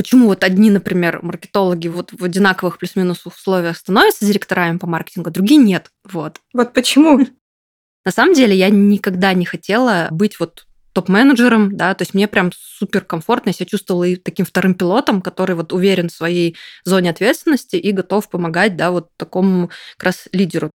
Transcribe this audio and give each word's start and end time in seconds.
Почему 0.00 0.28
вот 0.28 0.44
одни, 0.44 0.70
например, 0.70 1.20
маркетологи 1.20 1.88
вот 1.88 2.14
в 2.18 2.24
одинаковых 2.24 2.78
плюс-минус 2.78 3.26
условиях 3.26 3.76
становятся 3.76 4.24
директорами 4.24 4.78
по 4.78 4.86
маркетингу, 4.86 5.28
а 5.28 5.30
другие 5.30 5.60
нет. 5.60 5.90
Вот. 6.10 6.40
Вот 6.54 6.72
почему? 6.72 7.18
На 8.06 8.10
самом 8.10 8.32
деле 8.32 8.56
я 8.56 8.70
никогда 8.70 9.34
не 9.34 9.44
хотела 9.44 10.08
быть 10.10 10.40
вот 10.40 10.64
топ-менеджером, 10.94 11.76
да, 11.76 11.92
то 11.94 12.00
есть 12.00 12.14
мне 12.14 12.28
прям 12.28 12.50
супер 12.56 13.02
комфортно, 13.04 13.50
я 13.50 13.52
себя 13.52 13.66
чувствовала 13.66 14.04
и 14.04 14.16
таким 14.16 14.46
вторым 14.46 14.72
пилотом, 14.72 15.20
который 15.20 15.54
вот 15.54 15.74
уверен 15.74 16.08
в 16.08 16.14
своей 16.14 16.56
зоне 16.86 17.10
ответственности 17.10 17.76
и 17.76 17.92
готов 17.92 18.30
помогать, 18.30 18.76
да, 18.76 18.92
вот 18.92 19.10
такому 19.18 19.68
как 19.98 20.04
раз 20.04 20.28
лидеру. 20.32 20.70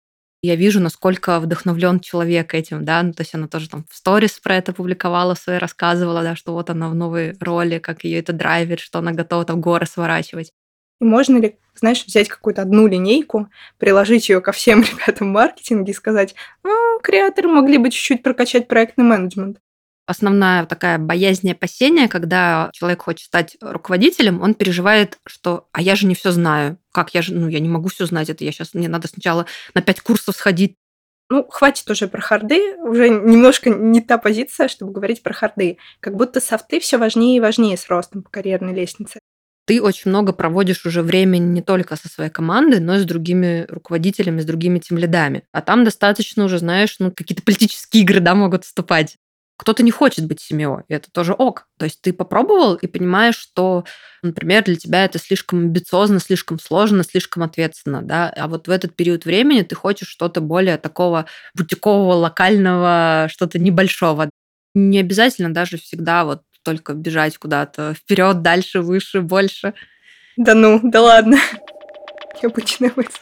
Я 0.46 0.56
вижу, 0.56 0.80
насколько 0.80 1.40
вдохновлен 1.40 2.00
человек 2.00 2.54
этим, 2.54 2.86
да, 2.86 3.02
ну, 3.02 3.14
то 3.14 3.22
есть 3.22 3.34
она 3.34 3.48
тоже 3.48 3.68
там 3.68 3.84
в 3.90 3.96
сторис 3.96 4.34
про 4.34 4.58
это 4.58 4.74
публиковала, 4.74 5.34
свои 5.34 5.58
рассказывала, 5.58 6.22
да, 6.22 6.36
что 6.36 6.54
вот 6.54 6.70
она 6.70 6.88
в 6.88 6.94
новой 6.94 7.36
роли, 7.40 7.80
как 7.80 8.04
ее 8.04 8.20
это 8.20 8.32
драйвит, 8.32 8.80
что 8.80 9.00
она 9.00 9.12
готова 9.12 9.44
там 9.44 9.60
горы 9.60 9.88
сворачивать. 9.88 10.52
И 11.02 11.04
можно 11.04 11.38
ли, 11.38 11.58
знаешь, 11.74 12.06
взять 12.06 12.28
какую-то 12.28 12.62
одну 12.62 12.86
линейку, 12.86 13.50
приложить 13.80 14.30
ее 14.30 14.40
ко 14.40 14.52
всем 14.52 14.84
ребятам 15.08 15.30
в 15.30 15.32
маркетинге 15.32 15.94
и 15.94 15.96
сказать, 15.96 16.36
ну, 16.62 17.00
креаторы 17.02 17.48
могли 17.48 17.80
бы 17.80 17.90
чуть-чуть 17.90 18.22
прокачать 18.22 18.68
проектный 18.68 19.04
менеджмент 19.04 19.58
основная 20.06 20.66
такая 20.66 20.98
боязнь 20.98 21.48
и 21.48 21.52
опасение, 21.52 22.08
когда 22.08 22.70
человек 22.74 23.04
хочет 23.04 23.26
стать 23.26 23.58
руководителем, 23.62 24.42
он 24.42 24.54
переживает, 24.54 25.18
что 25.26 25.68
«а 25.72 25.82
я 25.82 25.96
же 25.96 26.08
не 26.08 26.16
все 26.16 26.32
знаю». 26.32 26.78
Как 26.92 27.14
я 27.14 27.22
же, 27.22 27.34
ну, 27.34 27.48
я 27.48 27.60
не 27.60 27.70
могу 27.70 27.90
все 27.90 28.06
знать, 28.06 28.30
это 28.30 28.44
я 28.44 28.52
сейчас, 28.52 28.74
мне 28.74 28.88
надо 28.88 29.08
сначала 29.08 29.46
на 29.74 29.82
пять 29.82 30.02
курсов 30.02 30.36
сходить. 30.36 30.76
Ну, 31.30 31.44
хватит 31.50 31.90
уже 31.90 32.08
про 32.08 32.22
харды, 32.22 32.78
уже 32.78 33.10
немножко 33.10 33.70
не 33.70 34.00
та 34.02 34.18
позиция, 34.18 34.68
чтобы 34.68 34.92
говорить 34.92 35.24
про 35.24 35.34
харды. 35.34 35.78
Как 36.00 36.16
будто 36.16 36.40
софты 36.40 36.80
все 36.80 36.98
важнее 36.98 37.38
и 37.38 37.42
важнее 37.42 37.78
с 37.78 37.88
ростом 37.88 38.22
по 38.22 38.30
карьерной 38.30 38.74
лестнице 38.74 39.20
ты 39.66 39.82
очень 39.82 40.12
много 40.12 40.32
проводишь 40.32 40.86
уже 40.86 41.02
времени 41.02 41.46
не 41.46 41.62
только 41.62 41.96
со 41.96 42.08
своей 42.08 42.30
командой, 42.30 42.80
но 42.80 42.96
и 42.96 43.00
с 43.00 43.06
другими 43.06 43.66
руководителями, 43.68 44.42
с 44.42 44.46
другими 44.46 44.80
тем 44.80 44.98
лидами. 44.98 45.44
А 45.52 45.62
там 45.62 45.84
достаточно 45.84 46.46
уже, 46.46 46.60
знаешь, 46.60 46.96
ну, 47.00 47.12
какие-то 47.12 47.44
политические 47.44 48.04
игры, 48.04 48.20
да, 48.20 48.36
могут 48.36 48.64
вступать. 48.64 49.18
Кто-то 49.58 49.84
не 49.84 49.92
хочет 49.92 50.28
быть 50.28 50.42
семьей, 50.42 50.84
и 50.90 50.94
это 50.94 51.10
тоже 51.12 51.34
ок. 51.34 51.68
То 51.78 51.86
есть 51.86 52.02
ты 52.02 52.12
попробовал 52.12 52.76
и 52.76 52.88
понимаешь, 52.88 53.38
что, 53.38 53.86
например, 54.22 54.64
для 54.66 54.76
тебя 54.76 55.06
это 55.06 55.18
слишком 55.18 55.60
амбициозно, 55.60 56.20
слишком 56.20 56.60
сложно, 56.60 57.04
слишком 57.04 57.44
ответственно, 57.44 58.02
да, 58.02 58.30
а 58.36 58.48
вот 58.48 58.68
в 58.68 58.72
этот 58.72 58.96
период 58.96 59.24
времени 59.24 59.62
ты 59.62 59.76
хочешь 59.76 60.10
что-то 60.10 60.42
более 60.42 60.78
такого 60.78 61.26
бутикового, 61.54 62.14
локального, 62.14 63.28
что-то 63.30 63.58
небольшого. 63.58 64.30
Не 64.74 65.00
обязательно 65.00 65.54
даже 65.54 65.78
всегда 65.78 66.26
вот 66.26 66.42
только 66.64 66.94
бежать 66.94 67.38
куда-то 67.38 67.94
вперед, 67.94 68.42
дальше, 68.42 68.82
выше, 68.82 69.22
больше. 69.22 69.74
Да 70.36 70.54
ну, 70.54 70.82
да 70.84 71.02
ладно. 71.02 71.38
Необычная 72.42 72.92
мысль. 72.96 73.20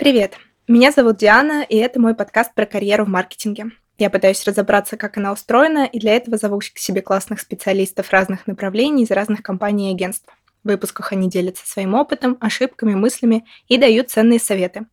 Привет! 0.00 0.38
Меня 0.66 0.92
зовут 0.92 1.18
Диана, 1.18 1.62
и 1.62 1.76
это 1.76 2.00
мой 2.00 2.14
подкаст 2.14 2.54
про 2.54 2.64
карьеру 2.64 3.04
в 3.04 3.08
маркетинге. 3.10 3.66
Я 3.98 4.08
пытаюсь 4.08 4.42
разобраться, 4.46 4.96
как 4.96 5.18
она 5.18 5.30
устроена, 5.30 5.84
и 5.84 6.00
для 6.00 6.16
этого 6.16 6.38
зову 6.38 6.58
к 6.58 6.78
себе 6.78 7.02
классных 7.02 7.38
специалистов 7.38 8.08
разных 8.08 8.46
направлений 8.46 9.02
из 9.02 9.10
разных 9.10 9.42
компаний 9.42 9.90
и 9.90 9.94
агентств. 9.94 10.26
В 10.64 10.68
выпусках 10.68 11.12
они 11.12 11.28
делятся 11.28 11.68
своим 11.68 11.92
опытом, 11.92 12.38
ошибками, 12.40 12.94
мыслями 12.94 13.44
и 13.68 13.76
дают 13.76 14.08
ценные 14.08 14.40
советы. 14.40 14.86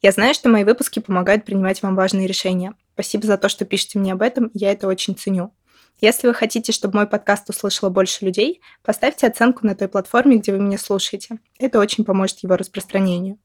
Я 0.00 0.10
знаю, 0.10 0.32
что 0.32 0.48
мои 0.48 0.64
выпуски 0.64 1.00
помогают 1.00 1.44
принимать 1.44 1.82
вам 1.82 1.94
важные 1.94 2.26
решения. 2.26 2.72
Спасибо 2.94 3.26
за 3.26 3.36
то, 3.36 3.50
что 3.50 3.66
пишете 3.66 3.98
мне 3.98 4.14
об 4.14 4.22
этом, 4.22 4.50
я 4.54 4.72
это 4.72 4.88
очень 4.88 5.16
ценю. 5.16 5.52
Если 6.00 6.26
вы 6.26 6.32
хотите, 6.32 6.72
чтобы 6.72 6.96
мой 6.96 7.06
подкаст 7.06 7.50
услышало 7.50 7.90
больше 7.90 8.24
людей, 8.24 8.62
поставьте 8.82 9.26
оценку 9.26 9.66
на 9.66 9.74
той 9.74 9.88
платформе, 9.88 10.36
где 10.36 10.52
вы 10.52 10.60
меня 10.60 10.78
слушаете. 10.78 11.40
Это 11.58 11.78
очень 11.78 12.06
поможет 12.06 12.38
его 12.38 12.56
распространению. 12.56 13.38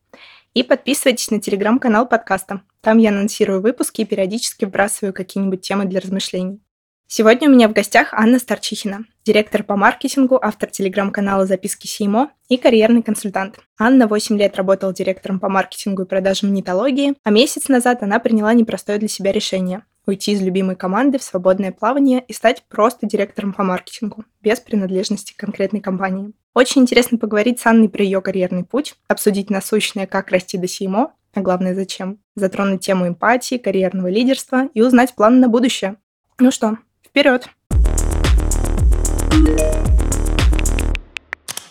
И 0.53 0.63
подписывайтесь 0.63 1.31
на 1.31 1.39
телеграм-канал 1.39 2.05
подкаста. 2.05 2.61
Там 2.81 2.97
я 2.97 3.09
анонсирую 3.09 3.61
выпуски 3.61 4.01
и 4.01 4.05
периодически 4.05 4.65
вбрасываю 4.65 5.13
какие-нибудь 5.13 5.61
темы 5.61 5.85
для 5.85 6.01
размышлений. 6.01 6.59
Сегодня 7.07 7.49
у 7.49 7.53
меня 7.53 7.69
в 7.69 7.73
гостях 7.73 8.13
Анна 8.13 8.37
Старчихина, 8.37 9.05
директор 9.25 9.63
по 9.63 9.77
маркетингу, 9.77 10.39
автор 10.41 10.69
телеграм-канала 10.69 11.45
«Записки 11.45 11.87
Сеймо» 11.87 12.31
и 12.49 12.57
карьерный 12.57 13.01
консультант. 13.01 13.59
Анна 13.77 14.07
8 14.07 14.37
лет 14.37 14.57
работала 14.57 14.93
директором 14.93 15.39
по 15.39 15.47
маркетингу 15.47 16.03
и 16.03 16.07
продажам 16.07 16.53
нетологии, 16.53 17.15
а 17.23 17.31
месяц 17.31 17.69
назад 17.69 18.03
она 18.03 18.19
приняла 18.19 18.53
непростое 18.53 18.97
для 18.97 19.07
себя 19.07 19.31
решение– 19.31 19.83
уйти 20.05 20.31
из 20.33 20.41
любимой 20.41 20.75
команды 20.75 21.17
в 21.17 21.23
свободное 21.23 21.71
плавание 21.71 22.23
и 22.27 22.33
стать 22.33 22.63
просто 22.67 23.05
директором 23.05 23.53
по 23.53 23.63
маркетингу, 23.63 24.25
без 24.41 24.59
принадлежности 24.59 25.33
к 25.33 25.37
конкретной 25.37 25.81
компании. 25.81 26.33
Очень 26.53 26.81
интересно 26.81 27.17
поговорить 27.17 27.59
с 27.59 27.65
Анной 27.65 27.87
про 27.87 28.03
ее 28.03 28.21
карьерный 28.21 28.63
путь, 28.65 28.95
обсудить 29.07 29.49
насущное, 29.49 30.05
как 30.05 30.31
расти 30.31 30.57
до 30.57 30.67
СИМО, 30.67 31.13
а 31.33 31.41
главное 31.41 31.73
зачем, 31.73 32.19
затронуть 32.35 32.81
тему 32.81 33.07
эмпатии, 33.07 33.55
карьерного 33.55 34.07
лидерства 34.07 34.67
и 34.73 34.81
узнать 34.81 35.15
планы 35.15 35.37
на 35.37 35.47
будущее. 35.47 35.95
Ну 36.39 36.51
что, 36.51 36.77
вперед! 37.05 37.47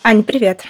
Аня, 0.03 0.23
привет! 0.23 0.63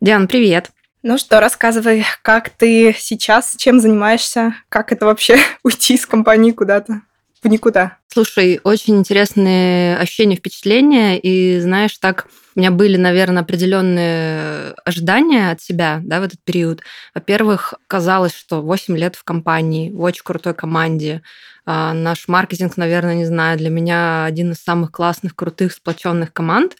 Диан, 0.00 0.28
привет! 0.28 0.70
Ну 1.08 1.18
что, 1.18 1.38
рассказывай, 1.38 2.04
как 2.22 2.50
ты 2.50 2.92
сейчас, 2.98 3.54
чем 3.56 3.78
занимаешься, 3.78 4.56
как 4.68 4.90
это 4.90 5.06
вообще 5.06 5.38
уйти 5.62 5.94
из 5.94 6.04
компании 6.04 6.50
куда-то? 6.50 7.02
в 7.40 7.48
никуда. 7.48 7.98
Слушай, 8.08 8.60
очень 8.64 8.96
интересные 8.96 9.96
ощущения, 9.98 10.34
впечатления. 10.34 11.16
И 11.16 11.60
знаешь, 11.60 11.96
так 11.98 12.26
у 12.56 12.58
меня 12.58 12.72
были, 12.72 12.96
наверное, 12.96 13.44
определенные 13.44 14.72
ожидания 14.84 15.52
от 15.52 15.62
себя 15.62 16.00
да, 16.02 16.18
в 16.18 16.24
этот 16.24 16.40
период. 16.42 16.80
Во-первых, 17.14 17.74
казалось, 17.86 18.34
что 18.34 18.60
8 18.62 18.96
лет 18.96 19.14
в 19.14 19.22
компании, 19.22 19.92
в 19.92 20.02
очень 20.02 20.24
крутой 20.24 20.54
команде. 20.54 21.22
А, 21.66 21.92
наш 21.92 22.26
маркетинг, 22.26 22.76
наверное, 22.76 23.14
не 23.14 23.26
знаю, 23.26 23.58
для 23.58 23.70
меня 23.70 24.24
один 24.24 24.50
из 24.52 24.58
самых 24.58 24.90
классных, 24.90 25.36
крутых, 25.36 25.72
сплоченных 25.72 26.32
команд. 26.32 26.76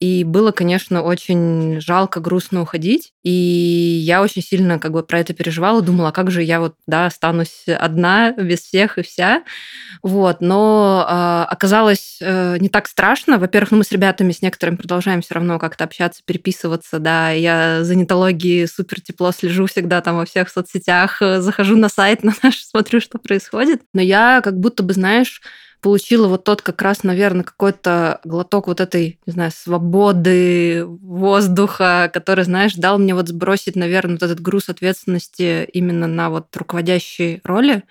И 0.00 0.24
было, 0.24 0.50
конечно, 0.52 1.02
очень 1.02 1.80
жалко, 1.80 2.20
грустно 2.20 2.62
уходить. 2.62 3.12
И 3.22 3.30
я 3.30 4.22
очень 4.22 4.42
сильно 4.42 4.78
как 4.78 4.92
бы 4.92 5.02
про 5.02 5.20
это 5.20 5.32
переживала, 5.32 5.82
думала, 5.82 6.10
как 6.10 6.30
же 6.30 6.42
я 6.42 6.60
вот, 6.60 6.74
да, 6.86 7.06
останусь 7.06 7.64
одна, 7.66 8.32
без 8.32 8.60
всех 8.60 8.98
и 8.98 9.02
вся. 9.02 9.42
Вот. 10.02 10.40
Но 10.40 11.06
э, 11.08 11.52
оказалось 11.52 12.18
э, 12.20 12.58
не 12.58 12.68
так 12.68 12.88
страшно. 12.88 13.38
Во-первых, 13.38 13.70
ну, 13.70 13.78
мы 13.78 13.84
с 13.84 13.92
ребятами, 13.92 14.32
с 14.32 14.42
некоторыми 14.42 14.76
продолжаем 14.76 15.22
все 15.22 15.34
равно 15.34 15.58
как-то 15.58 15.84
общаться, 15.84 16.22
переписываться, 16.24 16.98
да. 16.98 17.30
Я 17.30 17.82
за 17.82 17.94
нетологией 17.94 18.68
супер 18.68 19.00
тепло 19.00 19.32
слежу 19.32 19.66
всегда 19.66 20.00
там 20.02 20.16
во 20.16 20.26
всех 20.26 20.50
соцсетях, 20.50 21.18
захожу 21.20 21.76
на 21.76 21.88
сайт 21.88 22.22
на 22.22 22.34
наш, 22.42 22.62
смотрю, 22.62 23.00
что 23.00 23.18
происходит. 23.18 23.82
Но 23.94 24.02
я 24.02 24.40
как 24.42 24.58
будто 24.58 24.82
бы, 24.82 24.92
знаешь, 24.92 25.40
получила 25.86 26.26
вот 26.26 26.42
тот 26.42 26.62
как 26.62 26.82
раз, 26.82 27.04
наверное, 27.04 27.44
какой-то 27.44 28.18
глоток 28.24 28.66
вот 28.66 28.80
этой, 28.80 29.20
не 29.24 29.32
знаю, 29.32 29.52
свободы, 29.52 30.84
воздуха, 30.84 32.10
который, 32.12 32.42
знаешь, 32.42 32.74
дал 32.74 32.98
мне 32.98 33.14
вот 33.14 33.28
сбросить, 33.28 33.76
наверное, 33.76 34.14
вот 34.14 34.24
этот 34.24 34.40
груз 34.40 34.68
ответственности 34.68 35.62
именно 35.72 36.08
на 36.08 36.28
вот 36.28 36.48
руководящей 36.56 37.40
роли, 37.44 37.84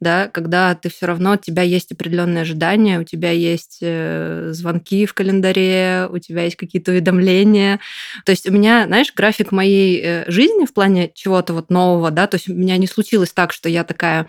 да, 0.00 0.28
когда 0.28 0.74
ты 0.74 0.88
все 0.88 1.04
равно, 1.04 1.32
у 1.32 1.36
тебя 1.36 1.60
есть 1.60 1.92
определенные 1.92 2.40
ожидания, 2.40 2.98
у 2.98 3.04
тебя 3.04 3.32
есть 3.32 3.80
э, 3.82 4.52
звонки 4.52 5.04
в 5.04 5.12
календаре, 5.12 6.08
у 6.10 6.18
тебя 6.20 6.44
есть 6.44 6.56
какие-то 6.56 6.92
уведомления. 6.92 7.80
То 8.24 8.30
есть 8.32 8.48
у 8.48 8.50
меня, 8.50 8.86
знаешь, 8.86 9.12
график 9.14 9.52
моей 9.52 10.00
э, 10.02 10.24
жизни 10.26 10.64
в 10.64 10.72
плане 10.72 11.12
чего-то 11.14 11.52
вот 11.52 11.68
нового, 11.68 12.10
да, 12.10 12.26
то 12.28 12.36
есть 12.36 12.48
у 12.48 12.54
меня 12.54 12.78
не 12.78 12.86
случилось 12.86 13.34
так, 13.34 13.52
что 13.52 13.68
я 13.68 13.84
такая 13.84 14.26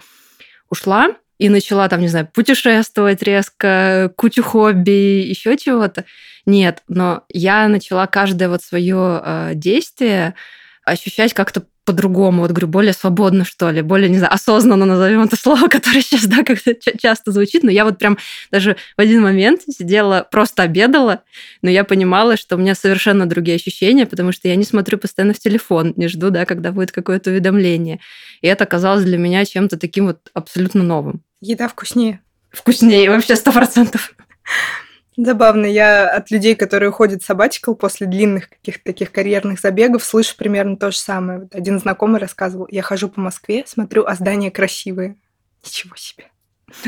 ушла, 0.70 1.16
и 1.44 1.50
начала 1.50 1.90
там, 1.90 2.00
не 2.00 2.08
знаю, 2.08 2.30
путешествовать 2.34 3.22
резко, 3.22 4.14
кучу 4.16 4.42
хобби, 4.42 5.26
еще 5.28 5.58
чего-то. 5.58 6.06
Нет, 6.46 6.84
но 6.88 7.24
я 7.28 7.68
начала 7.68 8.08
каждое 8.08 8.48
вот 8.48 8.64
свое 8.64 9.22
э, 9.22 9.52
действие 9.54 10.36
ощущать 10.86 11.34
как-то 11.34 11.66
по-другому, 11.86 12.42
вот 12.42 12.52
говорю, 12.52 12.68
более 12.68 12.94
свободно, 12.94 13.44
что 13.44 13.70
ли, 13.70 13.82
более, 13.82 14.10
не 14.10 14.18
знаю, 14.18 14.34
осознанно 14.34 14.86
назовем 14.86 15.24
это 15.24 15.36
слово, 15.36 15.68
которое 15.70 16.02
сейчас, 16.02 16.26
да, 16.28 16.44
как-то 16.44 16.76
часто 16.98 17.32
звучит, 17.32 17.64
но 17.64 17.72
я 17.72 17.84
вот 17.84 17.98
прям 17.98 18.18
даже 18.52 18.78
в 18.96 19.02
один 19.02 19.22
момент 19.22 19.62
сидела, 19.70 20.26
просто 20.32 20.64
обедала, 20.64 21.24
но 21.62 21.70
я 21.70 21.84
понимала, 21.84 22.38
что 22.38 22.56
у 22.56 22.60
меня 22.60 22.76
совершенно 22.76 23.26
другие 23.26 23.56
ощущения, 23.56 24.06
потому 24.06 24.32
что 24.32 24.48
я 24.48 24.56
не 24.56 24.64
смотрю 24.64 24.98
постоянно 24.98 25.34
в 25.34 25.40
телефон, 25.40 25.94
не 25.98 26.08
жду, 26.08 26.30
да, 26.30 26.46
когда 26.46 26.72
будет 26.72 26.92
какое-то 26.92 27.32
уведомление. 27.32 28.00
И 28.42 28.48
это 28.48 28.64
оказалось 28.64 29.04
для 29.04 29.18
меня 29.18 29.44
чем-то 29.44 29.78
таким 29.78 30.08
вот 30.08 30.30
абсолютно 30.34 30.84
новым. 30.84 31.22
Еда 31.46 31.68
вкуснее. 31.68 32.22
Вкуснее, 32.52 33.10
вообще 33.10 33.36
сто 33.36 33.52
процентов. 33.52 34.16
Забавно, 35.18 35.66
я 35.66 36.10
от 36.10 36.32
людей, 36.32 36.56
которые 36.56 36.90
ходят 36.92 37.22
в 37.22 37.26
сабатикл 37.26 37.74
после 37.74 38.08
длинных 38.08 38.50
каких-то 38.50 38.86
таких 38.86 39.12
карьерных 39.12 39.60
забегов, 39.60 40.06
слышу 40.06 40.38
примерно 40.38 40.78
то 40.78 40.90
же 40.90 40.98
самое. 40.98 41.50
Один 41.52 41.80
знакомый 41.80 42.22
рассказывал, 42.22 42.68
я 42.72 42.82
хожу 42.82 43.10
по 43.10 43.20
Москве, 43.20 43.66
смотрю, 43.68 44.06
а 44.06 44.16
здания 44.16 44.52
красивые. 44.52 45.18
Ничего 45.66 45.98
себе. 45.98 46.30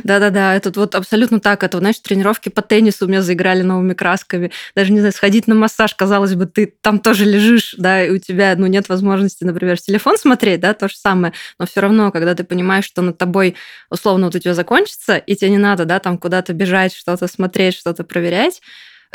Да-да-да, 0.03 0.55
это 0.55 0.71
вот 0.79 0.95
абсолютно 0.95 1.39
так. 1.39 1.63
Это, 1.63 1.77
знаешь, 1.79 1.99
тренировки 1.99 2.49
по 2.49 2.61
теннису 2.61 3.05
у 3.05 3.07
меня 3.07 3.21
заиграли 3.21 3.61
новыми 3.61 3.93
красками. 3.93 4.51
Даже, 4.75 4.91
не 4.91 4.99
знаю, 4.99 5.13
сходить 5.13 5.47
на 5.47 5.55
массаж, 5.55 5.93
казалось 5.95 6.33
бы, 6.35 6.45
ты 6.45 6.73
там 6.81 6.99
тоже 6.99 7.25
лежишь, 7.25 7.75
да, 7.77 8.03
и 8.03 8.09
у 8.09 8.17
тебя, 8.17 8.55
ну, 8.57 8.67
нет 8.67 8.89
возможности, 8.89 9.43
например, 9.43 9.79
телефон 9.79 10.17
смотреть, 10.17 10.59
да, 10.61 10.73
то 10.73 10.87
же 10.87 10.95
самое. 10.95 11.33
Но 11.59 11.65
все 11.65 11.81
равно, 11.81 12.11
когда 12.11 12.35
ты 12.35 12.43
понимаешь, 12.43 12.85
что 12.85 13.01
над 13.01 13.17
тобой, 13.17 13.55
условно, 13.89 14.27
вот 14.27 14.35
у 14.35 14.39
тебя 14.39 14.53
закончится, 14.53 15.17
и 15.17 15.35
тебе 15.35 15.51
не 15.51 15.57
надо, 15.57 15.85
да, 15.85 15.99
там 15.99 16.17
куда-то 16.17 16.53
бежать, 16.53 16.93
что-то 16.93 17.27
смотреть, 17.27 17.75
что-то 17.75 18.03
проверять, 18.03 18.61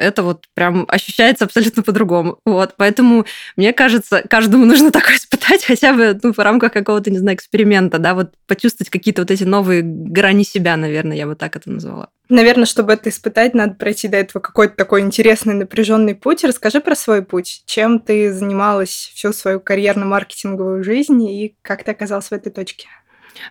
это 0.00 0.22
вот 0.22 0.46
прям 0.54 0.84
ощущается 0.88 1.44
абсолютно 1.44 1.82
по-другому. 1.82 2.38
Вот, 2.44 2.74
поэтому, 2.76 3.26
мне 3.56 3.72
кажется, 3.72 4.24
каждому 4.28 4.64
нужно 4.64 4.90
такое 4.92 5.16
испытать 5.16 5.64
хотя 5.64 5.92
бы 5.92 6.18
ну, 6.22 6.32
в 6.32 6.38
рамках 6.38 6.72
какого-то, 6.72 7.10
не 7.10 7.18
знаю, 7.18 7.36
эксперимента, 7.36 7.98
да, 7.98 8.14
вот 8.14 8.32
почувствовать 8.46 8.90
какие-то 8.90 9.22
вот 9.22 9.30
эти 9.30 9.44
новые 9.44 9.82
грани 9.82 10.42
себя, 10.42 10.76
наверное, 10.76 11.16
я 11.16 11.26
бы 11.26 11.34
так 11.34 11.56
это 11.56 11.70
назвала. 11.70 12.08
Наверное, 12.28 12.64
чтобы 12.64 12.92
это 12.92 13.10
испытать, 13.10 13.54
надо 13.54 13.74
пройти 13.74 14.06
до 14.06 14.16
этого 14.16 14.40
какой-то 14.40 14.76
такой 14.76 15.00
интересный, 15.00 15.54
напряженный 15.54 16.14
путь. 16.14 16.44
Расскажи 16.44 16.80
про 16.80 16.94
свой 16.94 17.22
путь. 17.22 17.64
Чем 17.66 17.98
ты 17.98 18.32
занималась 18.32 19.10
всю 19.14 19.32
свою 19.32 19.58
карьерно-маркетинговую 19.58 20.84
жизнь 20.84 21.22
и 21.24 21.56
как 21.62 21.82
ты 21.82 21.90
оказалась 21.90 22.28
в 22.28 22.32
этой 22.32 22.52
точке? 22.52 22.86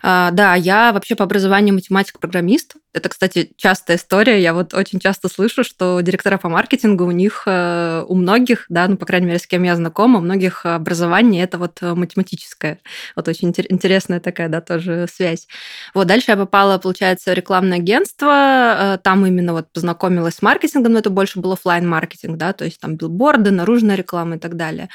А, 0.01 0.31
да, 0.31 0.55
я 0.55 0.91
вообще 0.93 1.15
по 1.15 1.23
образованию 1.25 1.75
математик-программист. 1.75 2.75
Это, 2.91 3.09
кстати, 3.09 3.51
частая 3.55 3.97
история. 3.97 4.41
Я 4.41 4.53
вот 4.53 4.73
очень 4.73 4.99
часто 4.99 5.29
слышу, 5.29 5.63
что 5.63 5.99
директора 6.01 6.37
по 6.37 6.49
маркетингу 6.49 7.05
у 7.05 7.11
них, 7.11 7.43
э, 7.45 8.03
у 8.07 8.15
многих, 8.15 8.65
да, 8.69 8.87
ну, 8.87 8.97
по 8.97 9.05
крайней 9.05 9.27
мере, 9.27 9.39
с 9.39 9.45
кем 9.45 9.61
я 9.63 9.75
знакома, 9.75 10.17
у 10.17 10.21
многих 10.21 10.65
образование 10.65 11.43
это 11.43 11.59
вот 11.59 11.77
э, 11.81 11.93
математическое. 11.93 12.79
Вот 13.15 13.27
очень 13.27 13.49
интересная 13.49 14.19
такая, 14.19 14.49
да, 14.49 14.61
тоже 14.61 15.07
связь. 15.13 15.47
Вот 15.93 16.07
дальше 16.07 16.31
я 16.31 16.37
попала, 16.37 16.79
получается, 16.79 17.31
в 17.31 17.35
рекламное 17.35 17.77
агентство. 17.77 18.95
Э, 18.95 18.97
там 19.03 19.25
именно 19.25 19.53
вот 19.53 19.71
познакомилась 19.71 20.35
с 20.35 20.41
маркетингом, 20.41 20.93
но 20.93 20.99
это 20.99 21.11
больше 21.11 21.39
был 21.39 21.51
офлайн 21.51 21.87
маркетинг 21.87 22.39
да, 22.39 22.53
то 22.53 22.65
есть 22.65 22.79
там 22.79 22.95
билборды, 22.95 23.51
наружная 23.51 23.95
реклама 23.95 24.37
и 24.37 24.39
так 24.39 24.55
далее. 24.55 24.89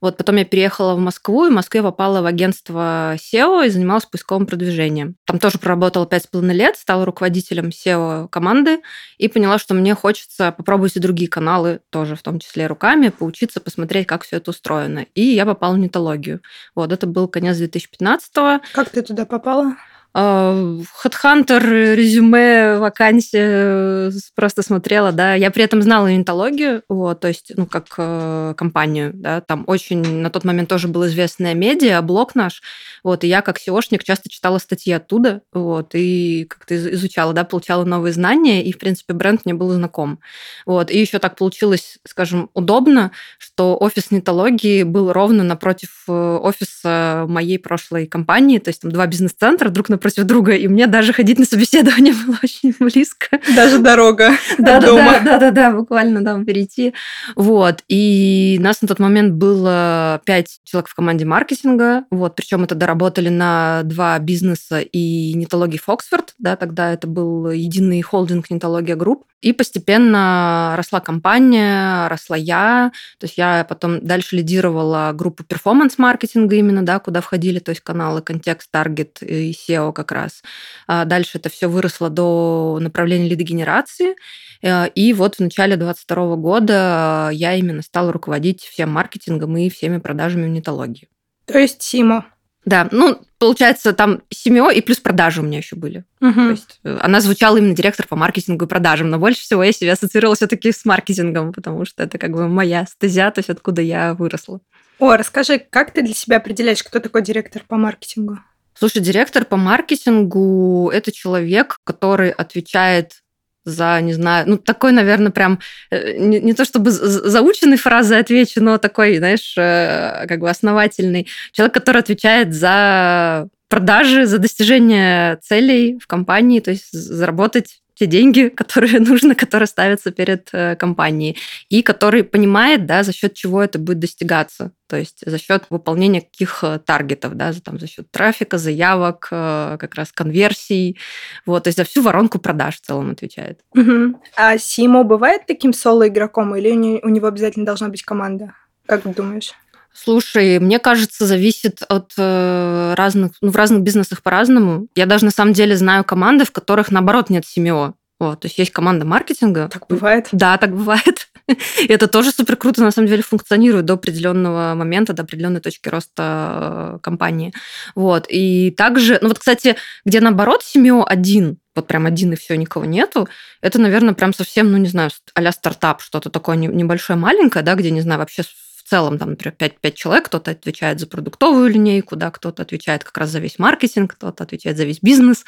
Вот 0.00 0.16
потом 0.16 0.36
я 0.36 0.44
переехала 0.44 0.94
в 0.94 0.98
Москву, 0.98 1.46
и 1.46 1.50
в 1.50 1.52
Москве 1.52 1.82
попала 1.82 2.22
в 2.22 2.26
агентство 2.26 3.14
SEO 3.16 3.66
и 3.66 3.70
занималась 3.70 4.04
поисковым 4.04 4.46
продвижением. 4.46 5.16
Там 5.24 5.38
тоже 5.38 5.58
проработала 5.58 6.06
пять 6.06 6.24
с 6.24 6.26
половиной 6.26 6.54
лет, 6.54 6.76
стала 6.76 7.04
руководителем 7.04 7.68
SEO 7.68 8.28
команды 8.28 8.80
и 9.18 9.28
поняла, 9.28 9.58
что 9.58 9.74
мне 9.74 9.94
хочется 9.94 10.52
попробовать 10.52 10.96
и 10.96 11.00
другие 11.00 11.28
каналы, 11.28 11.80
тоже 11.90 12.16
в 12.16 12.22
том 12.22 12.38
числе 12.38 12.66
руками, 12.66 13.08
поучиться, 13.08 13.60
посмотреть, 13.60 14.06
как 14.06 14.24
все 14.24 14.36
это 14.36 14.50
устроено. 14.50 15.06
И 15.14 15.22
я 15.22 15.46
попала 15.46 15.74
в 15.74 15.78
нетологию. 15.78 16.40
Вот, 16.74 16.92
это 16.92 17.06
был 17.06 17.28
конец 17.28 17.56
2015 17.56 18.36
-го. 18.36 18.60
Как 18.72 18.90
ты 18.90 19.02
туда 19.02 19.24
попала? 19.24 19.76
Headhunter, 20.18 21.94
резюме, 21.94 22.78
вакансия 22.78 24.10
просто 24.34 24.62
смотрела, 24.62 25.12
да. 25.12 25.34
Я 25.34 25.50
при 25.50 25.62
этом 25.62 25.82
знала 25.82 26.16
интологию, 26.16 26.82
вот, 26.88 27.20
то 27.20 27.28
есть, 27.28 27.52
ну, 27.54 27.66
как 27.66 27.84
э, 27.98 28.54
компанию, 28.56 29.10
да, 29.12 29.42
там 29.42 29.64
очень 29.66 30.00
на 30.00 30.30
тот 30.30 30.44
момент 30.44 30.70
тоже 30.70 30.88
был 30.88 31.04
известная 31.06 31.52
медиа, 31.52 32.00
блог 32.00 32.34
наш, 32.34 32.62
вот, 33.04 33.24
и 33.24 33.26
я 33.28 33.42
как 33.42 33.58
SEOшник 33.58 34.04
часто 34.04 34.30
читала 34.30 34.56
статьи 34.56 34.90
оттуда, 34.90 35.42
вот, 35.52 35.90
и 35.92 36.46
как-то 36.48 36.74
изучала, 36.94 37.34
да, 37.34 37.44
получала 37.44 37.84
новые 37.84 38.14
знания, 38.14 38.64
и, 38.64 38.72
в 38.72 38.78
принципе, 38.78 39.12
бренд 39.12 39.42
мне 39.44 39.52
был 39.52 39.68
знаком. 39.70 40.20
Вот, 40.64 40.90
и 40.90 40.98
еще 40.98 41.18
так 41.18 41.36
получилось, 41.36 41.98
скажем, 42.08 42.48
удобно, 42.54 43.12
что 43.36 43.76
офис 43.78 44.10
нетологии 44.10 44.82
был 44.82 45.12
ровно 45.12 45.42
напротив 45.42 46.04
э, 46.08 46.12
офиса 46.12 47.26
моей 47.28 47.58
прошлой 47.58 48.06
компании, 48.06 48.60
то 48.60 48.70
есть 48.70 48.80
там 48.80 48.90
два 48.90 49.06
бизнес-центра 49.06 49.68
друг 49.68 49.90
напротив 49.90 50.05
против 50.06 50.22
друга, 50.22 50.52
и 50.52 50.68
мне 50.68 50.86
даже 50.86 51.12
ходить 51.12 51.40
на 51.40 51.44
собеседование 51.44 52.14
было 52.26 52.38
очень 52.40 52.72
близко. 52.78 53.40
Даже 53.56 53.78
дорога 53.78 54.30
да, 54.58 54.80
да, 54.80 54.92
да, 54.92 55.20
да, 55.20 55.38
да, 55.38 55.50
да, 55.50 55.70
буквально 55.72 56.24
там 56.24 56.44
перейти. 56.44 56.94
Вот. 57.34 57.82
И 57.88 58.56
нас 58.60 58.82
на 58.82 58.86
тот 58.86 59.00
момент 59.00 59.34
было 59.34 60.20
пять 60.24 60.60
человек 60.62 60.88
в 60.88 60.94
команде 60.94 61.24
маркетинга, 61.24 62.04
вот, 62.12 62.36
причем 62.36 62.62
это 62.62 62.76
доработали 62.76 63.30
на 63.30 63.82
два 63.82 64.16
бизнеса 64.20 64.78
и 64.78 65.34
нетологии 65.34 65.78
Фоксфорд, 65.78 66.34
да, 66.38 66.54
тогда 66.54 66.92
это 66.92 67.08
был 67.08 67.50
единый 67.50 68.00
холдинг 68.00 68.48
нетология 68.48 68.94
групп. 68.94 69.24
И 69.42 69.52
постепенно 69.52 70.74
росла 70.76 71.00
компания, 71.00 72.08
росла 72.08 72.36
я. 72.36 72.90
То 73.20 73.26
есть 73.26 73.36
я 73.36 73.64
потом 73.68 74.04
дальше 74.04 74.34
лидировала 74.34 75.12
группу 75.14 75.44
перформанс-маркетинга 75.44 76.56
именно, 76.56 76.84
да, 76.84 76.98
куда 76.98 77.20
входили, 77.20 77.58
то 77.58 77.70
есть 77.70 77.82
каналы 77.82 78.22
контекст, 78.22 78.70
таргет 78.70 79.22
и 79.22 79.52
SEO 79.52 79.92
как 79.96 80.12
раз. 80.12 80.42
А 80.86 81.04
дальше 81.04 81.38
это 81.38 81.48
все 81.48 81.68
выросло 81.68 82.10
до 82.10 82.78
направления 82.80 83.28
лидогенерации. 83.28 84.14
Э, 84.62 84.88
и 84.88 85.12
вот 85.12 85.36
в 85.36 85.40
начале 85.40 85.76
2022 85.76 86.36
года 86.36 87.30
я 87.32 87.54
именно 87.54 87.82
стала 87.82 88.12
руководить 88.12 88.62
всем 88.62 88.90
маркетингом 88.90 89.56
и 89.56 89.70
всеми 89.70 89.98
продажами 89.98 90.46
в 90.46 90.50
нетологии. 90.50 91.08
То 91.46 91.58
есть 91.58 91.82
Симо. 91.82 92.26
Да, 92.66 92.88
ну, 92.90 93.20
получается, 93.38 93.92
там 93.92 94.22
семьё 94.28 94.70
и 94.70 94.80
плюс 94.80 94.98
продажи 94.98 95.40
у 95.40 95.44
меня 95.44 95.58
еще 95.58 95.76
были. 95.76 96.04
Угу. 96.20 96.34
То 96.34 96.50
есть 96.50 96.80
э, 96.82 96.98
она 97.00 97.20
звучала 97.20 97.56
именно 97.58 97.76
директор 97.76 98.08
по 98.08 98.16
маркетингу 98.16 98.64
и 98.64 98.68
продажам, 98.68 99.08
но 99.08 99.20
больше 99.20 99.40
всего 99.42 99.62
я 99.62 99.72
себя 99.72 99.92
ассоциировала 99.92 100.34
все-таки 100.34 100.72
с 100.72 100.84
маркетингом, 100.84 101.52
потому 101.52 101.84
что 101.84 102.02
это 102.02 102.18
как 102.18 102.32
бы 102.32 102.48
моя 102.48 102.84
стезя, 102.86 103.30
то 103.30 103.38
есть 103.38 103.50
откуда 103.50 103.82
я 103.82 104.14
выросла. 104.14 104.60
О, 104.98 105.16
расскажи, 105.16 105.58
как 105.58 105.92
ты 105.92 106.02
для 106.02 106.14
себя 106.14 106.38
определяешь, 106.38 106.82
кто 106.82 106.98
такой 106.98 107.22
директор 107.22 107.62
по 107.66 107.76
маркетингу? 107.76 108.38
Слушай, 108.78 109.00
директор 109.00 109.44
по 109.44 109.56
маркетингу– 109.56 110.90
это 110.94 111.10
человек, 111.10 111.78
который 111.84 112.30
отвечает 112.30 113.22
за, 113.64 114.00
не 114.00 114.12
знаю, 114.12 114.48
ну, 114.48 114.58
такой, 114.58 114.92
наверное, 114.92 115.32
прям 115.32 115.58
э, 115.90 116.16
не, 116.18 116.40
не 116.40 116.54
то 116.54 116.64
чтобы 116.64 116.92
заученной 116.92 117.78
фразой 117.78 118.20
отвечу, 118.20 118.62
но 118.62 118.78
такой, 118.78 119.16
знаешь, 119.18 119.54
э, 119.58 120.26
как 120.28 120.38
бы 120.38 120.48
основательный. 120.48 121.26
Человек, 121.52 121.74
который 121.74 122.00
отвечает 122.00 122.54
за 122.54 123.48
продажи, 123.68 124.26
за 124.26 124.38
достижение 124.38 125.38
целей 125.42 125.98
в 125.98 126.06
компании, 126.06 126.60
то 126.60 126.70
есть 126.70 126.92
заработать 126.92 127.80
те 127.96 128.06
деньги, 128.06 128.48
которые 128.56 129.00
нужно, 129.00 129.34
которые 129.34 129.66
ставятся 129.66 130.10
перед 130.10 130.48
э, 130.52 130.76
компанией, 130.76 131.36
и 131.68 131.82
который 131.82 132.22
понимает, 132.22 132.86
да, 132.86 133.02
за 133.02 133.12
счет 133.12 133.34
чего 133.34 133.62
это 133.62 133.78
будет 133.78 133.98
достигаться. 133.98 134.72
То 134.88 134.96
есть 134.96 135.24
за 135.26 135.38
счет 135.38 135.64
выполнения 135.70 136.20
каких 136.20 136.62
э, 136.62 136.78
таргетов, 136.78 137.34
да, 137.34 137.52
там, 137.64 137.80
за 137.80 137.86
счет 137.86 138.10
трафика, 138.10 138.58
заявок, 138.58 139.28
э, 139.30 139.76
как 139.80 139.94
раз 139.94 140.12
конверсий. 140.12 140.98
Вот, 141.46 141.64
то 141.64 141.68
есть 141.68 141.78
за 141.78 141.84
всю 141.84 142.02
воронку 142.02 142.38
продаж 142.38 142.76
в 142.76 142.86
целом 142.86 143.10
отвечает. 143.10 143.60
Угу. 143.74 144.20
А 144.36 144.58
Симо 144.58 145.02
бывает 145.02 145.42
таким 145.46 145.72
соло-игроком 145.72 146.54
или 146.54 146.70
у 147.02 147.08
него 147.08 147.26
обязательно 147.26 147.66
должна 147.66 147.88
быть 147.88 148.02
команда? 148.02 148.54
Как 148.86 149.02
думаешь? 149.14 149.52
Слушай, 149.96 150.58
мне 150.58 150.78
кажется, 150.78 151.26
зависит 151.26 151.82
от 151.88 152.12
э, 152.18 152.94
разных, 152.96 153.32
ну, 153.40 153.50
в 153.50 153.56
разных 153.56 153.80
бизнесах 153.82 154.22
по-разному. 154.22 154.88
Я 154.94 155.06
даже 155.06 155.24
на 155.24 155.30
самом 155.30 155.54
деле 155.54 155.76
знаю 155.76 156.04
команды, 156.04 156.44
в 156.44 156.52
которых 156.52 156.90
наоборот 156.90 157.30
нет 157.30 157.46
семио. 157.46 157.94
Вот, 158.18 158.40
то 158.40 158.46
есть 158.46 158.58
есть 158.58 158.72
команда 158.72 159.04
маркетинга. 159.04 159.68
Так 159.68 159.86
бывает? 159.88 160.28
Да, 160.32 160.56
так 160.58 160.74
бывает. 160.74 161.28
И 161.48 161.86
это 161.86 162.08
тоже 162.08 162.30
супер 162.30 162.56
круто, 162.56 162.82
на 162.82 162.90
самом 162.90 163.08
деле, 163.08 163.22
функционирует 163.22 163.84
до 163.84 163.94
определенного 163.94 164.74
момента, 164.74 165.12
до 165.12 165.22
определенной 165.22 165.60
точки 165.60 165.88
роста 165.88 166.96
э, 166.96 166.98
компании. 167.02 167.52
Вот. 167.94 168.26
И 168.28 168.72
также, 168.76 169.18
ну 169.22 169.28
вот, 169.28 169.38
кстати, 169.38 169.76
где 170.04 170.20
наоборот 170.20 170.62
семьё 170.62 171.04
один, 171.06 171.58
вот 171.74 171.86
прям 171.86 172.06
один 172.06 172.32
и 172.32 172.36
все, 172.36 172.56
никого 172.56 172.84
нету, 172.84 173.28
это, 173.60 173.78
наверное, 173.78 174.14
прям 174.14 174.32
совсем, 174.32 174.72
ну, 174.72 174.78
не 174.78 174.88
знаю, 174.88 175.10
а 175.34 175.52
стартап, 175.52 176.00
что-то 176.00 176.30
такое 176.30 176.56
небольшое, 176.56 177.18
маленькое, 177.18 177.64
да, 177.64 177.74
где, 177.74 177.90
не 177.90 178.00
знаю, 178.00 178.20
вообще 178.20 178.42
целом, 178.86 179.18
там, 179.18 179.30
например, 179.30 179.54
5, 179.56 179.80
5 179.80 179.94
человек, 179.94 180.26
кто-то 180.26 180.50
отвечает 180.52 181.00
за 181.00 181.06
продуктовую 181.06 181.68
линейку, 181.70 182.16
да, 182.16 182.30
кто-то 182.30 182.62
отвечает 182.62 183.04
как 183.04 183.16
раз 183.18 183.30
за 183.30 183.38
весь 183.38 183.58
маркетинг, 183.58 184.14
кто-то 184.14 184.44
отвечает 184.44 184.76
за 184.76 184.84
весь 184.84 185.00
бизнес. 185.00 185.44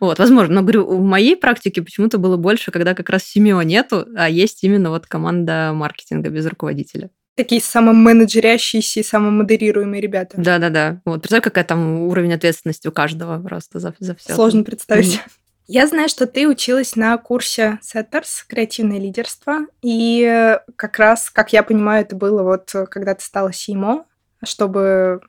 Вот, 0.00 0.18
возможно. 0.18 0.56
Но, 0.56 0.62
говорю, 0.62 0.86
в 0.86 1.02
моей 1.02 1.36
практике 1.36 1.82
почему-то 1.82 2.18
было 2.18 2.36
больше, 2.36 2.70
когда 2.70 2.94
как 2.94 3.10
раз 3.10 3.24
семьи 3.24 3.48
нету, 3.64 4.06
а 4.16 4.28
есть 4.28 4.64
именно 4.64 4.90
вот 4.90 5.06
команда 5.06 5.72
маркетинга 5.74 6.30
без 6.30 6.46
руководителя 6.46 7.10
такие 7.38 7.60
самоменеджерящиеся 7.60 8.98
и 8.98 9.02
самомодерируемые 9.04 10.02
ребята. 10.02 10.34
Да-да-да. 10.36 11.00
Вот, 11.04 11.20
представь, 11.20 11.44
какая 11.44 11.62
там 11.62 12.00
уровень 12.00 12.34
ответственности 12.34 12.88
у 12.88 12.92
каждого 12.92 13.40
просто 13.40 13.78
за, 13.78 13.94
за 14.00 14.16
все. 14.16 14.34
Сложно 14.34 14.64
представить. 14.64 15.20
Я 15.70 15.86
знаю, 15.86 16.08
что 16.08 16.26
ты 16.26 16.48
училась 16.48 16.96
на 16.96 17.16
курсе 17.18 17.78
Setters 17.82 18.42
«Креативное 18.48 18.98
лидерство», 18.98 19.66
и 19.82 20.56
как 20.76 20.98
раз, 20.98 21.28
как 21.28 21.52
я 21.52 21.62
понимаю, 21.62 22.06
это 22.06 22.16
было 22.16 22.42
вот, 22.42 22.72
когда 22.90 23.14
ты 23.14 23.22
стала 23.22 23.50
CMO, 23.50 24.04
чтобы 24.42 25.20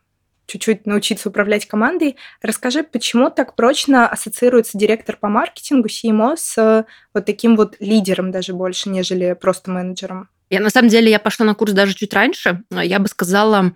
чуть-чуть 0.45 0.85
научиться 0.85 1.27
управлять 1.27 1.67
командой. 1.67 2.15
Расскажи, 2.41 2.83
почему 2.83 3.29
так 3.29 3.57
прочно 3.57 4.07
ассоциируется 4.07 4.77
директор 4.77 5.17
по 5.17 5.27
маркетингу, 5.27 5.89
CMO, 5.89 6.37
с 6.37 6.85
вот 7.13 7.25
таким 7.25 7.57
вот 7.57 7.75
лидером 7.81 8.31
даже 8.31 8.53
больше, 8.53 8.87
нежели 8.89 9.33
просто 9.33 9.71
менеджером? 9.71 10.29
Я, 10.49 10.61
на 10.61 10.69
самом 10.69 10.87
деле, 10.87 11.11
я 11.11 11.19
пошла 11.19 11.45
на 11.45 11.53
курс 11.53 11.73
даже 11.73 11.93
чуть 11.93 12.13
раньше. 12.13 12.63
Я 12.71 12.99
бы 12.99 13.09
сказала, 13.09 13.73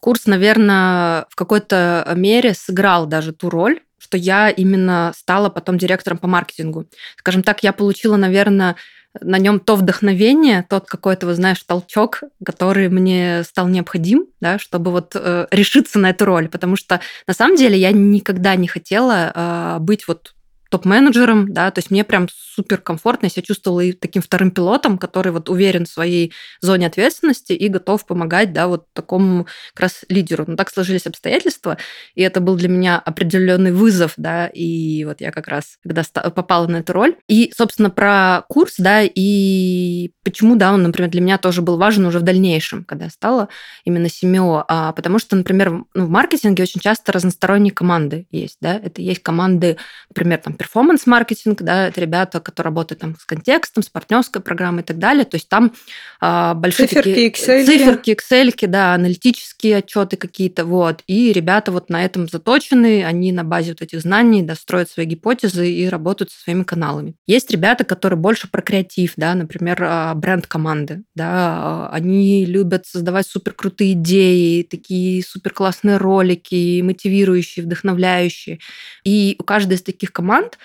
курс, 0.00 0.24
наверное, 0.24 1.26
в 1.28 1.36
какой-то 1.36 2.10
мере 2.16 2.54
сыграл 2.54 3.04
даже 3.06 3.34
ту 3.34 3.50
роль, 3.50 3.80
что 3.98 4.16
я 4.16 4.50
именно 4.50 5.12
стала 5.16 5.48
потом 5.48 5.78
директором 5.78 6.18
по 6.18 6.26
маркетингу. 6.26 6.86
Скажем 7.16 7.42
так, 7.42 7.62
я 7.62 7.72
получила, 7.72 8.16
наверное, 8.16 8.76
на 9.20 9.38
нем 9.38 9.60
то 9.60 9.76
вдохновение, 9.76 10.64
тот 10.68 10.86
какой-то, 10.86 11.26
вы 11.26 11.34
знаешь, 11.34 11.62
толчок, 11.62 12.22
который 12.44 12.88
мне 12.88 13.42
стал 13.44 13.68
необходим, 13.68 14.26
да, 14.40 14.58
чтобы 14.58 14.90
вот 14.90 15.12
э, 15.14 15.46
решиться 15.50 15.98
на 15.98 16.10
эту 16.10 16.24
роль, 16.24 16.48
потому 16.48 16.76
что 16.76 17.00
на 17.26 17.34
самом 17.34 17.56
деле 17.56 17.78
я 17.78 17.92
никогда 17.92 18.54
не 18.56 18.68
хотела 18.68 19.32
э, 19.34 19.78
быть 19.80 20.06
вот 20.08 20.34
топ-менеджером, 20.70 21.52
да, 21.52 21.70
то 21.70 21.78
есть 21.78 21.90
мне 21.90 22.04
прям 22.04 22.28
супер 22.30 22.78
комфортно, 22.78 23.26
я 23.26 23.30
себя 23.30 23.42
чувствовала 23.42 23.80
и 23.80 23.92
таким 23.92 24.22
вторым 24.22 24.50
пилотом, 24.50 24.98
который 24.98 25.32
вот 25.32 25.48
уверен 25.48 25.84
в 25.84 25.88
своей 25.88 26.32
зоне 26.60 26.86
ответственности 26.86 27.52
и 27.52 27.68
готов 27.68 28.06
помогать, 28.06 28.52
да, 28.52 28.66
вот 28.66 28.86
такому 28.92 29.46
как 29.74 29.80
раз 29.80 30.04
лидеру. 30.08 30.44
Но 30.46 30.56
так 30.56 30.70
сложились 30.70 31.06
обстоятельства, 31.06 31.78
и 32.14 32.22
это 32.22 32.40
был 32.40 32.56
для 32.56 32.68
меня 32.68 32.98
определенный 32.98 33.72
вызов, 33.72 34.14
да, 34.16 34.46
и 34.46 35.04
вот 35.04 35.20
я 35.20 35.30
как 35.30 35.48
раз 35.48 35.78
когда 35.82 36.02
попала 36.30 36.66
на 36.66 36.78
эту 36.78 36.92
роль. 36.92 37.16
И, 37.28 37.52
собственно, 37.56 37.90
про 37.90 38.42
курс, 38.48 38.74
да, 38.78 39.02
и 39.02 40.10
почему, 40.24 40.56
да, 40.56 40.72
он, 40.72 40.82
например, 40.82 41.10
для 41.10 41.20
меня 41.20 41.38
тоже 41.38 41.62
был 41.62 41.76
важен 41.76 42.06
уже 42.06 42.18
в 42.18 42.22
дальнейшем, 42.22 42.84
когда 42.84 43.04
я 43.04 43.10
стала 43.10 43.48
именно 43.84 44.08
семьё, 44.08 44.64
а, 44.66 44.92
потому 44.92 45.18
что, 45.18 45.36
например, 45.36 45.84
ну, 45.94 46.06
в 46.06 46.10
маркетинге 46.10 46.64
очень 46.64 46.80
часто 46.80 47.12
разносторонние 47.12 47.72
команды 47.72 48.26
есть, 48.30 48.58
да, 48.60 48.74
это 48.74 49.02
есть 49.02 49.22
команды, 49.22 49.76
например, 50.08 50.38
там, 50.38 50.55
перформанс-маркетинг, 50.56 51.62
да, 51.62 51.88
это 51.88 52.00
ребята, 52.00 52.40
которые 52.40 52.70
работают 52.70 53.00
там 53.00 53.16
с 53.18 53.24
контекстом, 53.24 53.82
с 53.82 53.88
партнерской 53.88 54.42
программой 54.42 54.82
и 54.82 54.84
так 54.84 54.98
далее. 54.98 55.24
То 55.24 55.36
есть 55.36 55.48
там 55.48 55.72
а, 56.20 56.54
большие 56.54 56.88
циферки, 56.88 57.08
такие, 57.08 57.30
Excel. 57.30 57.64
циферки, 57.64 58.10
Excel, 58.10 58.66
да, 58.66 58.94
аналитические 58.94 59.76
отчеты 59.76 60.16
какие-то, 60.16 60.64
вот. 60.64 61.02
И 61.06 61.32
ребята 61.32 61.72
вот 61.72 61.90
на 61.90 62.04
этом 62.04 62.28
заточены, 62.28 63.04
они 63.04 63.32
на 63.32 63.44
базе 63.44 63.72
вот 63.72 63.82
этих 63.82 64.00
знаний 64.00 64.42
да, 64.42 64.54
строят 64.54 64.90
свои 64.90 65.06
гипотезы 65.06 65.70
и 65.70 65.88
работают 65.88 66.30
со 66.30 66.40
своими 66.40 66.62
каналами. 66.62 67.14
Есть 67.26 67.50
ребята, 67.50 67.84
которые 67.84 68.18
больше 68.18 68.48
про 68.48 68.62
креатив, 68.62 69.14
да, 69.16 69.34
например, 69.34 69.82
а, 69.82 70.14
бренд 70.14 70.46
команды, 70.46 71.02
да, 71.14 71.26
а, 71.28 71.90
они 71.92 72.44
любят 72.46 72.86
создавать 72.86 73.26
супер 73.26 73.52
крутые 73.52 73.92
идеи, 73.92 74.62
такие 74.62 75.22
супер 75.22 75.52
классные 75.52 75.96
ролики, 75.96 76.80
мотивирующие, 76.82 77.64
вдохновляющие. 77.64 78.58
И 79.04 79.36
у 79.38 79.44
каждой 79.44 79.74
из 79.74 79.82
таких 79.82 80.12
команд 80.12 80.45
команд 80.46 80.58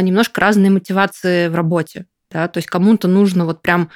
немножко 0.00 0.40
разные 0.40 0.70
мотивации 0.70 1.48
в 1.48 1.54
работе. 1.54 2.06
Да? 2.30 2.48
То 2.48 2.58
есть 2.58 2.68
кому-то 2.68 3.08
нужно 3.08 3.44
вот 3.44 3.62
прям... 3.62 3.90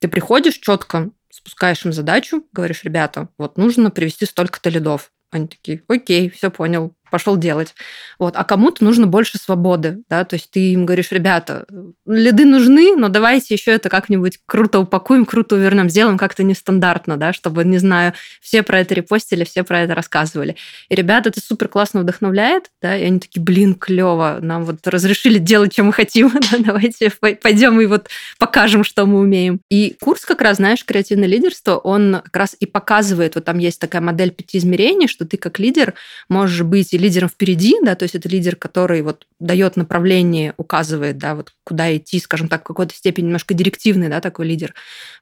Ты 0.00 0.08
приходишь 0.08 0.58
четко, 0.58 1.10
спускаешь 1.30 1.84
им 1.84 1.92
задачу, 1.92 2.46
говоришь, 2.52 2.84
ребята, 2.84 3.28
вот 3.38 3.56
нужно 3.56 3.90
привести 3.90 4.26
столько-то 4.26 4.68
лидов. 4.70 5.12
Они 5.30 5.48
такие, 5.48 5.82
окей, 5.88 6.28
все 6.30 6.50
понял, 6.50 6.94
пошел 7.14 7.36
делать. 7.36 7.76
Вот. 8.18 8.34
А 8.36 8.42
кому-то 8.42 8.82
нужно 8.82 9.06
больше 9.06 9.38
свободы, 9.38 10.02
да, 10.10 10.24
то 10.24 10.34
есть 10.34 10.50
ты 10.50 10.72
им 10.72 10.84
говоришь, 10.84 11.12
ребята, 11.12 11.64
лиды 12.04 12.44
нужны, 12.44 12.96
но 12.96 13.08
давайте 13.08 13.54
еще 13.54 13.70
это 13.70 13.88
как-нибудь 13.88 14.40
круто 14.46 14.80
упакуем, 14.80 15.24
круто 15.24 15.54
увернем, 15.54 15.88
сделаем 15.88 16.18
как-то 16.18 16.42
нестандартно, 16.42 17.16
да, 17.16 17.32
чтобы, 17.32 17.64
не 17.64 17.78
знаю, 17.78 18.14
все 18.40 18.64
про 18.64 18.80
это 18.80 18.94
репостили, 18.94 19.44
все 19.44 19.62
про 19.62 19.82
это 19.82 19.94
рассказывали. 19.94 20.56
И 20.88 20.96
ребята 20.96 21.28
это 21.28 21.40
супер 21.40 21.68
классно 21.68 22.00
вдохновляет, 22.00 22.72
да, 22.82 22.96
и 22.96 23.04
они 23.04 23.20
такие, 23.20 23.40
блин, 23.40 23.74
клево, 23.74 24.38
нам 24.42 24.64
вот 24.64 24.84
разрешили 24.88 25.38
делать, 25.38 25.72
что 25.72 25.84
мы 25.84 25.92
хотим, 25.92 26.32
да, 26.50 26.58
давайте 26.58 27.12
пойдем 27.40 27.80
и 27.80 27.86
вот 27.86 28.08
покажем, 28.40 28.82
что 28.82 29.06
мы 29.06 29.20
умеем. 29.20 29.60
И 29.70 29.96
курс 30.00 30.24
как 30.24 30.42
раз, 30.42 30.56
знаешь, 30.56 30.84
креативное 30.84 31.28
лидерство, 31.28 31.76
он 31.76 32.22
как 32.24 32.36
раз 32.36 32.56
и 32.58 32.66
показывает, 32.66 33.36
вот 33.36 33.44
там 33.44 33.58
есть 33.58 33.80
такая 33.80 34.02
модель 34.02 34.32
пяти 34.32 34.58
измерений, 34.58 35.06
что 35.06 35.24
ты 35.24 35.36
как 35.36 35.60
лидер 35.60 35.94
можешь 36.28 36.62
быть 36.62 36.92
или 36.92 37.03
лидером 37.04 37.28
впереди, 37.28 37.76
да, 37.82 37.94
то 37.94 38.04
есть 38.04 38.14
это 38.14 38.28
лидер, 38.28 38.56
который 38.56 39.02
вот 39.02 39.26
дает 39.38 39.76
направление, 39.76 40.54
указывает, 40.56 41.18
да, 41.18 41.34
вот 41.34 41.52
куда 41.62 41.94
идти, 41.94 42.18
скажем 42.18 42.48
так, 42.48 42.62
в 42.62 42.64
какой-то 42.64 42.94
степени 42.94 43.26
немножко 43.26 43.52
директивный, 43.54 44.08
да, 44.08 44.20
такой 44.20 44.46
лидер. 44.46 44.74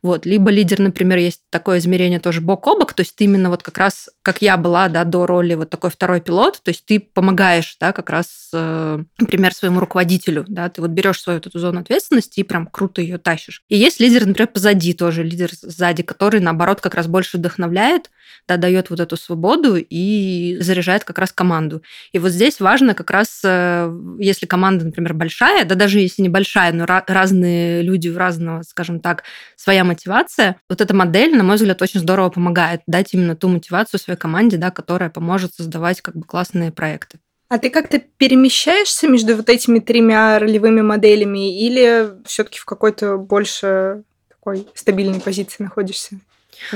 Вот. 0.02 0.24
Либо 0.24 0.50
лидер, 0.50 0.78
например, 0.78 1.18
есть 1.18 1.42
такое 1.50 1.78
измерение 1.78 2.20
тоже 2.20 2.40
бок 2.40 2.66
о 2.68 2.76
бок, 2.78 2.94
то 2.94 3.00
есть 3.02 3.16
ты 3.16 3.24
именно 3.24 3.50
вот 3.50 3.62
как 3.62 3.78
раз, 3.78 4.10
как 4.22 4.40
я 4.40 4.56
была, 4.56 4.88
да, 4.88 5.04
до 5.04 5.26
роли 5.26 5.54
вот 5.54 5.70
такой 5.70 5.90
второй 5.90 6.20
пилот, 6.20 6.60
то 6.62 6.70
есть 6.70 6.84
ты 6.86 7.00
помогаешь, 7.00 7.76
да, 7.80 7.92
как 7.92 8.08
раз, 8.08 8.50
э, 8.52 9.02
например, 9.18 9.52
своему 9.52 9.80
руководителю, 9.80 10.44
да, 10.46 10.68
ты 10.68 10.80
вот 10.80 10.90
берешь 10.90 11.20
свою 11.20 11.38
вот 11.38 11.46
эту 11.46 11.58
зону 11.58 11.80
ответственности 11.80 12.40
и 12.40 12.44
прям 12.44 12.66
круто 12.66 13.02
ее 13.02 13.18
тащишь. 13.18 13.62
И 13.68 13.76
есть 13.76 13.98
лидер, 14.00 14.26
например, 14.26 14.48
позади 14.48 14.94
тоже, 14.94 15.24
лидер 15.24 15.50
сзади, 15.52 16.02
который, 16.02 16.40
наоборот, 16.40 16.80
как 16.80 16.94
раз 16.94 17.08
больше 17.08 17.38
вдохновляет, 17.38 18.10
да, 18.46 18.56
дает 18.56 18.90
вот 18.90 19.00
эту 19.00 19.16
свободу 19.16 19.76
и 19.76 20.56
заряжает 20.60 21.04
как 21.04 21.18
раз 21.18 21.32
команду. 21.32 21.82
И 22.12 22.18
вот 22.18 22.30
здесь 22.30 22.60
важно 22.60 22.94
как 22.94 23.10
раз, 23.10 23.40
э, 23.44 23.92
если 24.18 24.46
команда, 24.46 24.84
например, 24.84 25.14
большая, 25.14 25.64
да 25.64 25.74
даже 25.74 25.98
если 25.98 26.22
небольшая, 26.22 26.72
но 26.72 26.86
разные 26.86 27.82
люди 27.82 28.08
в 28.08 28.16
разного, 28.16 28.62
скажем 28.62 29.00
так, 29.00 29.24
своя 29.56 29.82
мотивация, 29.82 30.56
вот 30.68 30.80
эта 30.80 30.94
модель, 30.94 31.36
на 31.36 31.42
мой 31.42 31.56
взгляд, 31.56 31.82
очень 31.82 32.00
здорово 32.00 32.30
помогает 32.30 32.82
дать 32.86 33.14
именно 33.14 33.34
ту 33.34 33.48
мотивацию 33.48 33.98
своей 34.12 34.18
команде, 34.18 34.56
да, 34.56 34.70
которая 34.70 35.10
поможет 35.10 35.54
создавать 35.54 36.00
как 36.00 36.16
бы 36.16 36.24
классные 36.24 36.70
проекты. 36.70 37.18
А 37.48 37.58
ты 37.58 37.68
как-то 37.68 37.98
перемещаешься 37.98 39.08
между 39.08 39.36
вот 39.36 39.48
этими 39.50 39.78
тремя 39.78 40.38
ролевыми 40.38 40.80
моделями 40.80 41.60
или 41.60 42.12
все-таки 42.24 42.58
в 42.58 42.64
какой-то 42.64 43.18
больше 43.18 44.04
такой 44.28 44.66
стабильной 44.74 45.20
позиции 45.20 45.62
находишься? 45.62 46.18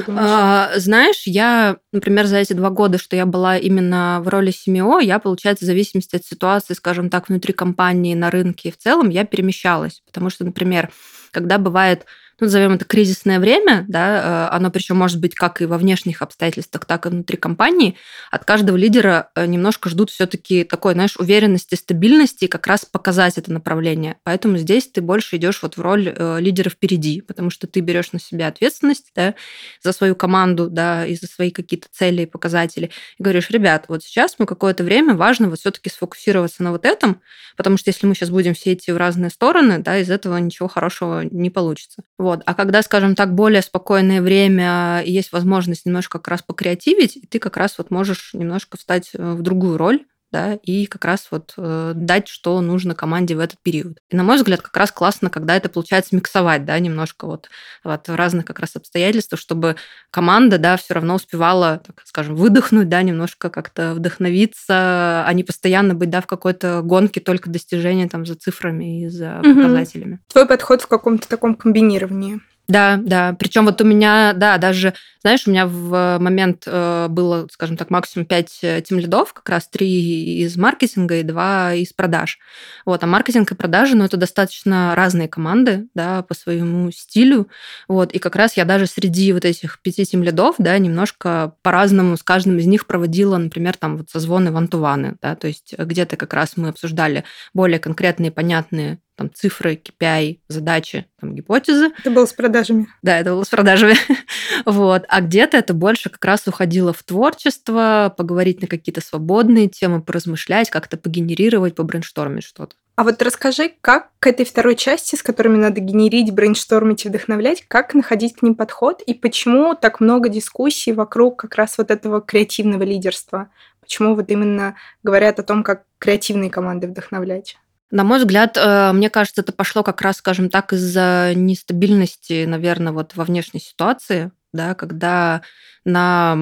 А, 0.08 0.70
знаешь, 0.76 1.22
я, 1.26 1.76
например, 1.92 2.26
за 2.26 2.38
эти 2.38 2.52
два 2.52 2.70
года, 2.70 2.98
что 2.98 3.16
я 3.16 3.24
была 3.24 3.56
именно 3.56 4.20
в 4.22 4.28
роли 4.28 4.50
СМО, 4.50 5.00
я, 5.00 5.18
получается, 5.18 5.64
в 5.64 5.66
зависимости 5.66 6.16
от 6.16 6.24
ситуации, 6.24 6.74
скажем 6.74 7.08
так, 7.08 7.28
внутри 7.28 7.52
компании, 7.52 8.14
на 8.14 8.30
рынке 8.30 8.68
и 8.68 8.72
в 8.72 8.76
целом, 8.76 9.10
я 9.10 9.24
перемещалась. 9.24 10.02
Потому 10.06 10.28
что, 10.28 10.44
например, 10.44 10.90
когда 11.30 11.58
бывает 11.58 12.04
назовем 12.40 12.72
это 12.72 12.84
кризисное 12.84 13.40
время, 13.40 13.84
да, 13.88 14.48
э, 14.50 14.56
оно 14.56 14.70
причем 14.70 14.96
может 14.96 15.20
быть 15.20 15.34
как 15.34 15.62
и 15.62 15.66
во 15.66 15.78
внешних 15.78 16.22
обстоятельствах, 16.22 16.84
так 16.84 17.06
и 17.06 17.08
внутри 17.08 17.36
компании, 17.36 17.96
от 18.30 18.44
каждого 18.44 18.76
лидера 18.76 19.30
э, 19.34 19.46
немножко 19.46 19.88
ждут 19.88 20.10
все-таки 20.10 20.64
такой, 20.64 20.94
знаешь, 20.94 21.16
уверенности, 21.16 21.74
стабильности 21.74 22.46
как 22.46 22.66
раз 22.66 22.84
показать 22.84 23.38
это 23.38 23.52
направление. 23.52 24.16
Поэтому 24.24 24.58
здесь 24.58 24.88
ты 24.88 25.00
больше 25.00 25.36
идешь 25.36 25.62
вот 25.62 25.76
в 25.76 25.80
роль 25.80 26.12
э, 26.14 26.40
лидера 26.40 26.68
впереди, 26.68 27.20
потому 27.20 27.50
что 27.50 27.66
ты 27.66 27.80
берешь 27.80 28.12
на 28.12 28.20
себя 28.20 28.48
ответственность 28.48 29.12
да, 29.14 29.34
за 29.82 29.92
свою 29.92 30.14
команду, 30.14 30.68
да, 30.68 31.06
и 31.06 31.14
за 31.14 31.26
свои 31.26 31.50
какие-то 31.50 31.88
цели 31.90 32.22
и 32.22 32.26
показатели. 32.26 32.90
И 33.18 33.22
говоришь, 33.22 33.50
ребят, 33.50 33.86
вот 33.88 34.02
сейчас 34.02 34.36
мы 34.38 34.46
какое-то 34.46 34.84
время 34.84 35.14
важно 35.14 35.48
вот 35.48 35.58
все-таки 35.58 35.88
сфокусироваться 35.88 36.62
на 36.62 36.72
вот 36.72 36.84
этом, 36.84 37.20
потому 37.56 37.76
что 37.76 37.90
если 37.90 38.06
мы 38.06 38.14
сейчас 38.14 38.30
будем 38.30 38.54
все 38.54 38.74
идти 38.74 38.92
в 38.92 38.96
разные 38.96 39.30
стороны, 39.30 39.78
да, 39.78 39.98
из 39.98 40.10
этого 40.10 40.36
ничего 40.36 40.68
хорошего 40.68 41.22
не 41.22 41.50
получится. 41.50 42.02
Вот. 42.26 42.42
А 42.44 42.54
когда, 42.54 42.82
скажем 42.82 43.14
так, 43.14 43.36
более 43.36 43.62
спокойное 43.62 44.20
время 44.20 45.00
и 45.04 45.12
есть 45.12 45.30
возможность 45.30 45.86
немножко 45.86 46.18
как 46.18 46.26
раз 46.26 46.42
покреативить, 46.42 47.20
ты 47.28 47.38
как 47.38 47.56
раз 47.56 47.78
вот 47.78 47.92
можешь 47.92 48.34
немножко 48.34 48.76
встать 48.76 49.10
э, 49.14 49.32
в 49.34 49.42
другую 49.42 49.76
роль, 49.76 50.04
да, 50.32 50.54
и 50.54 50.86
как 50.86 51.04
раз 51.04 51.28
вот 51.30 51.54
э, 51.56 51.92
дать, 51.94 52.28
что 52.28 52.60
нужно 52.60 52.94
команде 52.94 53.36
в 53.36 53.40
этот 53.40 53.60
период. 53.62 53.98
И, 54.10 54.16
на 54.16 54.22
мой 54.22 54.36
взгляд, 54.36 54.60
как 54.60 54.76
раз 54.76 54.90
классно, 54.90 55.30
когда 55.30 55.56
это 55.56 55.68
получается 55.68 56.16
миксовать, 56.16 56.64
да, 56.64 56.78
немножко 56.78 57.26
вот, 57.26 57.48
вот 57.84 58.08
разных 58.08 58.44
как 58.44 58.58
раз 58.58 58.76
обстоятельств, 58.76 59.38
чтобы 59.38 59.76
команда, 60.10 60.58
да, 60.58 60.76
все 60.76 60.94
равно 60.94 61.14
успевала, 61.14 61.80
так 61.86 62.02
скажем, 62.04 62.34
выдохнуть, 62.34 62.88
да, 62.88 63.02
немножко 63.02 63.50
как-то 63.50 63.94
вдохновиться, 63.94 65.24
а 65.26 65.32
не 65.32 65.44
постоянно 65.44 65.94
быть, 65.94 66.10
да, 66.10 66.20
в 66.20 66.26
какой-то 66.26 66.82
гонке 66.82 67.20
только 67.20 67.50
достижения 67.50 68.08
там 68.08 68.26
за 68.26 68.34
цифрами 68.34 69.02
и 69.02 69.08
за 69.08 69.40
угу. 69.40 69.54
показателями. 69.54 70.20
Твой 70.32 70.46
подход 70.46 70.82
в 70.82 70.88
каком-то 70.88 71.28
таком 71.28 71.54
комбинировании. 71.54 72.40
Да, 72.68 72.98
да. 73.00 73.34
Причем 73.38 73.64
вот 73.66 73.80
у 73.80 73.84
меня, 73.84 74.32
да, 74.34 74.58
даже, 74.58 74.94
знаешь, 75.22 75.46
у 75.46 75.50
меня 75.50 75.66
в 75.68 76.18
момент 76.18 76.64
э, 76.66 77.06
было, 77.08 77.46
скажем 77.52 77.76
так, 77.76 77.90
максимум 77.90 78.26
5 78.26 78.58
э, 78.62 78.80
тимлидов, 78.82 79.32
как 79.32 79.48
раз 79.48 79.68
3 79.68 80.42
из 80.42 80.56
маркетинга 80.56 81.16
и 81.16 81.22
2 81.22 81.74
из 81.74 81.92
продаж. 81.92 82.38
Вот, 82.84 83.04
а 83.04 83.06
маркетинг 83.06 83.52
и 83.52 83.54
продажи, 83.54 83.94
ну, 83.94 84.04
это 84.04 84.16
достаточно 84.16 84.94
разные 84.96 85.28
команды, 85.28 85.86
да, 85.94 86.22
по 86.22 86.34
своему 86.34 86.90
стилю. 86.90 87.48
Вот, 87.86 88.12
и 88.12 88.18
как 88.18 88.34
раз 88.34 88.56
я 88.56 88.64
даже 88.64 88.86
среди 88.86 89.32
вот 89.32 89.44
этих 89.44 89.80
5 89.80 90.10
тимлидов, 90.10 90.56
да, 90.58 90.76
немножко 90.78 91.54
по-разному 91.62 92.16
с 92.16 92.24
каждым 92.24 92.58
из 92.58 92.66
них 92.66 92.86
проводила, 92.88 93.36
например, 93.36 93.76
там 93.76 93.98
вот 93.98 94.10
созвоны 94.10 94.50
вантуваны, 94.50 95.16
да, 95.22 95.36
то 95.36 95.46
есть 95.46 95.72
где-то 95.78 96.16
как 96.16 96.34
раз 96.34 96.56
мы 96.56 96.68
обсуждали 96.68 97.22
более 97.54 97.78
конкретные, 97.78 98.32
понятные 98.32 98.98
там 99.16 99.32
цифры, 99.32 99.80
KPI, 99.82 100.40
задачи, 100.48 101.06
там 101.20 101.34
гипотезы. 101.34 101.90
Это 101.98 102.10
было 102.10 102.26
с 102.26 102.32
продажами. 102.32 102.86
Да, 103.02 103.18
это 103.18 103.30
было 103.30 103.44
с 103.44 103.48
продажами. 103.48 103.96
вот. 104.66 105.04
А 105.08 105.20
где-то 105.20 105.56
это 105.56 105.74
больше 105.74 106.10
как 106.10 106.24
раз 106.24 106.46
уходило 106.46 106.92
в 106.92 107.02
творчество, 107.02 108.14
поговорить 108.16 108.60
на 108.60 108.68
какие-то 108.68 109.00
свободные 109.00 109.68
темы, 109.68 110.02
поразмышлять, 110.02 110.70
как-то 110.70 110.96
погенерировать, 110.96 111.74
побрейнштормить 111.74 112.44
что-то. 112.44 112.76
А 112.96 113.04
вот 113.04 113.20
расскажи, 113.20 113.72
как 113.82 114.10
к 114.20 114.26
этой 114.26 114.46
второй 114.46 114.74
части, 114.74 115.16
с 115.16 115.22
которыми 115.22 115.58
надо 115.58 115.80
генерить, 115.80 116.32
брейнштормить 116.32 117.04
и 117.04 117.08
вдохновлять, 117.08 117.62
как 117.68 117.92
находить 117.92 118.36
к 118.36 118.42
ним 118.42 118.54
подход 118.54 119.02
и 119.02 119.12
почему 119.12 119.74
так 119.74 120.00
много 120.00 120.30
дискуссий 120.30 120.92
вокруг 120.92 121.38
как 121.38 121.56
раз 121.56 121.76
вот 121.76 121.90
этого 121.90 122.22
креативного 122.22 122.84
лидерства? 122.84 123.50
Почему 123.82 124.14
вот 124.14 124.30
именно 124.30 124.76
говорят 125.02 125.38
о 125.38 125.42
том, 125.42 125.62
как 125.62 125.84
креативные 125.98 126.50
команды 126.50 126.88
вдохновлять? 126.88 127.58
На 127.90 128.02
мой 128.02 128.18
взгляд, 128.18 128.56
э, 128.56 128.92
мне 128.92 129.10
кажется, 129.10 129.42
это 129.42 129.52
пошло 129.52 129.82
как 129.82 130.00
раз, 130.02 130.16
скажем 130.16 130.50
так, 130.50 130.72
из-за 130.72 131.32
нестабильности, 131.34 132.44
наверное, 132.44 132.92
вот 132.92 133.14
во 133.14 133.24
внешней 133.24 133.60
ситуации, 133.60 134.32
да, 134.52 134.74
когда 134.74 135.42
на 135.84 136.36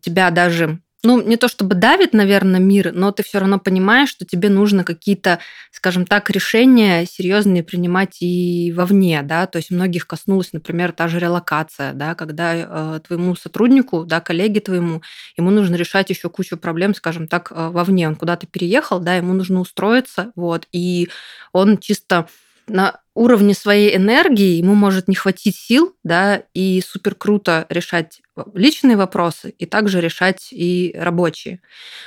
тебя 0.00 0.30
даже 0.30 0.80
ну, 1.04 1.22
не 1.22 1.36
то 1.36 1.46
чтобы 1.46 1.76
давит, 1.76 2.12
наверное, 2.12 2.58
мир, 2.58 2.92
но 2.92 3.12
ты 3.12 3.22
все 3.22 3.38
равно 3.38 3.60
понимаешь, 3.60 4.08
что 4.08 4.24
тебе 4.24 4.48
нужно 4.48 4.82
какие-то, 4.82 5.38
скажем 5.70 6.04
так, 6.04 6.28
решения 6.30 7.06
серьезные 7.06 7.62
принимать 7.62 8.20
и 8.20 8.72
вовне, 8.76 9.22
да, 9.22 9.46
то 9.46 9.58
есть 9.58 9.70
многих 9.70 10.08
коснулась, 10.08 10.52
например, 10.52 10.92
та 10.92 11.06
же 11.06 11.20
релокация, 11.20 11.92
да, 11.92 12.16
когда 12.16 12.96
э, 12.96 13.00
твоему 13.06 13.36
сотруднику, 13.36 14.04
да, 14.04 14.20
коллеге 14.20 14.60
твоему, 14.60 15.02
ему 15.36 15.50
нужно 15.50 15.76
решать 15.76 16.10
еще 16.10 16.28
кучу 16.30 16.56
проблем, 16.56 16.94
скажем 16.94 17.28
так, 17.28 17.52
э, 17.52 17.68
вовне, 17.68 18.08
он 18.08 18.16
куда-то 18.16 18.48
переехал, 18.48 18.98
да, 18.98 19.14
ему 19.14 19.34
нужно 19.34 19.60
устроиться, 19.60 20.32
вот, 20.34 20.66
и 20.72 21.08
он 21.52 21.78
чисто 21.78 22.26
на 22.66 23.00
уровне 23.18 23.54
своей 23.54 23.96
энергии 23.96 24.56
ему 24.56 24.74
может 24.74 25.08
не 25.08 25.14
хватить 25.14 25.56
сил, 25.56 25.94
да, 26.04 26.42
и 26.54 26.82
супер 26.86 27.14
круто 27.14 27.66
решать 27.68 28.20
личные 28.54 28.96
вопросы 28.96 29.50
и 29.50 29.66
также 29.66 30.00
решать 30.00 30.48
и 30.52 30.94
рабочие. 30.96 31.60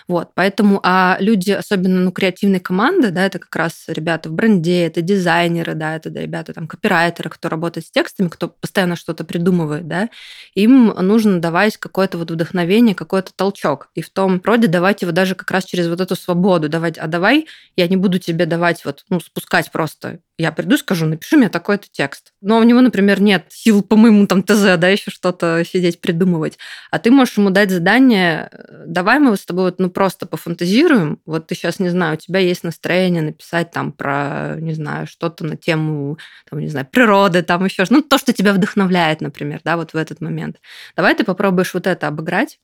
Вот, 0.08 0.30
поэтому, 0.34 0.80
а 0.84 1.18
люди, 1.20 1.51
особенно, 1.51 2.00
ну, 2.00 2.12
креативные 2.12 2.60
команды, 2.60 3.12
да, 3.12 3.25
это 3.25 3.39
как 3.39 3.56
раз 3.56 3.86
ребята 3.88 4.30
в 4.30 4.34
бренде, 4.34 4.86
это 4.86 5.01
дизайнеры, 5.01 5.74
да, 5.74 5.96
это 5.96 6.10
ребята 6.10 6.53
там 6.53 6.68
копирайтеры, 6.68 7.30
кто 7.30 7.50
работает 7.50 7.88
с 7.88 7.91
текстами, 7.91 8.30
кто 8.30 8.48
постоянно 8.48 8.96
что-то 8.96 9.24
придумывает, 9.24 9.88
да, 9.88 10.10
им 10.53 10.88
нужно 10.88 11.41
давать 11.41 11.77
какое-то 11.77 12.18
вот 12.18 12.32
вдохновение, 12.32 12.96
какой-то 12.96 13.34
толчок. 13.36 13.89
И 13.96 14.01
в 14.01 14.10
том 14.10 14.41
роде 14.44 14.68
давать 14.68 15.01
его 15.01 15.12
даже 15.12 15.36
как 15.36 15.51
раз 15.51 15.65
через 15.65 15.88
вот 15.88 16.01
эту 16.01 16.15
свободу, 16.15 16.70
давать, 16.70 16.98
а 16.98 17.08
давай 17.08 17.48
я 17.75 17.88
не 17.88 17.98
буду 17.98 18.20
тебе 18.20 18.46
давать 18.46 18.86
вот, 18.86 19.03
ну, 19.10 19.20
спускать 19.20 19.72
просто 19.72 20.20
я 20.41 20.51
приду 20.51 20.75
и 20.75 20.77
скажу, 20.80 21.00
напиши 21.05 21.38
мне 21.38 21.50
такой-то 21.50 21.88
текст. 21.91 22.34
Но 22.41 22.58
у 22.58 22.63
него, 22.63 22.81
например, 22.81 23.22
нет 23.22 23.46
сил 23.50 23.81
по 23.84 23.96
моему 23.96 24.27
там 24.27 24.43
ТЗ, 24.43 24.77
да, 24.77 24.88
еще 24.88 25.12
что-то 25.12 25.63
сидеть 25.65 26.01
придумывать. 26.01 26.58
А 26.89 27.00
ты 27.00 27.12
можешь 27.12 27.38
ему 27.38 27.50
дать 27.50 27.72
задание, 27.72 28.50
давай 28.86 29.20
мы 29.20 29.36
с 29.36 29.46
тобой 29.46 29.65
вот, 29.65 29.79
ну, 29.79 29.89
просто 29.89 30.25
пофантазируем. 30.25 31.20
Вот 31.25 31.48
ты 31.48 31.55
сейчас, 31.55 31.79
не 31.79 31.89
знаю, 31.89 32.15
у 32.15 32.17
тебя 32.17 32.39
есть 32.39 32.63
настроение 32.63 33.22
написать 33.22 33.72
там 33.72 33.91
про, 33.91 34.55
не 34.60 34.74
знаю, 34.74 35.08
что-то 35.08 35.46
на 35.46 35.58
тему, 35.58 36.17
там, 36.50 36.60
не 36.60 36.67
знаю, 36.67 36.88
природы, 36.91 37.43
там 37.43 37.65
еще, 37.65 37.84
ну, 37.89 38.01
то, 38.01 38.17
что 38.17 38.34
тебя 38.34 38.53
вдохновляет, 38.53 39.22
например, 39.22 39.62
да, 39.63 39.77
вот 39.77 39.93
в 39.93 39.98
этот 39.98 40.22
момент. 40.22 40.58
Давай 40.96 41.15
ты 41.15 41.24
попробуешь 41.24 41.74
вот 41.74 41.88
это 41.88 42.08
обыграть, 42.08 42.60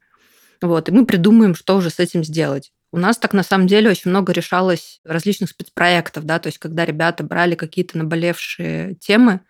вот, 0.62 0.90
и 0.90 0.92
мы 0.92 1.06
придумаем, 1.06 1.56
что 1.56 1.76
уже 1.78 1.90
с 1.90 2.00
этим 2.00 2.24
сделать. 2.24 2.72
У 2.92 2.98
нас 2.98 3.18
так 3.18 3.34
на 3.34 3.44
самом 3.44 3.68
деле 3.68 3.90
очень 3.90 4.12
много 4.12 4.32
решалось 4.32 5.02
различных 5.04 5.50
спецпроектов, 5.50 6.26
да, 6.26 6.40
то 6.40 6.48
есть 6.48 6.58
когда 6.58 6.86
ребята 6.86 7.24
брали 7.24 7.56
какие-то 7.56 7.98
наболевшие 7.98 8.96
темы, 8.96 9.42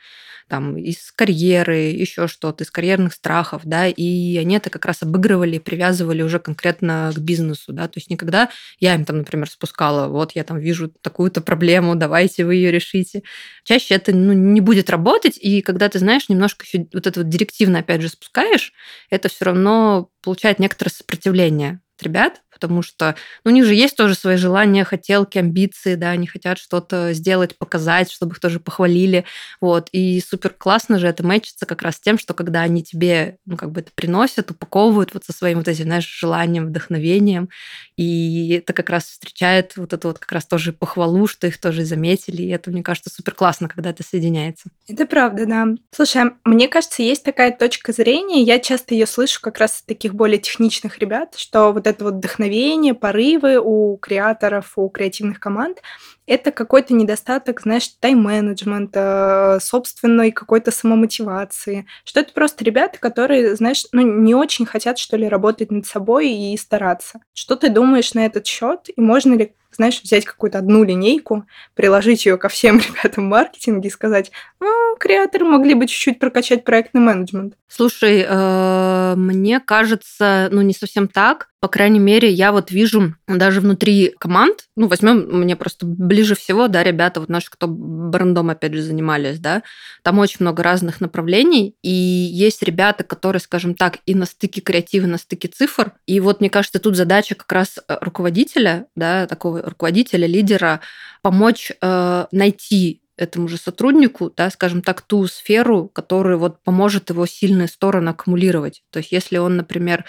там, 0.47 0.77
из 0.77 1.11
карьеры, 1.11 1.75
еще 1.75 2.27
что-то, 2.27 2.63
из 2.63 2.71
карьерных 2.71 3.13
страхов, 3.13 3.61
да, 3.65 3.87
и 3.87 4.37
они 4.37 4.55
это 4.55 4.69
как 4.69 4.85
раз 4.85 5.03
обыгрывали, 5.03 5.59
привязывали 5.59 6.21
уже 6.21 6.39
конкретно 6.39 7.11
к 7.13 7.19
бизнесу, 7.19 7.73
да, 7.73 7.87
то 7.87 7.97
есть 7.97 8.09
никогда 8.09 8.49
я 8.79 8.95
им 8.95 9.05
там, 9.05 9.17
например, 9.17 9.49
спускала, 9.49 10.07
вот 10.07 10.31
я 10.33 10.43
там 10.43 10.57
вижу 10.57 10.89
такую-то 11.01 11.41
проблему, 11.41 11.95
давайте 11.95 12.45
вы 12.45 12.55
ее 12.55 12.71
решите. 12.71 13.23
Чаще 13.63 13.95
это 13.95 14.15
ну, 14.15 14.33
не 14.33 14.61
будет 14.61 14.89
работать, 14.89 15.37
и 15.37 15.61
когда 15.61 15.89
ты 15.89 15.99
знаешь, 15.99 16.29
немножко 16.29 16.65
еще 16.65 16.87
вот 16.93 17.05
это 17.07 17.19
вот 17.21 17.29
директивно, 17.29 17.79
опять 17.79 18.01
же, 18.01 18.09
спускаешь, 18.09 18.73
это 19.09 19.29
все 19.29 19.45
равно 19.45 20.09
получает 20.21 20.59
некоторое 20.59 20.91
сопротивление 20.91 21.81
ребят, 22.01 22.41
потому 22.57 22.81
что 22.81 23.15
ну, 23.43 23.51
у 23.51 23.53
них 23.53 23.65
же 23.65 23.75
есть 23.75 23.95
тоже 23.95 24.15
свои 24.15 24.35
желания, 24.35 24.83
хотелки, 24.83 25.37
амбиции, 25.37 25.93
да, 25.93 26.09
они 26.09 26.25
хотят 26.25 26.57
что-то 26.57 27.13
сделать, 27.13 27.55
показать, 27.55 28.11
чтобы 28.11 28.33
их 28.33 28.39
тоже 28.39 28.59
похвалили, 28.59 29.25
вот, 29.61 29.89
и 29.91 30.19
супер 30.19 30.49
классно 30.49 30.97
же 30.97 31.07
это 31.07 31.23
мэчится 31.23 31.67
как 31.67 31.83
раз 31.83 31.97
с 31.97 31.99
тем, 31.99 32.17
что 32.17 32.33
когда 32.33 32.61
они 32.61 32.81
тебе, 32.81 33.37
ну, 33.45 33.57
как 33.57 33.71
бы 33.71 33.81
это 33.81 33.91
приносят, 33.93 34.49
упаковывают 34.49 35.13
вот 35.13 35.23
со 35.23 35.33
своим 35.33 35.59
вот 35.59 35.67
этим, 35.67 35.83
знаешь, 35.83 36.07
желанием, 36.07 36.65
вдохновением, 36.65 37.49
и 37.95 38.53
это 38.53 38.73
как 38.73 38.89
раз 38.89 39.05
встречает 39.05 39.77
вот 39.77 39.93
это 39.93 40.07
вот 40.07 40.17
как 40.17 40.31
раз 40.31 40.47
тоже 40.47 40.73
похвалу, 40.73 41.27
что 41.27 41.45
их 41.45 41.59
тоже 41.59 41.85
заметили, 41.85 42.41
и 42.41 42.49
это, 42.49 42.71
мне 42.71 42.81
кажется, 42.81 43.11
супер 43.11 43.35
классно, 43.35 43.69
когда 43.69 43.91
это 43.91 44.01
соединяется. 44.03 44.69
Это 44.87 45.05
правда, 45.05 45.45
да. 45.45 45.67
Слушай, 45.91 46.23
а 46.23 46.49
мне 46.49 46.67
кажется, 46.67 47.03
есть 47.03 47.23
такая 47.23 47.51
точка 47.51 47.91
зрения, 47.91 48.41
я 48.41 48.59
часто 48.59 48.95
ее 48.95 49.05
слышу 49.05 49.39
как 49.41 49.59
раз 49.59 49.81
от 49.81 49.85
таких 49.85 50.15
более 50.15 50.39
техничных 50.39 50.97
ребят, 50.99 51.35
что 51.35 51.71
вот 51.71 51.85
это 51.85 52.03
вот 52.03 52.15
вдохновение 52.15 52.46
вдохновение, 52.47 52.93
порывы 52.93 53.59
у 53.59 53.97
креаторов, 53.97 54.73
у 54.77 54.89
креативных 54.89 55.39
команд, 55.39 55.81
это 56.27 56.51
какой-то 56.51 56.93
недостаток, 56.93 57.61
знаешь, 57.61 57.87
тайм-менеджмента, 57.99 59.59
собственной 59.61 60.31
какой-то 60.31 60.71
самомотивации. 60.71 61.87
Что 62.03 62.19
это 62.19 62.33
просто 62.33 62.63
ребята, 62.63 62.99
которые, 62.99 63.55
знаешь, 63.55 63.85
ну, 63.93 64.01
не 64.01 64.35
очень 64.35 64.65
хотят, 64.65 64.99
что 64.99 65.17
ли, 65.17 65.27
работать 65.27 65.71
над 65.71 65.87
собой 65.87 66.29
и 66.29 66.57
стараться. 66.57 67.21
Что 67.33 67.55
ты 67.55 67.69
думаешь 67.69 68.13
на 68.13 68.25
этот 68.25 68.45
счет? 68.45 68.89
И 68.95 69.01
можно 69.01 69.33
ли 69.33 69.53
знаешь, 69.77 70.01
взять 70.01 70.25
какую-то 70.25 70.57
одну 70.57 70.83
линейку, 70.83 71.45
приложить 71.75 72.25
ее 72.25 72.37
ко 72.37 72.49
всем 72.49 72.79
ребятам 73.03 73.25
в 73.25 73.29
маркетинге 73.29 73.87
и 73.87 73.91
сказать, 73.91 74.31
ну, 74.59 74.95
креаторы 74.99 75.45
могли 75.45 75.75
бы 75.75 75.87
чуть-чуть 75.87 76.19
прокачать 76.19 76.63
проектный 76.63 77.01
менеджмент. 77.01 77.53
Слушай, 77.67 78.25
э, 78.27 79.13
мне 79.15 79.59
кажется, 79.59 80.49
ну, 80.51 80.61
не 80.61 80.73
совсем 80.73 81.07
так. 81.07 81.49
По 81.59 81.67
крайней 81.67 81.99
мере, 81.99 82.29
я 82.29 82.51
вот 82.51 82.71
вижу 82.71 83.15
даже 83.27 83.61
внутри 83.61 84.15
команд, 84.19 84.67
ну, 84.75 84.87
возьмем 84.87 85.27
мне 85.41 85.55
просто 85.55 85.85
ближе 86.17 86.33
всего, 86.33 86.67
да, 86.67 86.83
ребята, 86.83 87.19
вот 87.19 87.29
наши, 87.29 87.51
кто 87.51 87.67
брендом, 87.67 88.49
опять 88.49 88.73
же, 88.73 88.81
занимались, 88.81 89.37
да, 89.37 89.61
там 90.01 90.17
очень 90.17 90.37
много 90.39 90.63
разных 90.63 90.99
направлений, 90.99 91.75
и 91.83 91.89
есть 91.89 92.63
ребята, 92.63 93.03
которые, 93.03 93.39
скажем 93.39 93.75
так, 93.75 93.99
и 94.07 94.15
на 94.15 94.25
стыке 94.25 94.61
креатива, 94.61 95.05
и 95.05 95.09
на 95.09 95.19
стыке 95.19 95.47
цифр, 95.47 95.91
и 96.07 96.19
вот, 96.19 96.39
мне 96.39 96.49
кажется, 96.49 96.79
тут 96.79 96.95
задача 96.95 97.35
как 97.35 97.51
раз 97.51 97.77
э, 97.77 97.97
руководителя, 98.01 98.87
да, 98.95 99.27
такого 99.27 99.61
руководителя, 99.61 100.25
лидера, 100.25 100.81
помочь 101.21 101.71
э, 101.79 102.25
найти 102.31 103.03
этому 103.15 103.47
же 103.47 103.57
сотруднику, 103.57 104.33
да, 104.35 104.49
скажем 104.49 104.81
так, 104.81 105.01
ту 105.01 105.27
сферу, 105.27 105.87
которая 105.87 106.37
вот 106.37 106.63
поможет 106.63 107.11
его 107.11 107.27
сильные 107.27 107.67
стороны 107.67 108.09
аккумулировать. 108.09 108.81
То 108.89 108.99
есть 108.99 109.11
если 109.11 109.37
он, 109.37 109.55
например, 109.57 110.05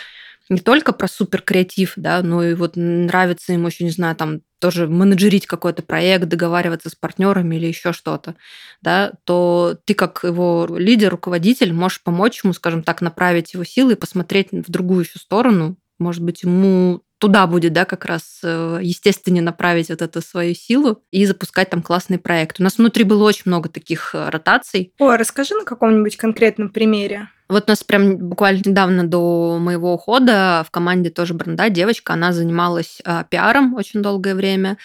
не 0.48 0.60
только 0.60 0.92
про 0.92 1.08
супер 1.08 1.42
креатив, 1.42 1.92
да, 1.96 2.22
но 2.22 2.42
и 2.42 2.54
вот 2.54 2.72
нравится 2.76 3.52
ему 3.52 3.68
еще, 3.68 3.84
не 3.84 3.90
знаю, 3.90 4.16
там 4.16 4.40
тоже 4.60 4.88
менеджерить 4.88 5.46
какой-то 5.46 5.82
проект, 5.82 6.24
договариваться 6.24 6.90
с 6.90 6.94
партнерами 6.94 7.56
или 7.56 7.66
еще 7.66 7.92
что-то, 7.92 8.34
да, 8.80 9.12
то 9.24 9.76
ты 9.84 9.94
как 9.94 10.20
его 10.24 10.66
лидер, 10.70 11.10
руководитель 11.10 11.72
можешь 11.72 12.02
помочь 12.02 12.42
ему, 12.42 12.52
скажем 12.52 12.82
так, 12.82 13.00
направить 13.00 13.54
его 13.54 13.64
силы 13.64 13.92
и 13.92 13.96
посмотреть 13.96 14.48
в 14.52 14.70
другую 14.70 15.04
еще 15.04 15.18
сторону. 15.18 15.76
Может 15.98 16.22
быть, 16.22 16.42
ему 16.42 17.02
туда 17.18 17.46
будет, 17.46 17.72
да, 17.72 17.84
как 17.84 18.04
раз 18.04 18.40
э, 18.42 18.78
естественно 18.82 19.42
направить 19.42 19.88
вот 19.88 20.02
эту 20.02 20.22
свою 20.22 20.54
силу 20.54 21.02
и 21.10 21.26
запускать 21.26 21.70
там 21.70 21.82
классный 21.82 22.18
проект. 22.18 22.60
У 22.60 22.62
нас 22.62 22.78
внутри 22.78 23.04
было 23.04 23.24
очень 23.24 23.42
много 23.46 23.68
таких 23.68 24.14
э, 24.14 24.28
ротаций. 24.28 24.92
О, 24.98 25.16
расскажи 25.16 25.54
на 25.54 25.64
каком-нибудь 25.64 26.16
конкретном 26.16 26.70
примере. 26.70 27.28
Вот 27.48 27.64
у 27.66 27.70
нас 27.72 27.82
прям 27.82 28.18
буквально 28.18 28.60
недавно 28.64 29.04
до 29.06 29.58
моего 29.58 29.94
ухода 29.94 30.64
в 30.66 30.70
команде 30.70 31.08
тоже 31.10 31.32
бренда 31.32 31.70
девочка, 31.70 32.12
она 32.12 32.32
занималась 32.32 33.00
э, 33.04 33.24
пиаром 33.30 33.74
очень 33.74 34.02
долгое 34.02 34.34
время. 34.34 34.76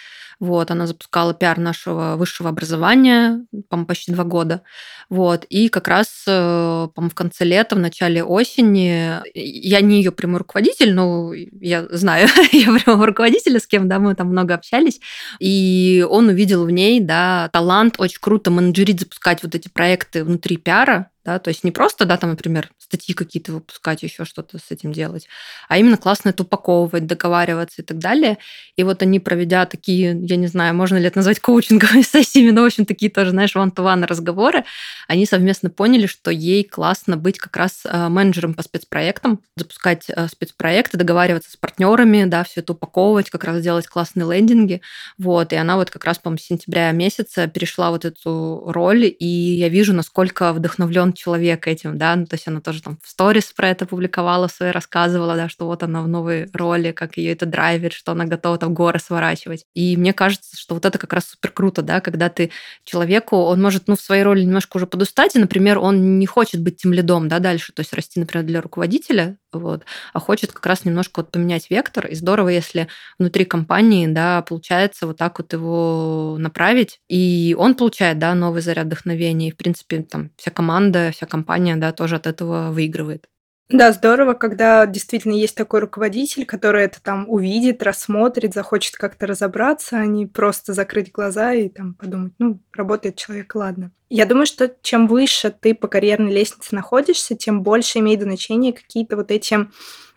Вот, 0.44 0.70
она 0.70 0.86
запускала 0.86 1.32
пиар 1.32 1.58
нашего 1.58 2.16
высшего 2.16 2.50
образования, 2.50 3.46
по 3.70 3.82
почти 3.84 4.12
два 4.12 4.24
года. 4.24 4.60
Вот, 5.08 5.44
и 5.48 5.70
как 5.70 5.88
раз, 5.88 6.24
э, 6.26 6.88
по 6.94 7.02
в 7.02 7.14
конце 7.14 7.44
лета, 7.44 7.76
в 7.76 7.78
начале 7.78 8.22
осени, 8.22 9.20
я 9.34 9.80
не 9.80 9.96
ее 9.96 10.12
прямой 10.12 10.38
руководитель, 10.38 10.94
но 10.94 11.32
я 11.32 11.86
знаю 11.90 12.28
ее 12.52 12.78
прямого 12.78 13.06
руководителя, 13.06 13.58
с 13.58 13.66
кем, 13.66 13.88
да, 13.88 13.98
мы 13.98 14.14
там 14.14 14.28
много 14.28 14.54
общались, 14.54 15.00
и 15.40 16.06
он 16.08 16.28
увидел 16.28 16.66
в 16.66 16.70
ней, 16.70 17.00
да, 17.00 17.48
талант 17.52 17.94
очень 17.98 18.18
круто 18.20 18.50
менеджерить, 18.50 19.00
запускать 19.00 19.42
вот 19.42 19.54
эти 19.54 19.68
проекты 19.68 20.24
внутри 20.24 20.58
пиара, 20.58 21.10
да, 21.24 21.38
то 21.38 21.48
есть 21.48 21.64
не 21.64 21.70
просто, 21.70 22.04
да, 22.04 22.18
там, 22.18 22.30
например, 22.30 22.70
статьи 22.78 23.14
какие-то 23.14 23.52
выпускать, 23.52 24.02
еще 24.02 24.26
что-то 24.26 24.58
с 24.58 24.70
этим 24.70 24.92
делать, 24.92 25.26
а 25.68 25.78
именно 25.78 25.96
классно 25.96 26.28
это 26.28 26.42
упаковывать, 26.42 27.06
договариваться 27.06 27.80
и 27.80 27.84
так 27.84 27.98
далее. 27.98 28.36
И 28.76 28.82
вот 28.82 29.00
они, 29.00 29.20
проведя 29.20 29.64
такие, 29.64 30.18
я 30.20 30.33
не 30.36 30.46
знаю, 30.46 30.74
можно 30.74 30.96
ли 30.96 31.06
это 31.06 31.18
назвать 31.18 31.40
коучинговыми 31.40 32.02
сессиями, 32.08 32.50
но, 32.50 32.62
в 32.62 32.66
общем, 32.66 32.86
такие 32.86 33.10
тоже, 33.10 33.30
знаешь, 33.30 33.54
one-to-one 33.54 34.06
разговоры, 34.06 34.64
они 35.08 35.26
совместно 35.26 35.70
поняли, 35.70 36.06
что 36.06 36.30
ей 36.30 36.64
классно 36.64 37.16
быть 37.16 37.38
как 37.38 37.56
раз 37.56 37.82
э, 37.84 38.08
менеджером 38.08 38.54
по 38.54 38.62
спецпроектам, 38.62 39.40
запускать 39.56 40.06
э, 40.08 40.28
спецпроекты, 40.28 40.96
договариваться 40.96 41.50
с 41.50 41.56
партнерами, 41.56 42.24
да, 42.24 42.44
все 42.44 42.60
это 42.60 42.72
упаковывать, 42.72 43.30
как 43.30 43.44
раз 43.44 43.60
делать 43.60 43.86
классные 43.86 44.30
лендинги. 44.30 44.80
Вот, 45.18 45.52
и 45.52 45.56
она 45.56 45.76
вот 45.76 45.90
как 45.90 46.04
раз, 46.04 46.18
по-моему, 46.18 46.38
сентября 46.38 46.90
месяца 46.92 47.46
перешла 47.46 47.90
вот 47.90 48.04
эту 48.04 48.62
роль, 48.66 49.04
и 49.18 49.26
я 49.26 49.68
вижу, 49.68 49.92
насколько 49.92 50.52
вдохновлен 50.52 51.12
человек 51.12 51.66
этим, 51.66 51.98
да, 51.98 52.16
ну, 52.16 52.26
то 52.26 52.34
есть 52.34 52.48
она 52.48 52.60
тоже 52.60 52.82
там 52.82 52.98
в 53.02 53.08
сторис 53.08 53.52
про 53.52 53.68
это 53.68 53.86
публиковала, 53.86 54.48
свои 54.48 54.70
рассказывала, 54.70 55.36
да, 55.36 55.48
что 55.48 55.66
вот 55.66 55.82
она 55.82 56.02
в 56.02 56.08
новой 56.08 56.48
роли, 56.52 56.92
как 56.92 57.16
ее 57.16 57.32
это 57.32 57.46
драйвит, 57.46 57.92
что 57.92 58.12
она 58.12 58.24
готова 58.24 58.58
там 58.58 58.74
горы 58.74 58.98
сворачивать. 58.98 59.64
И 59.74 59.96
мне 59.96 60.12
кажется, 60.14 60.56
что 60.56 60.74
вот 60.74 60.84
это 60.86 60.98
как 60.98 61.12
раз 61.12 61.26
супер 61.26 61.50
круто, 61.50 61.82
да, 61.82 62.00
когда 62.00 62.28
ты 62.30 62.50
человеку, 62.84 63.36
он 63.36 63.60
может, 63.60 63.88
ну, 63.88 63.96
в 63.96 64.00
своей 64.00 64.22
роли 64.22 64.42
немножко 64.42 64.76
уже 64.78 64.86
подустать, 64.86 65.36
и, 65.36 65.38
например, 65.38 65.78
он 65.78 66.18
не 66.18 66.26
хочет 66.26 66.62
быть 66.62 66.78
тем 66.78 66.92
лидом, 66.92 67.28
да, 67.28 67.38
дальше, 67.38 67.72
то 67.72 67.80
есть 67.80 67.92
расти, 67.92 68.20
например, 68.20 68.46
для 68.46 68.60
руководителя, 68.62 69.36
вот, 69.52 69.84
а 70.12 70.20
хочет 70.20 70.52
как 70.52 70.64
раз 70.66 70.84
немножко 70.84 71.20
вот 71.20 71.30
поменять 71.30 71.70
вектор. 71.70 72.06
И 72.06 72.14
здорово, 72.14 72.48
если 72.48 72.88
внутри 73.18 73.44
компании, 73.44 74.06
да, 74.06 74.42
получается 74.42 75.06
вот 75.06 75.18
так 75.18 75.38
вот 75.38 75.52
его 75.52 76.36
направить, 76.38 77.00
и 77.08 77.54
он 77.58 77.74
получает, 77.74 78.18
да, 78.18 78.34
новый 78.34 78.62
заряд 78.62 78.86
вдохновения, 78.86 79.48
и, 79.48 79.52
в 79.52 79.56
принципе, 79.56 80.02
там 80.02 80.30
вся 80.36 80.50
команда, 80.50 81.10
вся 81.12 81.26
компания, 81.26 81.76
да, 81.76 81.92
тоже 81.92 82.16
от 82.16 82.26
этого 82.26 82.70
выигрывает. 82.70 83.26
Да, 83.70 83.92
здорово, 83.92 84.34
когда 84.34 84.84
действительно 84.84 85.32
есть 85.32 85.56
такой 85.56 85.80
руководитель, 85.80 86.44
который 86.44 86.84
это 86.84 87.02
там 87.02 87.24
увидит, 87.28 87.82
рассмотрит, 87.82 88.52
захочет 88.52 88.96
как-то 88.96 89.26
разобраться, 89.26 89.96
а 89.96 90.06
не 90.06 90.26
просто 90.26 90.74
закрыть 90.74 91.10
глаза 91.10 91.54
и 91.54 91.70
там 91.70 91.94
подумать, 91.94 92.34
ну, 92.38 92.60
работает 92.74 93.16
человек, 93.16 93.54
ладно. 93.54 93.90
Я 94.10 94.26
думаю, 94.26 94.44
что 94.44 94.70
чем 94.82 95.06
выше 95.06 95.50
ты 95.50 95.74
по 95.74 95.88
карьерной 95.88 96.30
лестнице 96.30 96.74
находишься, 96.74 97.36
тем 97.36 97.62
больше 97.62 98.00
имеет 98.00 98.20
значение 98.20 98.74
какие-то 98.74 99.16
вот 99.16 99.30
эти 99.30 99.66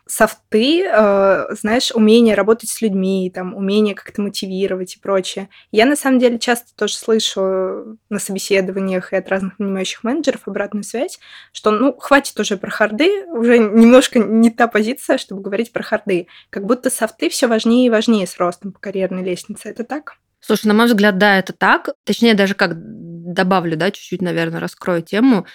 софты, 0.07 0.83
э, 0.85 1.47
знаешь, 1.51 1.91
умение 1.93 2.35
работать 2.35 2.69
с 2.69 2.81
людьми, 2.81 3.31
там, 3.33 3.53
умение 3.55 3.95
как-то 3.95 4.21
мотивировать 4.21 4.95
и 4.95 4.99
прочее. 4.99 5.49
Я, 5.71 5.85
на 5.85 5.95
самом 5.95 6.19
деле, 6.19 6.39
часто 6.39 6.75
тоже 6.75 6.95
слышу 6.95 7.97
на 8.09 8.19
собеседованиях 8.19 9.13
и 9.13 9.15
от 9.15 9.29
разных 9.29 9.59
нанимающих 9.59 10.03
менеджеров 10.03 10.41
обратную 10.45 10.83
связь, 10.83 11.19
что, 11.51 11.71
ну, 11.71 11.93
хватит 11.93 12.39
уже 12.39 12.57
про 12.57 12.69
харды, 12.69 13.25
уже 13.27 13.57
немножко 13.57 14.19
не 14.19 14.49
та 14.49 14.67
позиция, 14.67 15.17
чтобы 15.17 15.41
говорить 15.41 15.71
про 15.71 15.83
харды. 15.83 16.27
Как 16.49 16.65
будто 16.65 16.89
софты 16.89 17.29
все 17.29 17.47
важнее 17.47 17.87
и 17.87 17.89
важнее 17.89 18.27
с 18.27 18.37
ростом 18.37 18.71
по 18.71 18.79
карьерной 18.79 19.23
лестнице. 19.23 19.69
Это 19.69 19.83
так? 19.83 20.13
Слушай, 20.39 20.67
на 20.67 20.73
мой 20.73 20.85
взгляд, 20.85 21.17
да, 21.17 21.37
это 21.37 21.53
так. 21.53 21.89
Точнее, 22.03 22.33
даже 22.33 22.53
как 22.53 22.71
добавлю, 22.75 23.75
да, 23.75 23.91
чуть-чуть, 23.91 24.21
наверное, 24.21 24.59
раскрою 24.59 25.01
тему. 25.01 25.45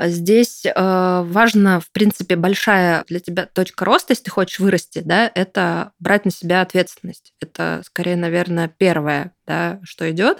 А 0.00 0.10
здесь 0.10 0.64
э, 0.64 0.72
важно, 0.76 1.80
в 1.80 1.90
принципе, 1.90 2.36
большая 2.36 3.02
для 3.08 3.18
тебя 3.18 3.46
точка 3.46 3.84
роста, 3.84 4.12
если 4.12 4.22
ты 4.22 4.30
хочешь 4.30 4.60
вырасти, 4.60 5.00
да, 5.04 5.28
это 5.34 5.90
брать 5.98 6.24
на 6.24 6.30
себя 6.30 6.60
ответственность. 6.60 7.34
Это 7.40 7.82
скорее, 7.84 8.14
наверное, 8.14 8.68
первое, 8.68 9.32
да, 9.44 9.80
что 9.82 10.08
идет, 10.08 10.38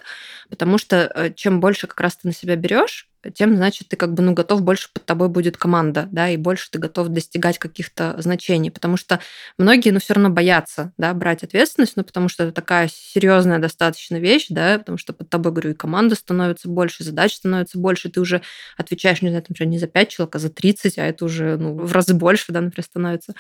потому 0.49 0.79
что 0.79 1.11
э, 1.13 1.33
чем 1.35 1.59
больше 1.59 1.89
как 1.89 2.01
раз 2.01 2.19
ты 2.19 2.29
на 2.29 2.33
себя 2.33 2.55
берешь, 2.55 3.08
тем, 3.35 3.57
значит, 3.57 3.89
ты 3.89 3.97
как 3.97 4.15
бы, 4.15 4.23
ну, 4.23 4.33
готов, 4.33 4.63
больше 4.63 4.89
под 4.93 5.05
тобой 5.05 5.29
будет 5.29 5.57
команда, 5.57 6.09
да, 6.13 6.29
и 6.29 6.37
больше 6.37 6.71
ты 6.71 6.79
готов 6.79 7.09
достигать 7.09 7.59
каких-то 7.59 8.15
значений, 8.19 8.71
потому 8.71 8.97
что 8.97 9.21
многие, 9.59 9.91
ну, 9.91 10.01
все 10.01 10.15
равно 10.15 10.31
боятся, 10.31 10.93
да, 10.99 11.13
брать 11.15 11.43
ответственность, 11.43 11.97
ну, 11.97 12.05
потому 12.05 12.29
что 12.29 12.45
это 12.45 12.53
такая 12.53 12.89
серьезная 12.93 13.59
достаточно 13.59 14.17
вещь, 14.17 14.47
да, 14.51 14.79
потому 14.79 14.99
что 14.99 15.13
под 15.13 15.29
тобой, 15.29 15.53
говорю, 15.53 15.71
и 15.71 15.75
команда 15.75 16.15
становится 16.15 16.69
больше, 16.69 17.05
задач 17.05 17.35
становится 17.35 17.79
больше, 17.79 18.09
ты 18.09 18.21
уже 18.21 18.43
отвечаешь, 18.77 19.23
не 19.23 19.31
знаю, 19.31 19.45
там, 19.45 19.69
не 19.69 19.79
за 19.79 19.87
5 19.87 20.09
человек, 20.09 20.37
а 20.37 20.39
за 20.39 20.51
30, 20.51 20.99
а 20.99 21.05
это 21.05 21.25
уже, 21.25 21.57
ну, 21.57 21.75
в 21.75 21.93
разы 21.93 22.15
больше, 22.15 22.53
да, 22.53 22.61
например, 22.61 22.85
становится. 22.85 23.35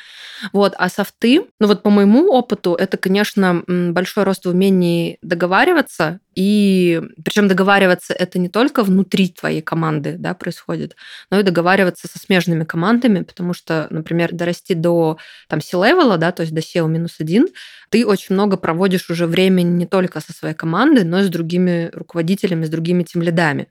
Вот, 0.52 0.74
а 0.76 0.88
софты, 0.88 1.46
ну, 1.60 1.66
вот 1.66 1.82
по 1.82 1.90
моему 1.90 2.30
опыту, 2.32 2.74
это, 2.74 2.96
конечно, 2.96 3.62
большой 3.66 4.24
рост 4.24 4.44
в 4.44 4.50
умении 4.50 5.18
договариваться, 5.22 6.20
и 6.38 7.02
причем 7.24 7.48
договариваться 7.48 8.14
это 8.14 8.38
не 8.38 8.48
только 8.48 8.84
внутри 8.84 9.28
твоей 9.28 9.60
команды 9.60 10.14
да, 10.16 10.34
происходит, 10.34 10.94
но 11.32 11.40
и 11.40 11.42
договариваться 11.42 12.06
со 12.06 12.20
смежными 12.20 12.62
командами, 12.62 13.24
потому 13.24 13.54
что, 13.54 13.88
например, 13.90 14.32
дорасти 14.32 14.74
до 14.74 15.18
там 15.48 15.60
C-левела, 15.60 16.16
да, 16.16 16.30
то 16.30 16.42
есть 16.42 16.54
до 16.54 16.60
SEO 16.60 16.86
минус 16.86 17.16
один, 17.18 17.48
ты 17.90 18.06
очень 18.06 18.36
много 18.36 18.56
проводишь 18.56 19.10
уже 19.10 19.26
времени 19.26 19.70
не 19.70 19.86
только 19.86 20.20
со 20.20 20.32
своей 20.32 20.54
командой, 20.54 21.02
но 21.02 21.18
и 21.18 21.24
с 21.24 21.28
другими 21.28 21.90
руководителями, 21.92 22.66
с 22.66 22.68
другими 22.68 23.02
тем 23.02 23.22
лидами. 23.22 23.66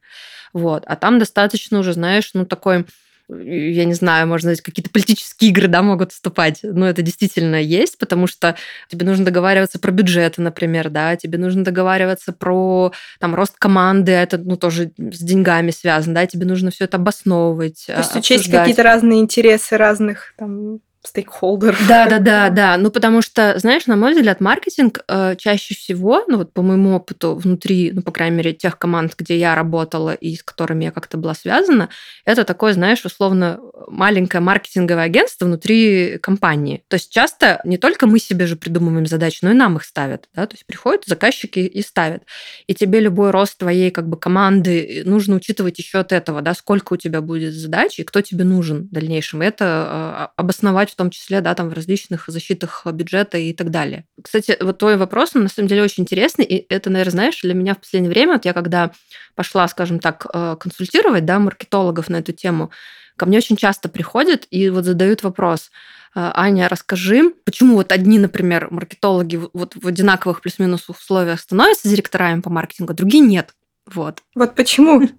Вот. 0.51 0.83
А 0.87 0.97
там 0.97 1.19
достаточно 1.19 1.79
уже, 1.79 1.93
знаешь, 1.93 2.31
ну 2.33 2.45
такой 2.45 2.85
я 3.29 3.85
не 3.85 3.93
знаю, 3.93 4.27
можно 4.27 4.49
сказать, 4.51 4.61
какие-то 4.61 4.89
политические 4.89 5.51
игры, 5.51 5.67
да, 5.67 5.81
могут 5.81 6.11
вступать. 6.11 6.59
Но 6.63 6.87
это 6.87 7.01
действительно 7.01 7.61
есть, 7.61 7.97
потому 7.97 8.27
что 8.27 8.55
тебе 8.89 9.05
нужно 9.05 9.25
договариваться 9.25 9.79
про 9.79 9.91
бюджеты, 9.91 10.41
например, 10.41 10.89
да, 10.89 11.15
тебе 11.15 11.37
нужно 11.37 11.63
договариваться 11.63 12.31
про 12.31 12.93
там 13.19 13.35
рост 13.35 13.57
команды, 13.57 14.13
а 14.13 14.21
это, 14.21 14.37
ну, 14.37 14.55
тоже 14.55 14.91
с 14.97 15.19
деньгами 15.19 15.71
связано, 15.71 16.15
да, 16.15 16.25
тебе 16.25 16.45
нужно 16.45 16.71
все 16.71 16.85
это 16.85 16.97
обосновывать. 16.97 17.85
То 17.87 17.97
есть 17.97 18.15
учесть 18.15 18.49
какие-то 18.49 18.83
разные 18.83 19.19
интересы 19.19 19.77
разных 19.77 20.33
там 20.37 20.79
стейкхолдер. 21.07 21.77
Да, 21.87 22.07
да, 22.07 22.19
да, 22.19 22.49
да. 22.49 22.77
Ну, 22.77 22.91
потому 22.91 23.21
что, 23.21 23.57
знаешь, 23.59 23.85
на 23.87 23.95
мой 23.95 24.13
взгляд, 24.13 24.41
маркетинг 24.41 25.03
э, 25.07 25.35
чаще 25.37 25.75
всего, 25.75 26.23
ну, 26.27 26.37
вот 26.37 26.53
по 26.53 26.61
моему 26.61 26.95
опыту 26.95 27.35
внутри, 27.35 27.91
ну, 27.93 28.01
по 28.01 28.11
крайней 28.11 28.37
мере, 28.37 28.53
тех 28.53 28.77
команд, 28.77 29.13
где 29.17 29.37
я 29.37 29.55
работала 29.55 30.13
и 30.13 30.35
с 30.35 30.43
которыми 30.43 30.85
я 30.85 30.91
как-то 30.91 31.17
была 31.17 31.33
связана, 31.33 31.89
это 32.25 32.43
такое, 32.43 32.73
знаешь, 32.73 33.03
условно 33.05 33.59
маленькое 33.87 34.41
маркетинговое 34.41 35.03
агентство 35.03 35.45
внутри 35.45 36.17
компании. 36.19 36.83
То 36.87 36.95
есть 36.95 37.11
часто 37.11 37.61
не 37.63 37.77
только 37.77 38.07
мы 38.07 38.19
себе 38.19 38.47
же 38.47 38.55
придумываем 38.55 39.05
задачи, 39.05 39.39
но 39.41 39.51
и 39.51 39.53
нам 39.53 39.77
их 39.77 39.83
ставят, 39.83 40.27
да, 40.35 40.45
то 40.45 40.55
есть 40.55 40.65
приходят 40.65 41.05
заказчики 41.05 41.59
и 41.59 41.81
ставят. 41.81 42.23
И 42.67 42.73
тебе 42.73 42.99
любой 42.99 43.31
рост 43.31 43.57
твоей 43.57 43.91
как 43.91 44.07
бы 44.07 44.17
команды 44.17 45.03
нужно 45.05 45.35
учитывать 45.35 45.79
еще 45.79 45.99
от 45.99 46.11
этого, 46.11 46.41
да, 46.41 46.53
сколько 46.53 46.93
у 46.93 46.97
тебя 46.97 47.21
будет 47.21 47.53
задач 47.53 47.99
и 47.99 48.03
кто 48.03 48.21
тебе 48.21 48.43
нужен 48.43 48.87
в 48.87 48.91
дальнейшем. 48.91 49.41
Это 49.41 50.29
э, 50.35 50.41
обосновать 50.41 50.95
том 50.97 51.09
числе, 51.09 51.41
да, 51.41 51.55
там 51.55 51.69
в 51.69 51.73
различных 51.73 52.25
защитах 52.27 52.85
бюджета 52.91 53.37
и 53.37 53.53
так 53.53 53.71
далее. 53.71 54.05
Кстати, 54.21 54.57
вот 54.59 54.77
твой 54.77 54.97
вопрос, 54.97 55.31
он 55.35 55.43
на 55.43 55.49
самом 55.49 55.69
деле 55.69 55.83
очень 55.83 56.03
интересный, 56.03 56.45
и 56.45 56.65
это, 56.69 56.89
наверное, 56.89 57.11
знаешь, 57.11 57.41
для 57.41 57.53
меня 57.53 57.73
в 57.75 57.79
последнее 57.79 58.09
время, 58.09 58.33
вот 58.33 58.45
я 58.45 58.53
когда 58.53 58.91
пошла, 59.35 59.67
скажем 59.67 59.99
так, 59.99 60.25
э, 60.33 60.57
консультировать, 60.59 61.25
да, 61.25 61.39
маркетологов 61.39 62.09
на 62.09 62.17
эту 62.17 62.33
тему, 62.33 62.71
ко 63.15 63.25
мне 63.25 63.37
очень 63.37 63.57
часто 63.57 63.89
приходят 63.89 64.47
и 64.49 64.69
вот 64.69 64.85
задают 64.85 65.23
вопрос, 65.23 65.71
«Э, 66.15 66.31
Аня, 66.33 66.67
расскажи, 66.69 67.31
почему 67.45 67.75
вот 67.75 67.91
одни, 67.91 68.19
например, 68.19 68.67
маркетологи 68.71 69.39
вот 69.53 69.75
в 69.75 69.87
одинаковых 69.87 70.41
плюс-минус 70.41 70.89
условиях 70.89 71.39
становятся 71.39 71.89
директорами 71.89 72.41
по 72.41 72.49
маркетингу, 72.49 72.93
а 72.93 72.95
другие 72.95 73.23
нет. 73.23 73.53
Вот. 73.93 74.21
Вот 74.35 74.55
почему? 74.55 75.01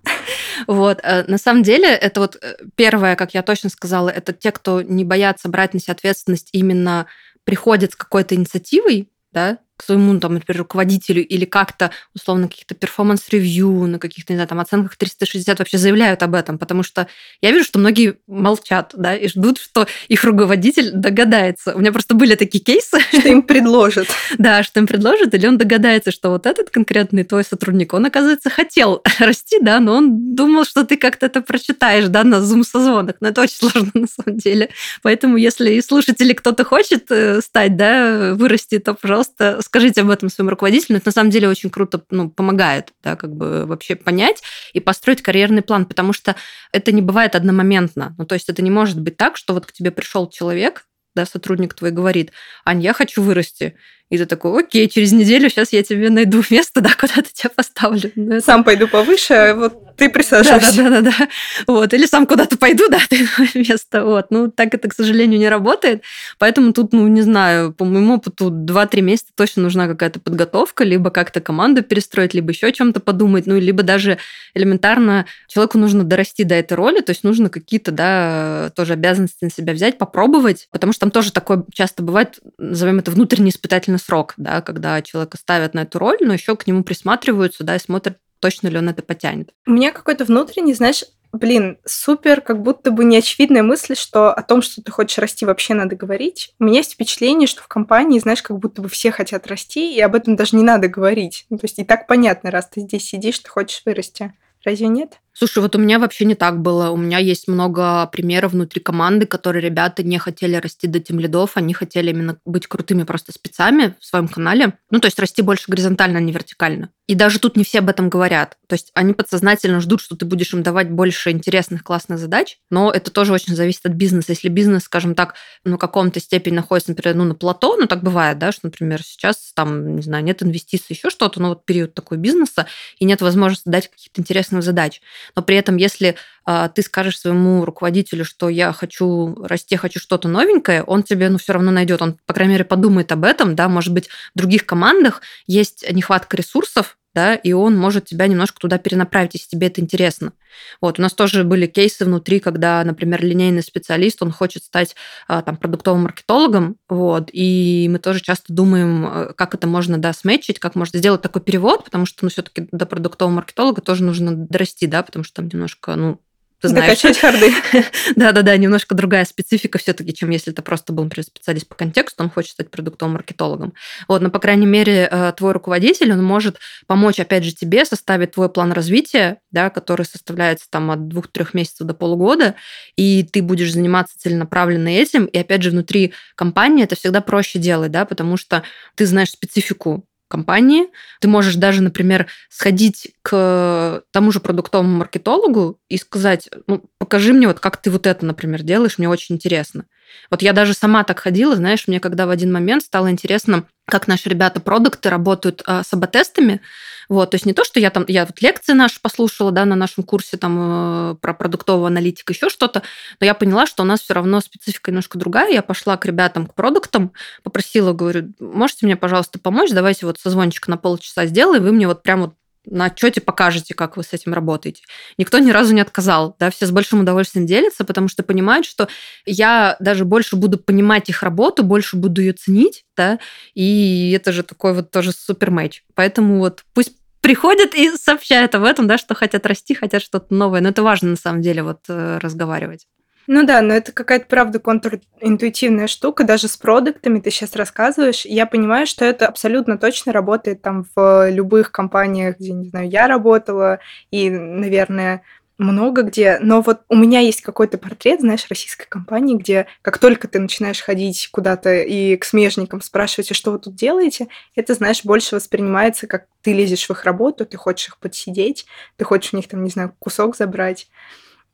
Вот. 0.67 0.99
Э, 1.05 1.25
на 1.29 1.39
самом 1.39 1.63
деле, 1.63 1.89
это 1.89 2.21
вот 2.21 2.37
э, 2.43 2.57
первое, 2.75 3.15
как 3.15 3.33
я 3.33 3.43
точно 3.43 3.71
сказала, 3.71 4.11
это 4.11 4.33
те, 4.33 4.51
кто 4.51 4.83
не 4.83 5.05
боятся 5.05 5.49
брать 5.49 5.73
на 5.73 5.79
себя 5.79 5.93
ответственность, 5.93 6.49
именно 6.53 7.07
приходят 7.45 7.93
с 7.93 7.97
какой-то 7.97 8.35
инициативой, 8.35 9.09
да, 9.31 9.59
к 9.79 9.85
своему, 9.85 10.19
там, 10.19 10.35
например, 10.35 10.59
руководителю 10.59 11.25
или 11.25 11.45
как-то, 11.45 11.93
условно, 12.15 12.49
каких-то 12.49 12.75
performance 12.75 13.43
review, 13.43 13.87
на 13.87 13.99
каких-то, 13.99 14.33
не 14.33 14.37
знаю, 14.37 14.49
там, 14.49 14.61
оценках 14.61 14.97
360 14.97 15.59
вообще 15.59 15.79
заявляют 15.79 16.23
об 16.23 16.35
этом, 16.35 16.59
потому 16.59 16.83
что 16.83 17.07
я 17.41 17.53
вижу, 17.53 17.65
что 17.65 17.79
многие 17.79 18.17
молчат, 18.27 18.93
да, 18.97 19.17
и 19.17 19.29
ждут, 19.29 19.59
что 19.59 19.87
их 20.09 20.25
руководитель 20.25 20.91
догадается. 20.91 21.75
У 21.75 21.79
меня 21.79 21.93
просто 21.93 22.15
были 22.15 22.35
такие 22.35 22.63
кейсы. 22.63 22.99
Что 23.01 23.29
им 23.29 23.43
предложат. 23.43 24.09
Да, 24.39 24.63
что 24.63 24.81
им 24.81 24.87
предложат, 24.87 25.35
или 25.35 25.47
он 25.47 25.59
догадается, 25.59 26.13
что 26.13 26.31
вот 26.31 26.47
этот 26.47 26.71
конкретный 26.71 27.25
твой 27.25 27.45
сотрудник, 27.45 27.93
он, 27.93 28.07
оказывается, 28.07 28.51
хотел 28.51 29.03
расти, 29.19 29.59
да, 29.61 29.81
но 29.81 29.95
он 29.95 30.35
думал, 30.35 30.65
что 30.65 30.85
ты 30.85 30.97
как-то 30.97 31.27
это 31.27 31.41
прочитаешь, 31.41 32.07
да, 32.07 32.25
на 32.25 32.41
зум-созвонах. 32.41 33.17
Но 33.21 33.29
это 33.29 33.43
очень 33.43 33.57
сложно 33.59 33.91
на 33.95 34.07
самом 34.07 34.39
деле. 34.39 34.71
Поэтому, 35.03 35.37
если 35.37 35.73
и 35.73 35.83
слушатели 35.83 36.33
кто-то 36.33 36.65
хочет 36.65 37.11
э, 37.11 37.41
стать, 37.41 37.77
да, 37.77 38.35
вырасти, 38.35 38.79
то, 38.79 38.95
пожалуйста, 38.95 39.61
скажите 39.69 40.01
об 40.01 40.09
этом 40.09 40.31
своему 40.31 40.51
руководителю. 40.51 40.97
Это 40.97 41.09
на 41.09 41.13
самом 41.13 41.31
деле 41.31 41.47
очень 41.47 41.69
круто 41.69 42.03
ну, 42.11 42.31
помогает, 42.31 42.95
да, 43.03 43.17
как 43.17 43.35
бы 43.35 43.67
вообще 43.67 43.97
понять 43.97 44.43
и 44.73 44.81
построить 44.81 45.21
карьерный 45.21 45.61
план, 45.61 45.85
потому 45.85 46.15
что 46.15 46.37
это 46.73 46.91
не 46.91 47.03
бывает 47.03 47.35
одномоментно. 47.35 48.15
Ну, 48.17 48.25
то 48.25 48.35
есть 48.35 48.49
это 48.49 48.63
не 48.63 48.71
может 48.71 48.99
быть 48.99 49.19
так, 49.19 49.37
что 49.37 49.53
вот 49.53 49.67
к 49.67 49.73
тебе 49.73 49.91
пришел 49.91 50.27
человек, 50.31 50.87
да, 51.15 51.27
сотрудник 51.27 51.75
твой 51.75 51.91
говорит, 51.91 52.33
Ань, 52.65 52.81
я 52.81 52.95
хочу 52.95 53.23
вырасти. 53.23 53.77
И 54.11 54.17
ты 54.17 54.25
такой, 54.25 54.63
окей, 54.63 54.89
через 54.89 55.13
неделю 55.13 55.51
сейчас 55.51 55.73
я 55.73 55.83
тебе 55.83 56.09
найду 56.09 56.43
место, 56.49 56.81
да, 56.81 56.91
куда-то 56.99 57.29
тебя 57.33 57.51
поставлю. 57.55 58.11
Ну, 58.15 58.37
это... 58.37 58.45
Сам 58.45 58.65
пойду 58.65 58.89
повыше, 58.89 59.35
а 59.35 59.55
вот 59.55 59.97
ты 59.97 60.09
присаживайся. 60.09 60.77
Да, 60.77 60.91
да, 60.91 61.01
да, 61.01 61.11
да. 61.19 61.29
Вот. 61.67 61.93
Или 61.93 62.07
сам 62.07 62.27
куда-то 62.27 62.57
пойду, 62.57 62.89
да, 62.89 63.01
ты 63.11 63.29
место. 63.55 64.05
Вот. 64.05 64.27
Ну, 64.31 64.51
так 64.51 64.73
это, 64.73 64.89
к 64.89 64.95
сожалению, 64.95 65.39
не 65.39 65.49
работает. 65.49 66.03
Поэтому 66.39 66.73
тут, 66.73 66.93
ну, 66.93 67.07
не 67.09 67.21
знаю, 67.21 67.73
по 67.73 67.85
моему 67.85 68.15
опыту, 68.15 68.51
2-3 68.51 69.01
месяца 69.03 69.31
точно 69.35 69.65
нужна 69.65 69.89
какая-то 69.89 70.21
подготовка, 70.21 70.85
либо 70.85 71.11
как-то 71.11 71.41
команду 71.41 71.83
перестроить, 71.83 72.33
либо 72.33 72.53
еще 72.53 72.69
о 72.69 72.73
чем-то 72.73 73.01
подумать, 73.01 73.47
ну, 73.47 73.59
либо 73.59 73.83
даже 73.83 74.19
элементарно 74.55 75.27
человеку 75.49 75.79
нужно 75.79 76.05
дорасти 76.05 76.45
до 76.45 76.55
этой 76.55 76.75
роли, 76.75 77.01
то 77.01 77.11
есть 77.11 77.25
нужно 77.25 77.51
какие-то, 77.51 77.91
да, 77.91 78.71
тоже 78.75 78.95
обязанности 78.95 79.45
на 79.45 79.51
себя 79.51 79.73
взять, 79.73 79.99
попробовать, 79.99 80.69
потому 80.71 80.93
что 80.93 81.01
там 81.01 81.11
тоже 81.11 81.33
такое 81.33 81.65
часто 81.73 82.03
бывает, 82.03 82.39
назовем 82.59 82.99
это 83.01 83.11
внутренний 83.11 83.51
испытательный 83.51 83.98
срок, 83.99 84.35
да, 84.37 84.61
когда 84.63 85.01
человека 85.03 85.37
ставят 85.37 85.75
на 85.75 85.81
эту 85.81 85.99
роль, 85.99 86.19
но 86.21 86.33
еще 86.33 86.57
к 86.57 86.67
нему 86.67 86.83
присматриваются, 86.83 87.65
да, 87.65 87.77
и 87.77 87.81
смотрят, 87.81 88.19
точно 88.41 88.69
ли 88.69 88.79
он 88.79 88.89
это 88.89 89.03
потянет. 89.03 89.51
У 89.67 89.73
меня 89.73 89.93
какой-то 89.93 90.25
внутренний, 90.25 90.75
знаешь, 90.75 91.05
блин, 91.33 91.79
супер, 91.85 92.41
как 92.41 92.63
будто 92.63 92.91
бы 92.91 93.05
неочевидная 93.05 93.63
мысль, 93.63 93.95
что 93.95 94.33
о 94.33 94.43
том, 94.43 94.63
что 94.63 94.83
ты 94.83 94.91
хочешь 94.91 95.19
расти, 95.19 95.45
вообще 95.45 95.75
надо 95.75 95.97
говорить. 95.97 96.55
У 96.59 96.65
меня 96.65 96.79
есть 96.79 96.95
впечатление, 96.95 97.47
что 97.47 97.63
в 97.63 97.69
компании, 97.69 98.19
знаешь, 98.19 98.43
как 98.43 98.59
будто 98.59 98.83
бы 98.83 98.89
все 98.89 99.11
хотят 99.11 99.47
расти, 99.47 99.95
и 99.95 100.01
об 100.01 100.15
этом 100.15 100.37
даже 100.37 100.57
не 100.57 100.63
надо 100.63 100.89
говорить. 100.89 101.47
Ну, 101.51 101.59
то 101.59 101.67
есть 101.67 101.79
и 101.79 101.85
так 101.85 102.07
понятно, 102.07 102.51
раз 102.51 102.69
ты 102.69 102.81
здесь 102.81 103.05
сидишь, 103.05 103.39
ты 103.39 103.51
хочешь 103.51 103.83
вырасти. 103.85 104.33
Разве 104.65 104.89
нет? 104.89 105.21
Слушай, 105.39 105.63
вот 105.63 105.77
у 105.77 105.79
меня 105.79 106.01
вообще 106.01 106.25
не 106.25 106.35
так 106.35 106.61
было. 106.61 106.91
У 106.91 106.97
меня 106.97 107.19
есть 107.19 107.47
много 107.47 108.09
примеров 108.09 108.55
внутри 108.55 108.83
команды, 108.83 109.25
которые 109.25 109.63
ребята 109.63 110.03
не 110.03 110.19
хотели 110.19 110.57
расти 110.57 110.89
до 110.89 110.99
тем 110.99 111.21
лидов, 111.21 111.53
они 111.55 111.73
хотели 111.75 112.11
именно 112.11 112.39
быть 112.45 112.67
крутыми 112.67 113.05
просто 113.05 113.31
спецами 113.31 113.95
в 114.01 114.05
своем 114.05 114.27
канале. 114.27 114.73
Ну, 114.91 114.99
то 114.99 115.07
есть 115.07 115.21
расти 115.21 115.43
больше 115.43 115.67
горизонтально, 115.69 116.19
а 116.19 116.21
не 116.21 116.33
вертикально. 116.33 116.91
И 117.07 117.15
даже 117.15 117.39
тут 117.39 117.57
не 117.57 117.65
все 117.65 117.79
об 117.79 117.89
этом 117.89 118.11
говорят. 118.11 118.59
То 118.67 118.75
есть 118.75 118.91
они 118.95 119.15
подсознательно 119.15 119.81
ждут, 119.81 120.03
что 120.03 120.15
ты 120.15 120.27
будешь 120.27 120.53
им 120.53 120.63
давать 120.63 120.91
больше 120.91 121.31
интересных, 121.31 121.83
классных 121.83 122.19
задач, 122.19 122.59
но 122.69 122.91
это 122.91 123.11
тоже 123.11 123.33
очень 123.33 123.57
зависит 123.57 123.87
от 123.87 123.93
бизнеса. 123.93 124.33
Если 124.33 124.49
бизнес, 124.49 124.85
скажем 124.85 125.15
так, 125.15 125.35
на 125.65 125.79
каком-то 125.79 126.21
степени 126.21 126.57
находится, 126.57 126.91
например, 126.91 127.17
ну, 127.17 127.25
на 127.25 127.35
плато, 127.35 127.77
ну, 127.77 127.87
так 127.87 128.03
бывает, 128.03 128.39
да, 128.39 128.53
что, 128.53 128.67
например, 128.67 129.03
сейчас 129.03 129.53
там, 129.55 129.97
не 129.97 130.03
знаю, 130.03 130.23
нет 130.23 130.43
инвестиций, 130.43 130.97
еще 130.97 131.09
что-то, 131.09 131.41
ну, 131.41 131.49
вот 131.51 131.65
период 131.65 131.95
такой 131.95 132.19
бизнеса, 132.19 132.67
и 132.99 133.07
нет 133.07 133.23
возможности 133.23 133.71
дать 133.71 133.89
каких-то 133.89 134.21
интересных 134.21 134.63
задач 134.63 135.01
но 135.35 135.43
при 135.43 135.57
этом, 135.57 135.77
если 135.77 136.17
э, 136.47 136.69
ты 136.75 136.83
скажешь 136.83 137.19
своему 137.19 137.65
руководителю, 137.65 138.25
что 138.25 138.49
я 138.49 138.73
хочу 138.73 139.37
расти, 139.43 139.77
хочу 139.77 140.01
что-то 140.01 140.29
новенькое, 140.29 140.83
он 140.83 141.03
тебе 141.03 141.29
ну, 141.29 141.39
все 141.39 141.55
равно 141.55 141.71
найдет. 141.71 142.03
Он, 142.03 142.19
по 142.27 142.35
крайней 142.35 142.53
мере, 142.53 142.65
подумает 142.65 143.11
об 143.13 143.25
этом, 143.25 143.57
да, 143.57 143.69
может 143.69 143.95
быть, 143.95 144.09
в 144.35 144.39
других 144.39 144.67
командах 144.67 145.23
есть 145.47 145.85
нехватка 145.91 146.37
ресурсов, 146.37 146.98
да, 147.19 147.35
и 147.35 147.53
он 147.53 147.77
может 147.77 148.05
тебя 148.05 148.29
немножко 148.29 148.61
туда 148.61 148.79
перенаправить, 148.79 149.35
если 149.35 149.49
тебе 149.49 149.67
это 149.67 149.81
интересно. 149.81 150.35
Вот, 150.81 151.01
у 151.01 151.03
нас 151.03 151.15
тоже 151.15 151.43
были 151.43 151.67
кейсы 151.67 152.05
внутри, 152.05 152.39
когда, 152.39 152.85
например, 152.85 153.25
линейный 153.25 153.65
специалист, 153.65 154.23
он 154.23 154.31
хочет 154.31 154.63
стать 154.63 154.95
а, 155.27 155.43
там 155.43 155.57
продуктовым 155.57 156.03
маркетологом, 156.03 156.77
вот, 156.89 157.31
и 157.33 157.89
мы 157.91 157.99
тоже 157.99 158.21
часто 158.21 158.53
думаем, 158.53 159.05
э, 159.05 159.33
как 159.35 159.57
это 159.57 159.67
можно, 159.67 159.99
да, 159.99 160.13
сметчить, 160.13 160.61
как 160.61 160.77
можно 160.77 161.01
сделать 161.01 161.21
такой 161.21 161.43
перевод, 161.43 161.85
потому 161.85 162.07
что, 162.07 162.25
ну, 162.25 162.31
все 162.31 162.43
таки 162.43 162.69
до 162.71 162.87
продуктового 162.87 163.35
маркетолога 163.35 163.83
тоже 163.83 164.05
нужно 164.05 164.37
дорасти, 164.37 164.87
да, 164.87 165.03
потому 165.03 165.25
что 165.25 165.35
там 165.43 165.49
немножко, 165.53 165.97
ну, 165.97 166.21
ты 166.61 166.69
знаешь. 166.69 166.87
Докачать 166.87 167.19
харды. 167.19 167.53
Да-да-да, 168.17 168.57
немножко 168.57 168.95
другая 168.95 169.25
специфика 169.25 169.79
все-таки, 169.79 170.13
чем 170.13 170.31
если 170.31 170.53
это 170.53 170.63
просто 170.63 170.93
был, 170.93 171.05
например, 171.05 171.25
специалист 171.25 171.69
по 171.69 171.77
контексту, 171.77 172.25
он 172.25 172.31
хочет 172.31 172.53
стать 172.53 172.71
продуктовым 172.71 173.15
маркетологом. 173.15 173.75
Вот, 174.09 174.23
но, 174.23 174.31
по 174.31 174.41
крайней 174.41 174.67
мере, 174.67 175.09
э, 175.11 175.33
твой 175.37 175.53
руководитель, 175.53 176.13
он 176.13 176.25
может 176.25 176.59
помочь, 176.87 177.21
опять 177.21 177.45
же, 177.45 177.53
тебе 177.53 177.85
составить 177.85 178.33
твой 178.33 178.49
план 178.49 178.73
развития, 178.73 179.39
да, 179.53 179.71
который 179.71 180.05
составляется 180.05 180.67
там 180.69 180.91
от 180.91 181.07
двух-трех 181.07 181.55
месяцев 181.55 181.87
до 181.87 181.95
полугода, 181.95 182.57
и 182.97 183.23
ты 183.23 183.41
будешь 183.41 183.73
заниматься 183.73 184.19
целенаправленно 184.19 184.89
этим, 184.89 185.27
и, 185.27 185.39
опять 185.39 185.63
же, 185.63 185.71
внутри 185.71 186.13
компании 186.35 186.85
это 186.85 186.97
всегда 186.97 187.21
проще 187.21 187.61
делать, 187.61 187.93
да, 187.93 188.05
потому 188.05 188.37
что 188.37 188.65
ты 188.97 189.07
знаешь 189.07 189.31
специфику 189.31 190.05
компании. 190.29 190.89
Ты 191.21 191.29
можешь 191.29 191.57
даже, 191.57 191.83
например, 191.83 192.27
сходить 192.49 193.13
к 193.23 194.03
тому 194.13 194.33
же 194.33 194.41
продуктовому 194.41 194.99
маркетологу 194.99 195.81
и 195.89 195.99
сказать, 195.99 196.49
ну, 196.67 196.85
покажи 196.99 197.33
мне, 197.33 197.47
вот 197.47 197.61
как 197.61 197.79
ты 197.79 197.91
вот 197.91 198.07
это, 198.07 198.25
например, 198.25 198.63
делаешь, 198.63 198.99
мне 198.99 199.09
очень 199.09 199.37
интересно. 199.37 199.85
Вот 200.31 200.43
я 200.43 200.53
даже 200.53 200.75
сама 200.75 201.05
так 201.05 201.21
ходила, 201.21 201.57
знаешь, 201.57 201.89
мне 201.89 202.01
когда 202.01 202.27
в 202.27 202.31
один 202.31 202.53
момент 202.53 202.83
стало 202.83 203.11
интересно, 203.11 203.65
как 203.87 204.07
наши 204.07 204.29
ребята 204.29 204.61
продукты 204.61 205.09
работают 205.09 205.63
э, 205.67 205.83
с 205.83 205.93
АБ-тестами. 205.93 206.61
Вот, 207.09 207.31
то 207.31 207.37
есть 207.37 207.47
не 207.47 207.55
то, 207.55 207.65
что 207.65 207.81
я 207.81 207.89
там, 207.91 208.05
я 208.07 208.27
вот 208.27 208.41
лекции 208.43 208.75
наши 208.75 209.01
послушала, 209.01 209.51
да, 209.51 209.65
на 209.65 209.77
нашем 209.77 210.05
курсе 210.05 210.37
там 210.37 211.13
э, 211.13 211.15
про 211.23 211.33
продуктовую 211.33 211.87
аналитику, 211.87 212.33
еще 212.33 212.51
что-то, 212.51 212.83
но 213.19 213.25
я 213.25 213.33
поняла, 213.33 213.67
что 213.67 213.83
у 213.83 213.87
нас 213.87 214.01
все 214.01 214.13
равно 214.13 214.41
специфика 214.41 214.91
немножко 214.91 215.19
другая. 215.19 215.51
Я 215.51 215.63
пошла 215.63 215.97
к 215.97 216.05
ребятам, 216.05 216.47
к 216.47 216.55
продуктам, 216.55 217.13
попросила, 217.43 217.95
говорю, 217.95 218.35
можете 218.41 218.85
мне, 218.85 218.97
пожалуйста, 218.97 219.39
помочь? 219.39 219.71
Давайте 219.71 220.05
вот 220.05 220.19
созвончик 220.21 220.69
на 220.69 220.77
полчаса 220.77 221.25
сделаем, 221.25 221.63
вы 221.63 221.73
мне 221.73 221.87
вот 221.87 222.03
прям 222.03 222.21
вот 222.21 222.35
на 222.71 222.87
отчете 222.87 223.21
покажете, 223.21 223.75
как 223.75 223.97
вы 223.97 224.03
с 224.03 224.13
этим 224.13 224.35
работаете. 224.35 224.83
Никто 225.17 225.39
ни 225.39 225.51
разу 225.51 225.75
не 225.75 225.81
отказал, 225.81 226.37
да, 226.39 226.51
все 226.51 226.67
с 226.67 226.71
большим 226.71 227.01
удовольствием 227.01 227.47
делятся, 227.47 227.85
потому 227.85 228.09
что 228.09 228.23
понимают, 228.23 228.67
что 228.67 228.89
я 229.27 229.77
даже 229.81 230.05
больше 230.05 230.37
буду 230.37 230.59
понимать 230.59 231.09
их 231.09 231.23
работу, 231.23 231.63
больше 231.63 231.97
буду 231.97 232.21
ее 232.21 232.33
ценить, 232.33 232.85
да, 232.97 233.19
и 233.55 234.13
это 234.17 234.33
же 234.33 234.43
такой 234.43 234.75
вот 234.75 234.91
тоже 234.91 235.13
супер 235.13 235.51
матч. 235.51 235.83
Поэтому 235.95 236.39
вот 236.39 236.65
пусть 236.75 236.93
приходят 237.21 237.75
и 237.75 237.91
сообщают 237.97 238.55
об 238.55 238.65
этом, 238.65 238.87
да, 238.87 238.99
что 238.99 239.15
хотят 239.15 239.47
расти, 239.47 239.75
хотят 239.75 240.03
что-то 240.03 240.33
новое. 240.35 240.61
Но 240.61 240.71
это 240.71 240.83
важно 240.83 241.11
на 241.11 241.17
самом 241.17 241.43
деле 241.43 241.63
вот 241.63 241.81
э, 241.89 242.19
разговаривать. 242.19 242.87
Ну 243.31 243.45
да, 243.45 243.61
но 243.61 243.75
это 243.75 243.93
какая-то, 243.93 244.25
правда, 244.27 244.59
контринтуитивная 244.59 245.87
штука, 245.87 246.25
даже 246.25 246.49
с 246.49 246.57
продуктами 246.57 247.21
ты 247.21 247.31
сейчас 247.31 247.55
рассказываешь. 247.57 248.25
Я 248.25 248.47
понимаю, 248.47 248.87
что 248.87 249.05
это 249.05 249.27
абсолютно 249.27 249.77
точно 249.77 250.15
работает 250.15 250.63
там 250.63 250.87
в 250.97 251.29
любых 251.31 251.71
компаниях, 251.71 252.39
где, 252.39 252.53
не 252.55 252.71
знаю, 252.71 252.89
я 252.89 253.07
работала, 253.07 253.81
и, 254.11 254.31
наверное, 254.31 255.21
много 255.59 256.03
где, 256.05 256.39
но 256.41 256.63
вот 256.63 256.81
у 256.89 256.97
меня 256.97 257.21
есть 257.21 257.43
какой-то 257.43 257.77
портрет, 257.77 258.21
знаешь, 258.21 258.47
российской 258.49 258.87
компании, 258.89 259.37
где 259.37 259.67
как 259.83 259.99
только 259.99 260.27
ты 260.27 260.39
начинаешь 260.39 260.81
ходить 260.81 261.29
куда-то 261.31 261.75
и 261.83 262.17
к 262.17 262.25
смежникам 262.25 262.81
спрашивать, 262.81 263.31
а 263.31 263.35
что 263.35 263.51
вы 263.51 263.59
тут 263.59 263.75
делаете, 263.75 264.29
это, 264.55 264.73
знаешь, 264.73 265.05
больше 265.05 265.35
воспринимается, 265.35 266.07
как 266.07 266.25
ты 266.41 266.55
лезешь 266.55 266.87
в 266.87 266.93
их 266.93 267.05
работу, 267.05 267.45
ты 267.45 267.59
хочешь 267.59 267.89
их 267.89 267.99
подсидеть, 267.99 268.65
ты 268.97 269.05
хочешь 269.05 269.35
у 269.35 269.37
них 269.37 269.49
там, 269.49 269.63
не 269.65 269.71
знаю, 269.71 269.95
кусок 269.99 270.35
забрать. 270.35 270.89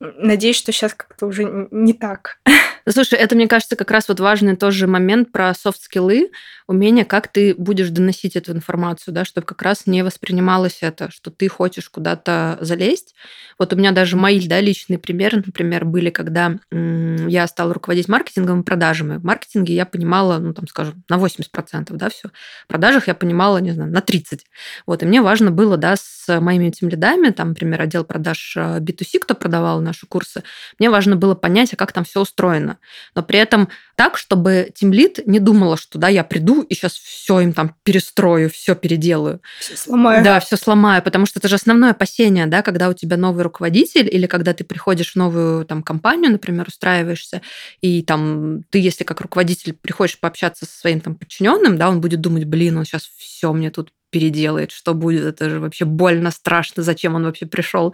Надеюсь, 0.00 0.56
что 0.56 0.72
сейчас 0.72 0.94
как-то 0.94 1.26
уже 1.26 1.68
не 1.70 1.92
так. 1.92 2.40
Слушай, 2.88 3.18
это, 3.18 3.34
мне 3.34 3.48
кажется, 3.48 3.76
как 3.76 3.90
раз 3.90 4.08
вот 4.08 4.20
важный 4.20 4.56
тоже 4.56 4.86
момент 4.86 5.32
про 5.32 5.54
софт-скиллы, 5.54 6.30
умение, 6.66 7.04
как 7.04 7.28
ты 7.28 7.54
будешь 7.54 7.90
доносить 7.90 8.36
эту 8.36 8.52
информацию, 8.52 9.14
да, 9.14 9.24
чтобы 9.24 9.46
как 9.46 9.62
раз 9.62 9.86
не 9.86 10.02
воспринималось 10.02 10.78
это, 10.80 11.10
что 11.10 11.30
ты 11.30 11.48
хочешь 11.48 11.88
куда-то 11.88 12.58
залезть. 12.60 13.14
Вот 13.58 13.72
у 13.72 13.76
меня 13.76 13.92
даже 13.92 14.16
мои 14.16 14.46
да, 14.46 14.60
личные 14.60 14.98
примеры, 14.98 15.42
например, 15.44 15.84
были, 15.84 16.10
когда 16.10 16.56
я 16.70 17.46
стала 17.46 17.72
руководить 17.72 18.08
маркетингом 18.08 18.60
и 18.60 18.64
продажами. 18.64 19.16
В 19.16 19.24
маркетинге 19.24 19.74
я 19.74 19.86
понимала, 19.86 20.38
ну, 20.38 20.52
там, 20.52 20.66
скажем, 20.66 21.04
на 21.08 21.16
80%, 21.16 21.88
да, 21.90 22.10
все. 22.10 22.28
В 22.64 22.68
продажах 22.68 23.08
я 23.08 23.14
понимала, 23.14 23.58
не 23.58 23.72
знаю, 23.72 23.90
на 23.90 24.00
30%. 24.00 24.40
Вот, 24.86 25.02
и 25.02 25.06
мне 25.06 25.22
важно 25.22 25.50
было, 25.50 25.76
да, 25.76 25.94
с 25.96 26.40
моими 26.40 26.66
этим 26.66 26.88
лидами, 26.88 27.30
там, 27.30 27.50
например, 27.50 27.80
отдел 27.80 28.04
продаж 28.04 28.56
B2C, 28.56 29.08
э, 29.14 29.18
кто 29.20 29.34
продавал 29.34 29.80
наши 29.80 30.06
курсы, 30.06 30.42
мне 30.78 30.90
важно 30.90 31.16
было 31.16 31.34
понять, 31.34 31.72
а 31.72 31.76
как 31.76 31.92
там 31.92 32.04
все 32.04 32.20
устроено. 32.20 32.73
Но 33.14 33.22
при 33.22 33.38
этом 33.38 33.68
так, 33.96 34.16
чтобы 34.16 34.70
тимлид 34.74 35.26
не 35.26 35.38
думала, 35.38 35.76
что 35.76 35.98
да, 35.98 36.08
я 36.08 36.24
приду 36.24 36.62
и 36.62 36.74
сейчас 36.74 36.94
все 36.94 37.40
им 37.40 37.52
там 37.52 37.76
перестрою, 37.84 38.50
все 38.50 38.74
переделаю. 38.74 39.40
Все 39.60 39.76
сломаю. 39.76 40.24
Да, 40.24 40.40
все 40.40 40.56
сломаю, 40.56 41.02
потому 41.02 41.26
что 41.26 41.38
это 41.38 41.48
же 41.48 41.54
основное 41.54 41.92
опасение, 41.92 42.46
да, 42.46 42.62
когда 42.62 42.88
у 42.88 42.92
тебя 42.92 43.16
новый 43.16 43.44
руководитель 43.44 44.08
или 44.10 44.26
когда 44.26 44.52
ты 44.52 44.64
приходишь 44.64 45.12
в 45.12 45.16
новую 45.16 45.64
там 45.64 45.82
компанию, 45.82 46.32
например, 46.32 46.66
устраиваешься, 46.68 47.42
и 47.80 48.02
там 48.02 48.64
ты, 48.70 48.78
если 48.78 49.04
как 49.04 49.20
руководитель 49.20 49.74
приходишь 49.74 50.18
пообщаться 50.18 50.66
со 50.66 50.78
своим 50.78 51.00
там 51.00 51.14
подчиненным, 51.14 51.78
да, 51.78 51.88
он 51.88 52.00
будет 52.00 52.20
думать, 52.20 52.44
блин, 52.44 52.78
он 52.78 52.84
сейчас 52.84 53.10
все 53.16 53.52
мне 53.52 53.70
тут 53.70 53.92
переделает, 54.14 54.70
что 54.70 54.94
будет, 54.94 55.24
это 55.24 55.50
же 55.50 55.58
вообще 55.58 55.84
больно, 55.84 56.30
страшно, 56.30 56.84
зачем 56.84 57.16
он 57.16 57.24
вообще 57.24 57.46
пришел. 57.46 57.92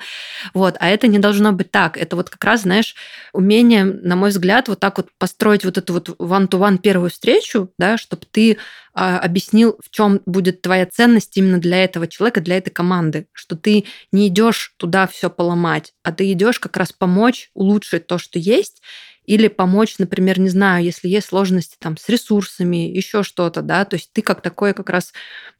Вот, 0.53 0.77
а 0.79 0.91
это 0.91 1.07
не 1.07 1.19
должно 1.19 1.53
быть 1.53 1.71
так. 1.71 1.97
Это 1.97 2.15
вот 2.15 2.29
как 2.29 2.45
раз, 2.45 2.63
знаешь, 2.63 2.95
умение, 3.33 3.85
на 3.85 4.17
мой 4.17 4.29
взгляд, 4.29 4.69
вот 4.69 4.81
так 4.81 4.99
вот 4.99 5.09
построить 5.19 5.65
вот 5.65 5.79
эту 5.79 5.95
вот 5.95 6.11
one-to-one 6.11 6.77
первую 6.77 7.09
встречу, 7.09 7.71
да, 7.79 7.97
чтобы 7.97 8.27
ты 8.31 8.59
а, 8.93 9.19
объяснил, 9.19 9.79
в 9.83 9.89
чем 9.89 10.21
будет 10.27 10.61
твоя 10.61 10.85
ценность 10.85 11.35
именно 11.39 11.59
для 11.59 11.83
этого 11.85 12.07
человека, 12.07 12.43
для 12.43 12.59
этой 12.59 12.71
команды, 12.71 13.29
что 13.33 13.57
ты 13.57 13.87
не 14.13 14.29
идешь 14.29 14.75
туда 14.77 15.07
все 15.07 15.31
поломать, 15.31 15.95
а 16.03 16.13
ты 16.13 16.31
идешь 16.33 16.61
как 16.61 16.77
раз 16.77 16.93
помочь, 16.93 17.51
улучшить 17.55 18.07
то, 18.07 18.19
что 18.19 18.39
есть, 18.39 18.83
или 19.27 19.49
помочь, 19.49 19.99
например, 19.99 20.41
не 20.41 20.49
знаю, 20.49 20.85
если 20.85 21.09
есть 21.09 21.29
сложности 21.29 21.77
там 21.79 21.97
с 21.97 22.09
ресурсами, 22.09 22.77
еще 22.77 23.23
что-то, 23.23 23.63
да, 23.63 23.85
то 23.85 23.97
есть 23.97 24.11
ты 24.13 24.23
как 24.23 24.43
такое 24.43 24.73
как 24.75 24.91
раз 24.91 25.13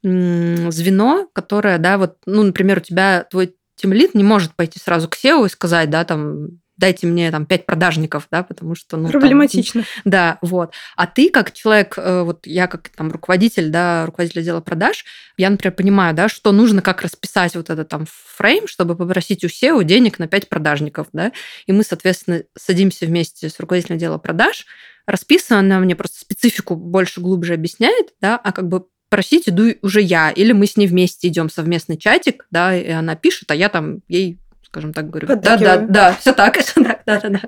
звено, 0.03 1.27
которое, 1.33 1.77
да, 1.77 1.97
вот, 1.97 2.17
ну, 2.25 2.43
например, 2.43 2.79
у 2.79 2.81
тебя 2.81 3.25
твой 3.29 3.55
тимлит 3.75 4.13
не 4.15 4.23
может 4.23 4.55
пойти 4.55 4.79
сразу 4.79 5.09
к 5.09 5.15
SEO 5.15 5.45
и 5.45 5.49
сказать, 5.49 5.89
да, 5.89 6.05
там, 6.05 6.60
дайте 6.81 7.07
мне 7.07 7.31
там 7.31 7.45
пять 7.45 7.65
продажников, 7.65 8.27
да, 8.31 8.43
потому 8.43 8.75
что... 8.75 8.97
Ну, 8.97 9.07
Проблематично. 9.07 9.83
Там, 9.83 9.89
да, 10.11 10.37
вот. 10.41 10.73
А 10.97 11.07
ты 11.07 11.29
как 11.29 11.53
человек, 11.53 11.93
э, 11.97 12.23
вот 12.23 12.45
я 12.45 12.67
как 12.67 12.89
там 12.89 13.11
руководитель, 13.11 13.69
да, 13.69 14.05
руководитель 14.07 14.41
отдела 14.41 14.59
продаж, 14.59 15.05
я, 15.37 15.49
например, 15.49 15.75
понимаю, 15.75 16.15
да, 16.15 16.27
что 16.27 16.51
нужно 16.51 16.81
как 16.81 17.03
расписать 17.03 17.55
вот 17.55 17.69
этот 17.69 17.87
там 17.87 18.05
фрейм, 18.09 18.67
чтобы 18.67 18.95
попросить 18.95 19.43
у 19.43 19.47
SEO 19.47 19.83
денег 19.83 20.19
на 20.19 20.27
пять 20.27 20.49
продажников, 20.49 21.07
да, 21.13 21.31
и 21.67 21.71
мы, 21.71 21.83
соответственно, 21.83 22.43
садимся 22.57 23.05
вместе 23.05 23.47
с 23.47 23.59
руководителем 23.59 23.97
отдела 23.97 24.17
продаж, 24.17 24.65
расписываем, 25.05 25.65
она 25.65 25.79
мне 25.79 25.95
просто 25.95 26.19
специфику 26.19 26.75
больше, 26.75 27.21
глубже 27.21 27.53
объясняет, 27.53 28.07
да, 28.19 28.37
а 28.37 28.51
как 28.51 28.67
бы 28.67 28.85
просить 29.09 29.49
иду 29.49 29.67
уже 29.81 30.01
я, 30.01 30.31
или 30.31 30.53
мы 30.53 30.65
с 30.65 30.77
ней 30.77 30.87
вместе 30.87 31.27
идем 31.27 31.49
совместный 31.49 31.97
чатик, 31.97 32.47
да, 32.49 32.75
и 32.75 32.89
она 32.89 33.15
пишет, 33.15 33.51
а 33.51 33.55
я 33.55 33.69
там 33.69 33.99
ей 34.07 34.40
скажем 34.71 34.93
так, 34.93 35.09
говорю. 35.09 35.27
Да, 35.27 35.57
да, 35.57 35.77
да, 35.77 36.13
все 36.13 36.31
так, 36.31 36.57
все 36.57 36.81
так, 36.81 37.01
да, 37.05 37.19
да, 37.19 37.29
да. 37.29 37.41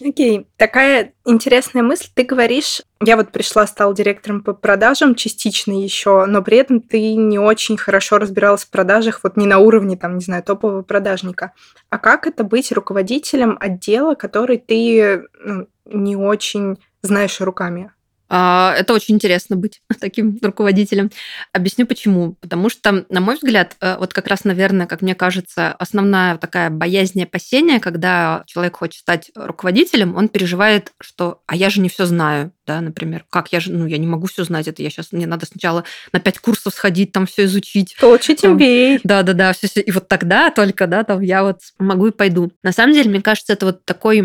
Окей, 0.00 0.48
такая 0.56 1.12
интересная 1.26 1.82
мысль. 1.82 2.08
Ты 2.12 2.24
говоришь, 2.24 2.80
я 3.04 3.16
вот 3.16 3.30
пришла, 3.30 3.66
стала 3.66 3.94
директором 3.94 4.42
по 4.42 4.54
продажам 4.54 5.14
частично 5.14 5.72
еще, 5.72 6.24
но 6.24 6.42
при 6.42 6.56
этом 6.56 6.80
ты 6.80 7.14
не 7.14 7.38
очень 7.38 7.76
хорошо 7.76 8.18
разбиралась 8.18 8.64
в 8.64 8.70
продажах, 8.70 9.20
вот 9.22 9.36
не 9.36 9.46
на 9.46 9.58
уровне, 9.58 9.96
там, 9.96 10.16
не 10.16 10.24
знаю, 10.24 10.42
топового 10.42 10.82
продажника. 10.82 11.52
А 11.90 11.98
как 11.98 12.26
это 12.26 12.42
быть 12.42 12.72
руководителем 12.72 13.58
отдела, 13.60 14.14
который 14.14 14.58
ты 14.58 15.24
ну, 15.44 15.68
не 15.84 16.16
очень 16.16 16.78
знаешь 17.02 17.40
руками? 17.40 17.92
А, 18.34 18.74
это 18.78 18.94
очень 18.94 19.16
интересно 19.16 19.56
быть 19.56 19.82
таким 20.00 20.38
руководителем. 20.40 21.10
Объясню 21.52 21.86
почему. 21.86 22.32
Потому 22.40 22.70
что, 22.70 23.04
на 23.10 23.20
мой 23.20 23.34
взгляд, 23.34 23.76
э, 23.82 23.98
вот 23.98 24.14
как 24.14 24.26
раз, 24.26 24.44
наверное, 24.44 24.86
как 24.86 25.02
мне 25.02 25.14
кажется, 25.14 25.72
основная 25.74 26.38
такая 26.38 26.70
боязнь 26.70 27.20
и 27.20 27.24
опасение, 27.24 27.78
когда 27.78 28.42
человек 28.46 28.76
хочет 28.76 29.00
стать 29.00 29.30
руководителем, 29.34 30.16
он 30.16 30.30
переживает, 30.30 30.92
что 30.98 31.42
«а 31.46 31.54
я 31.54 31.68
же 31.68 31.82
не 31.82 31.90
все 31.90 32.06
знаю» 32.06 32.52
да, 32.66 32.80
например, 32.80 33.24
как 33.28 33.52
я 33.52 33.60
же, 33.60 33.72
ну, 33.72 33.86
я 33.86 33.98
не 33.98 34.06
могу 34.06 34.26
все 34.28 34.44
знать, 34.44 34.68
это 34.68 34.82
я 34.82 34.90
сейчас, 34.90 35.12
мне 35.12 35.26
надо 35.26 35.46
сначала 35.46 35.84
на 36.12 36.20
пять 36.20 36.38
курсов 36.38 36.74
сходить, 36.74 37.12
там 37.12 37.26
все 37.26 37.44
изучить. 37.44 37.96
Получить 38.00 38.44
MBA. 38.44 39.00
Да, 39.02 39.22
да, 39.22 39.32
да, 39.32 39.52
все, 39.52 39.66
все, 39.66 39.80
и 39.80 39.90
вот 39.90 40.08
тогда 40.08 40.50
только, 40.50 40.86
да, 40.86 41.02
там 41.02 41.20
я 41.20 41.42
вот 41.42 41.58
могу 41.78 42.08
и 42.08 42.12
пойду. 42.12 42.52
На 42.62 42.72
самом 42.72 42.94
деле, 42.94 43.10
мне 43.10 43.20
кажется, 43.20 43.52
это 43.52 43.66
вот 43.66 43.84
такой 43.84 44.20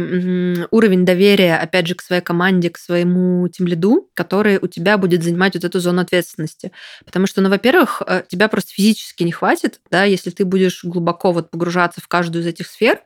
уровень 0.69 1.05
доверия, 1.05 1.57
опять 1.57 1.87
же, 1.87 1.95
к 1.95 2.01
своей 2.01 2.21
команде, 2.21 2.69
к 2.69 2.77
своему 2.77 3.47
тимлиду, 3.47 3.96
который 4.13 4.59
у 4.61 4.67
тебя 4.67 4.97
будет 4.97 5.23
занимать 5.23 5.55
вот 5.55 5.63
эту 5.63 5.79
зону 5.79 6.01
ответственности. 6.01 6.71
Потому 7.05 7.27
что, 7.27 7.41
ну, 7.41 7.49
во-первых, 7.49 8.01
э, 8.05 8.23
тебя 8.27 8.47
просто 8.47 8.71
физически 8.73 9.23
не 9.23 9.31
хватит, 9.31 9.79
да, 9.91 10.03
если 10.03 10.29
ты 10.29 10.45
будешь 10.45 10.83
глубоко 10.83 11.31
вот 11.31 11.51
погружаться 11.51 12.01
в 12.01 12.07
каждую 12.07 12.43
из 12.43 12.47
этих 12.47 12.67
сфер, 12.67 13.01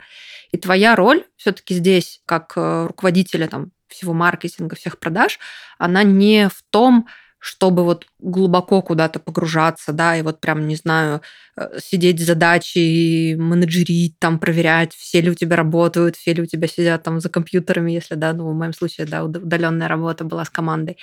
и 0.51 0.57
твоя 0.57 0.95
роль 0.95 1.23
все-таки 1.37 1.73
здесь, 1.73 2.21
как 2.25 2.53
э, 2.55 2.87
руководителя 2.87 3.47
там, 3.47 3.71
всего 3.87 4.13
маркетинга, 4.13 4.75
всех 4.75 4.99
продаж, 4.99 5.39
она 5.77 6.03
не 6.03 6.49
в 6.49 6.63
том, 6.69 7.07
чтобы 7.41 7.83
вот 7.83 8.05
глубоко 8.19 8.83
куда-то 8.83 9.19
погружаться, 9.19 9.93
да, 9.93 10.15
и 10.15 10.21
вот 10.21 10.39
прям, 10.39 10.67
не 10.67 10.75
знаю, 10.75 11.21
э, 11.57 11.79
сидеть 11.83 12.19
с 12.21 12.25
задачей, 12.25 13.35
менеджерить, 13.35 14.19
там, 14.19 14.37
проверять, 14.37 14.93
все 14.93 15.21
ли 15.21 15.31
у 15.31 15.33
тебя 15.33 15.55
работают, 15.55 16.15
все 16.15 16.33
ли 16.33 16.43
у 16.43 16.45
тебя 16.45 16.67
сидят 16.67 17.01
там 17.01 17.19
за 17.19 17.29
компьютерами, 17.29 17.91
если, 17.91 18.13
да, 18.13 18.33
ну, 18.33 18.47
в 18.51 18.53
моем 18.53 18.73
случае, 18.73 19.07
да, 19.07 19.23
удаленная 19.23 19.87
работа 19.87 20.23
была 20.23 20.45
с 20.45 20.51
командой. 20.51 20.97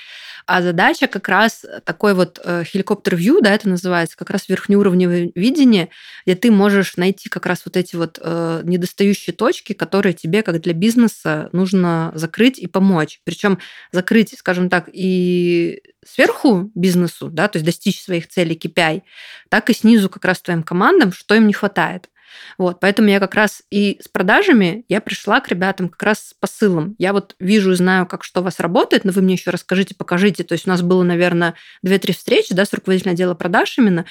А 0.46 0.62
задача 0.62 1.08
как 1.08 1.26
раз 1.28 1.66
такой 1.84 2.14
вот 2.14 2.38
хеликоптер-вью, 2.44 3.40
да, 3.40 3.52
это 3.52 3.68
называется, 3.68 4.16
как 4.16 4.30
раз 4.30 4.48
верхнеуровневое 4.48 5.32
видение, 5.34 5.88
где 6.24 6.36
ты 6.36 6.52
можешь 6.52 6.96
найти 6.96 7.28
как 7.28 7.46
раз 7.46 7.62
вот 7.64 7.76
эти 7.76 7.96
вот 7.96 8.20
э, 8.22 8.60
недостающие 8.62 9.34
точки, 9.34 9.72
которые 9.72 10.12
тебе, 10.12 10.44
как 10.44 10.60
для 10.60 10.72
бизнеса, 10.72 11.48
нужно 11.52 12.12
закрыть 12.14 12.60
и 12.60 12.68
помочь. 12.68 13.20
Причем 13.24 13.58
закрыть, 13.90 14.38
скажем 14.38 14.68
так, 14.70 14.88
и 14.92 15.82
сверху 16.12 16.70
бизнесу, 16.74 17.28
да, 17.28 17.48
то 17.48 17.56
есть 17.56 17.66
достичь 17.66 18.00
своих 18.02 18.28
целей 18.28 18.56
KPI, 18.56 19.02
так 19.48 19.70
и 19.70 19.74
снизу 19.74 20.08
как 20.08 20.24
раз 20.24 20.40
твоим 20.40 20.62
командам, 20.62 21.12
что 21.12 21.34
им 21.34 21.46
не 21.46 21.52
хватает. 21.52 22.08
Вот, 22.58 22.80
поэтому 22.80 23.08
я 23.08 23.20
как 23.20 23.34
раз 23.34 23.62
и 23.70 23.98
с 24.02 24.08
продажами 24.08 24.84
я 24.88 25.00
пришла 25.00 25.40
к 25.40 25.48
ребятам 25.48 25.88
как 25.88 26.02
раз 26.02 26.18
с 26.28 26.34
посылом. 26.34 26.94
Я 26.98 27.12
вот 27.12 27.34
вижу 27.38 27.72
и 27.72 27.76
знаю, 27.76 28.06
как 28.06 28.24
что 28.24 28.40
у 28.40 28.44
вас 28.44 28.60
работает, 28.60 29.04
но 29.04 29.12
вы 29.12 29.22
мне 29.22 29.34
еще 29.34 29.50
расскажите, 29.50 29.94
покажите. 29.94 30.44
То 30.44 30.52
есть 30.52 30.66
у 30.66 30.70
нас 30.70 30.82
было, 30.82 31.02
наверное, 31.02 31.54
2-3 31.84 32.12
встречи 32.12 32.54
да, 32.54 32.64
с 32.64 32.72
руководителем 32.72 33.12
отдела 33.12 33.34
продаж 33.34 33.78
именно, 33.78 34.04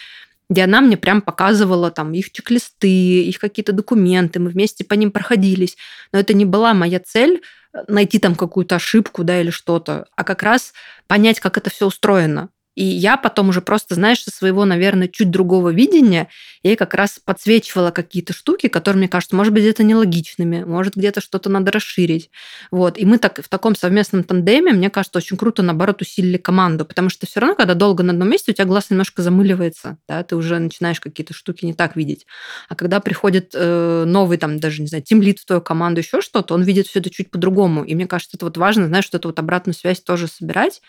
где 0.49 0.63
она 0.63 0.81
мне 0.81 0.97
прям 0.97 1.21
показывала 1.21 1.91
там 1.91 2.13
их 2.13 2.31
чек-листы, 2.31 3.23
их 3.23 3.39
какие-то 3.39 3.73
документы, 3.73 4.39
мы 4.39 4.49
вместе 4.49 4.85
по 4.85 4.93
ним 4.93 5.11
проходились. 5.11 5.77
Но 6.11 6.19
это 6.19 6.33
не 6.33 6.45
была 6.45 6.73
моя 6.73 6.99
цель 6.99 7.41
э, 7.73 7.83
найти 7.87 8.19
там 8.19 8.35
какую-то 8.35 8.75
ошибку, 8.75 9.23
да, 9.23 9.41
или 9.41 9.49
что-то, 9.49 10.07
а 10.15 10.23
как 10.23 10.43
раз 10.43 10.73
понять, 11.07 11.39
как 11.39 11.57
это 11.57 11.69
все 11.69 11.87
устроено. 11.87 12.49
И 12.77 12.83
я 12.83 13.17
потом 13.17 13.49
уже 13.49 13.61
просто, 13.61 13.95
знаешь, 13.95 14.21
со 14.21 14.29
своего, 14.29 14.63
наверное, 14.63 15.07
чуть 15.07 15.31
другого 15.31 15.69
видения, 15.69 16.27
я 16.61 16.75
как 16.75 16.93
раз 16.93 17.19
подсвечивала 17.23 17.89
какие-то 17.89 18.33
штуки, 18.33 18.67
которые, 18.67 18.99
мне 18.99 19.07
кажется, 19.07 19.35
может 19.35 19.51
быть, 19.51 19.63
где-то 19.63 19.81
нелогичными, 19.81 20.63
может, 20.63 20.95
где-то 20.95 21.19
что-то 21.19 21.49
надо 21.49 21.71
расширить. 21.71 22.29
Вот. 22.69 22.99
И 22.99 23.05
мы 23.05 23.17
так 23.17 23.43
в 23.43 23.49
таком 23.49 23.75
совместном 23.75 24.23
тандеме, 24.23 24.73
мне 24.73 24.91
кажется, 24.91 25.17
очень 25.17 25.37
круто, 25.37 25.63
наоборот, 25.63 26.03
усилили 26.03 26.37
команду, 26.37 26.85
потому 26.85 27.09
что 27.09 27.25
все 27.25 27.39
равно, 27.39 27.55
когда 27.55 27.73
долго 27.73 28.03
на 28.03 28.13
одном 28.13 28.29
месте, 28.29 28.51
у 28.51 28.53
тебя 28.53 28.65
глаз 28.65 28.91
немножко 28.91 29.23
замыливается, 29.23 29.97
да, 30.07 30.21
ты 30.21 30.35
уже 30.35 30.59
начинаешь 30.59 30.99
какие-то 30.99 31.33
штуки 31.33 31.65
не 31.65 31.73
так 31.73 31.95
видеть. 31.95 32.27
А 32.69 32.75
когда 32.75 32.99
приходит 32.99 33.53
э, 33.55 34.03
новый, 34.05 34.37
там, 34.37 34.59
даже, 34.59 34.83
не 34.83 34.87
знаю, 34.87 35.03
тимлит 35.03 35.39
в 35.39 35.45
твою 35.47 35.63
команду, 35.63 36.01
еще 36.01 36.21
что-то, 36.21 36.53
он 36.53 36.61
видит 36.61 36.85
все 36.85 36.99
это 36.99 37.09
чуть 37.09 37.31
по-другому. 37.31 37.83
И 37.83 37.95
мне 37.95 38.05
кажется, 38.05 38.37
это 38.37 38.45
вот 38.45 38.57
важно, 38.57 38.85
знаешь, 38.85 39.05
что 39.05 39.17
это 39.17 39.29
вот 39.29 39.39
обратную 39.39 39.73
связь 39.73 39.99
тоже 39.99 40.27
собирать 40.27 40.83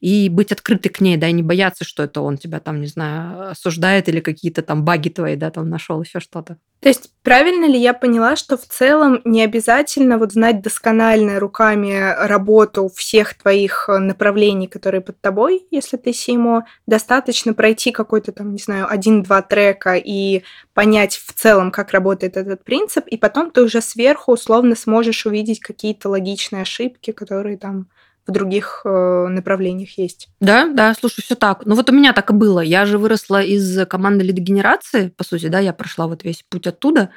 и 0.00 0.30
быть 0.30 0.50
открытой 0.50 0.90
к 0.90 1.00
ней, 1.00 1.18
да, 1.18 1.33
не 1.34 1.42
бояться, 1.42 1.84
что 1.84 2.02
это 2.02 2.20
он 2.20 2.38
тебя 2.38 2.60
там, 2.60 2.80
не 2.80 2.86
знаю, 2.86 3.50
осуждает 3.50 4.08
или 4.08 4.20
какие-то 4.20 4.62
там 4.62 4.84
баги 4.84 5.08
твои, 5.08 5.36
да, 5.36 5.50
там 5.50 5.68
нашел 5.68 6.00
еще 6.02 6.20
что-то. 6.20 6.58
То 6.80 6.88
есть 6.88 7.10
правильно 7.22 7.64
ли 7.64 7.78
я 7.78 7.94
поняла, 7.94 8.36
что 8.36 8.58
в 8.58 8.66
целом 8.66 9.22
не 9.24 9.42
обязательно 9.42 10.18
вот 10.18 10.32
знать 10.32 10.60
досконально 10.60 11.40
руками 11.40 12.14
работу 12.26 12.90
всех 12.94 13.32
твоих 13.38 13.86
э, 13.88 13.96
направлений, 13.96 14.66
которые 14.66 15.00
под 15.00 15.18
тобой, 15.18 15.66
если 15.70 15.96
ты 15.96 16.12
СИМО, 16.12 16.66
достаточно 16.86 17.54
пройти 17.54 17.90
какой-то 17.90 18.32
там, 18.32 18.52
не 18.52 18.58
знаю, 18.58 18.86
один-два 18.90 19.40
трека 19.40 19.94
и 19.94 20.42
понять 20.74 21.16
в 21.16 21.32
целом, 21.32 21.70
как 21.70 21.92
работает 21.92 22.36
этот 22.36 22.62
принцип, 22.64 23.06
и 23.06 23.16
потом 23.16 23.50
ты 23.50 23.62
уже 23.62 23.80
сверху 23.80 24.32
условно 24.32 24.76
сможешь 24.76 25.24
увидеть 25.24 25.60
какие-то 25.60 26.10
логичные 26.10 26.62
ошибки, 26.62 27.12
которые 27.12 27.56
там 27.56 27.86
в 28.26 28.32
других 28.32 28.82
э, 28.84 29.26
направлениях 29.28 29.98
есть. 29.98 30.28
Да, 30.40 30.66
да, 30.66 30.94
слушай, 30.94 31.22
все 31.22 31.34
так. 31.34 31.66
Ну 31.66 31.74
вот 31.74 31.90
у 31.90 31.92
меня 31.92 32.12
так 32.12 32.30
и 32.30 32.32
было. 32.32 32.60
Я 32.60 32.86
же 32.86 32.98
выросла 32.98 33.42
из 33.42 33.86
команды 33.86 34.24
лидогенерации, 34.24 35.08
по 35.08 35.24
сути, 35.24 35.46
да, 35.46 35.58
я 35.58 35.72
прошла 35.72 36.06
вот 36.06 36.24
весь 36.24 36.42
путь 36.48 36.66
оттуда. 36.66 37.10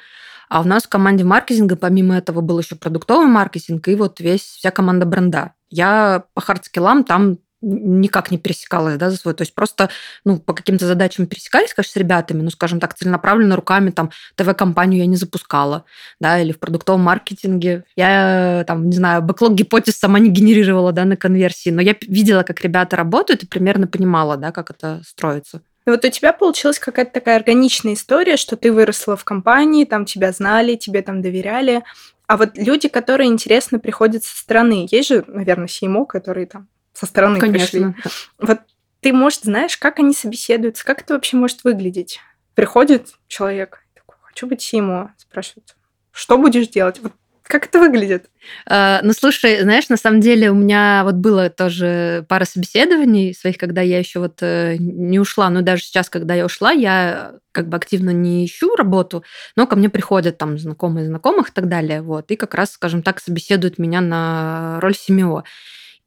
А 0.49 0.61
у 0.61 0.63
нас 0.63 0.83
в 0.83 0.89
команде 0.89 1.23
маркетинга, 1.23 1.75
помимо 1.75 2.17
этого, 2.17 2.41
был 2.41 2.59
еще 2.59 2.75
продуктовый 2.75 3.27
маркетинг 3.27 3.87
и 3.87 3.95
вот 3.95 4.19
весь 4.19 4.43
вся 4.43 4.71
команда 4.71 5.05
бренда. 5.05 5.53
Я 5.69 6.23
по 6.33 6.41
хардскиллам 6.41 7.03
там 7.03 7.39
никак 7.61 8.31
не 8.31 8.37
пересекалась, 8.37 8.97
да, 8.97 9.09
за 9.09 9.17
свой. 9.17 9.33
То 9.33 9.41
есть 9.41 9.55
просто, 9.55 9.89
ну, 10.25 10.37
по 10.37 10.53
каким-то 10.53 10.85
задачам 10.85 11.25
пересекались, 11.25 11.73
конечно, 11.73 11.91
с 11.91 11.95
ребятами, 11.95 12.41
ну, 12.41 12.49
скажем 12.49 12.79
так, 12.79 12.95
целенаправленно 12.95 13.55
руками 13.55 13.89
там 13.89 14.11
ТВ-компанию 14.35 14.99
я 14.99 15.05
не 15.05 15.15
запускала, 15.15 15.85
да, 16.19 16.39
или 16.39 16.51
в 16.51 16.59
продуктовом 16.59 17.01
маркетинге 17.01 17.83
я, 17.95 18.63
там, 18.67 18.89
не 18.89 18.95
знаю, 18.95 19.21
бэклог 19.21 19.53
гипотез 19.53 19.97
сама 19.97 20.19
не 20.19 20.29
генерировала, 20.29 20.91
да, 20.91 21.05
на 21.05 21.17
конверсии, 21.17 21.69
но 21.69 21.81
я 21.81 21.95
видела, 22.01 22.43
как 22.43 22.61
ребята 22.61 22.95
работают 22.95 23.43
и 23.43 23.47
примерно 23.47 23.87
понимала, 23.87 24.37
да, 24.37 24.51
как 24.51 24.71
это 24.71 25.01
строится. 25.05 25.61
И 25.85 25.89
вот 25.89 26.03
у 26.03 26.09
тебя 26.09 26.33
получилась 26.33 26.79
какая-то 26.79 27.13
такая 27.13 27.37
органичная 27.37 27.93
история, 27.93 28.35
что 28.35 28.57
ты 28.57 28.73
выросла 28.73 29.15
в 29.15 29.23
компании, 29.23 29.85
там 29.85 30.03
тебя 30.03 30.33
знали, 30.33 30.75
тебе 30.75 31.01
там 31.01 31.21
доверяли. 31.21 31.81
А 32.27 32.35
вот 32.35 32.57
люди, 32.57 32.89
которые 32.89 33.29
интересно 33.29 33.79
приходят 33.79 34.25
со 34.25 34.37
стороны, 34.37 34.85
есть 34.91 35.07
же, 35.07 35.23
наверное, 35.27 35.67
CMO, 35.67 36.05
которые 36.05 36.45
там 36.45 36.67
со 36.97 37.05
стороны 37.05 37.39
Конечно. 37.39 37.93
пришли. 37.93 38.11
Вот 38.39 38.59
ты, 39.01 39.13
может, 39.13 39.43
знаешь, 39.43 39.77
как 39.77 39.99
они 39.99 40.13
собеседуются, 40.13 40.83
как 40.83 41.01
это 41.01 41.13
вообще 41.13 41.37
может 41.37 41.63
выглядеть? 41.63 42.19
Приходит 42.55 43.09
человек, 43.27 43.83
такой, 43.93 44.15
хочу 44.23 44.47
быть 44.47 44.61
СИМО, 44.63 45.13
спрашивает, 45.17 45.75
что 46.11 46.39
будешь 46.39 46.67
делать? 46.69 46.99
Вот 46.99 47.13
Как 47.43 47.67
это 47.67 47.79
выглядит? 47.79 48.29
Uh, 48.69 48.99
ну, 49.03 49.13
слушай, 49.13 49.61
знаешь, 49.61 49.87
на 49.87 49.95
самом 49.95 50.19
деле 50.19 50.51
у 50.51 50.55
меня 50.55 51.03
вот 51.05 51.15
было 51.15 51.49
тоже 51.49 52.25
пара 52.27 52.43
собеседований 52.43 53.33
своих, 53.33 53.57
когда 53.57 53.81
я 53.81 53.99
еще 53.99 54.19
вот 54.19 54.39
э, 54.41 54.75
не 54.79 55.19
ушла. 55.19 55.49
Но 55.49 55.61
даже 55.61 55.83
сейчас, 55.83 56.09
когда 56.09 56.33
я 56.33 56.45
ушла, 56.45 56.71
я 56.71 57.35
как 57.53 57.69
бы 57.69 57.77
активно 57.77 58.09
не 58.09 58.45
ищу 58.45 58.75
работу, 58.75 59.23
но 59.55 59.65
ко 59.65 59.77
мне 59.77 59.89
приходят 59.89 60.37
там 60.37 60.57
знакомые 60.57 61.05
знакомых 61.05 61.49
и 61.49 61.51
так 61.53 61.69
далее. 61.69 62.01
Вот, 62.01 62.31
и 62.31 62.35
как 62.35 62.53
раз, 62.53 62.71
скажем 62.71 63.01
так, 63.01 63.21
собеседуют 63.21 63.77
меня 63.77 64.01
на 64.01 64.79
роль 64.81 64.95
семио. 64.95 65.43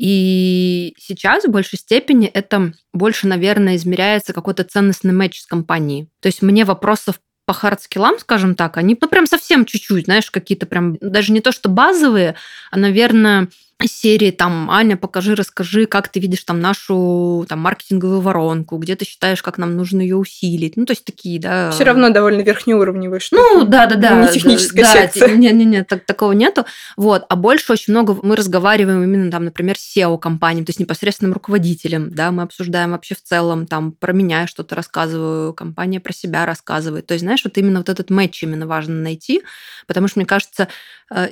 И 0.00 0.94
сейчас 0.96 1.44
в 1.44 1.50
большей 1.50 1.78
степени 1.78 2.26
это 2.26 2.72
больше, 2.94 3.26
наверное, 3.26 3.76
измеряется 3.76 4.32
какой-то 4.32 4.64
ценностный 4.64 5.12
матч 5.12 5.42
с 5.42 5.46
компанией. 5.46 6.08
То 6.20 6.28
есть 6.28 6.40
мне 6.40 6.64
вопросов 6.64 7.20
по 7.44 7.52
хардскиллам, 7.52 8.18
скажем 8.18 8.54
так, 8.54 8.78
они 8.78 8.96
ну, 8.98 9.08
прям 9.08 9.26
совсем 9.26 9.66
чуть-чуть, 9.66 10.06
знаешь, 10.06 10.30
какие-то 10.30 10.64
прям 10.64 10.96
даже 11.02 11.32
не 11.32 11.42
то, 11.42 11.52
что 11.52 11.68
базовые, 11.68 12.34
а, 12.70 12.78
наверное, 12.78 13.48
серии 13.88 14.30
там 14.30 14.70
Аня, 14.70 14.96
покажи, 14.96 15.34
расскажи, 15.34 15.86
как 15.86 16.08
ты 16.08 16.20
видишь 16.20 16.44
там 16.44 16.60
нашу 16.60 17.46
там 17.48 17.60
маркетинговую 17.60 18.20
воронку, 18.20 18.76
где 18.76 18.96
ты 18.96 19.04
считаешь, 19.04 19.42
как 19.42 19.58
нам 19.58 19.76
нужно 19.76 20.00
ее 20.00 20.16
усилить. 20.16 20.76
Ну, 20.76 20.86
то 20.86 20.92
есть 20.92 21.04
такие, 21.04 21.40
да. 21.40 21.70
Все 21.70 21.84
равно 21.84 22.10
довольно 22.10 22.42
верхнеуровневые 22.42 23.20
штуки. 23.20 23.40
Ну, 23.40 23.64
да, 23.64 23.86
да, 23.86 23.96
да. 23.96 24.22
Не 24.22 24.28
техническая 24.28 24.84
да, 24.84 24.92
секция. 24.92 25.36
Нет, 25.36 25.88
так, 25.88 26.04
такого 26.04 26.32
нету. 26.32 26.64
Вот. 26.96 27.24
А 27.28 27.36
больше 27.36 27.72
очень 27.72 27.92
много 27.92 28.16
мы 28.22 28.36
разговариваем 28.36 29.02
именно 29.02 29.30
там, 29.30 29.44
например, 29.44 29.78
с 29.78 29.96
SEO-компанией, 29.96 30.64
то 30.64 30.70
есть 30.70 30.80
непосредственным 30.80 31.32
руководителем, 31.32 32.10
да, 32.10 32.30
мы 32.30 32.42
обсуждаем 32.42 32.92
вообще 32.92 33.14
в 33.14 33.22
целом, 33.22 33.66
там, 33.66 33.92
про 33.92 34.12
меня 34.12 34.46
что-то 34.46 34.74
рассказываю, 34.74 35.54
компания 35.54 36.00
про 36.00 36.12
себя 36.12 36.46
рассказывает. 36.46 37.06
То 37.06 37.14
есть, 37.14 37.22
знаешь, 37.22 37.44
вот 37.44 37.56
именно 37.58 37.78
вот 37.78 37.88
этот 37.88 38.10
матч 38.10 38.42
именно 38.42 38.66
важно 38.66 38.94
найти, 38.94 39.42
потому 39.86 40.08
что, 40.08 40.18
мне 40.18 40.26
кажется, 40.26 40.68
э, 41.10 41.28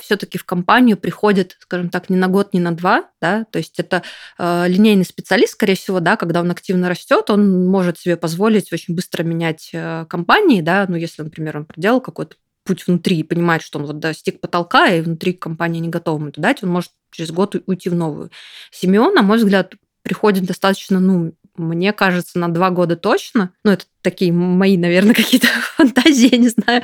все-таки 0.00 0.38
в 0.38 0.44
компанию 0.44 0.96
приходит, 0.96 1.56
скажем 1.60 1.79
так, 1.88 2.10
не 2.10 2.16
на 2.16 2.28
год, 2.28 2.52
не 2.52 2.60
на 2.60 2.72
два, 2.72 3.08
да, 3.20 3.44
то 3.50 3.58
есть 3.58 3.78
это 3.78 4.02
э, 4.38 4.68
линейный 4.68 5.04
специалист, 5.04 5.54
скорее 5.54 5.76
всего, 5.76 6.00
да, 6.00 6.16
когда 6.16 6.40
он 6.40 6.50
активно 6.50 6.88
растет, 6.88 7.30
он 7.30 7.66
может 7.66 7.98
себе 7.98 8.16
позволить 8.16 8.72
очень 8.72 8.94
быстро 8.94 9.22
менять 9.22 9.70
э, 9.72 10.04
компании, 10.08 10.60
да, 10.60 10.84
ну, 10.88 10.96
если, 10.96 11.22
например, 11.22 11.58
он 11.58 11.64
проделал 11.64 12.00
какой-то 12.00 12.36
путь 12.64 12.86
внутри 12.86 13.20
и 13.20 13.24
понимает, 13.24 13.62
что 13.62 13.78
он 13.78 13.86
вот 13.86 13.98
достиг 13.98 14.40
потолка, 14.40 14.88
и 14.88 15.00
внутри 15.00 15.32
компания 15.32 15.80
не 15.80 15.88
готова 15.88 16.18
ему 16.18 16.28
это 16.28 16.40
дать, 16.40 16.62
он 16.62 16.70
может 16.70 16.90
через 17.10 17.30
год 17.30 17.56
уйти 17.66 17.88
в 17.88 17.94
новую. 17.94 18.30
Симеон, 18.70 19.14
на 19.14 19.22
мой 19.22 19.38
взгляд, 19.38 19.74
приходит 20.02 20.44
достаточно, 20.44 21.00
ну, 21.00 21.32
мне 21.56 21.92
кажется, 21.92 22.38
на 22.38 22.48
два 22.52 22.70
года 22.70 22.96
точно. 22.96 23.52
Ну, 23.64 23.72
это 23.72 23.84
такие 24.02 24.32
мои, 24.32 24.76
наверное, 24.76 25.14
какие-то 25.20 25.48
фантазии, 25.76 26.30
я 26.32 26.38
не 26.38 26.48
знаю. 26.48 26.82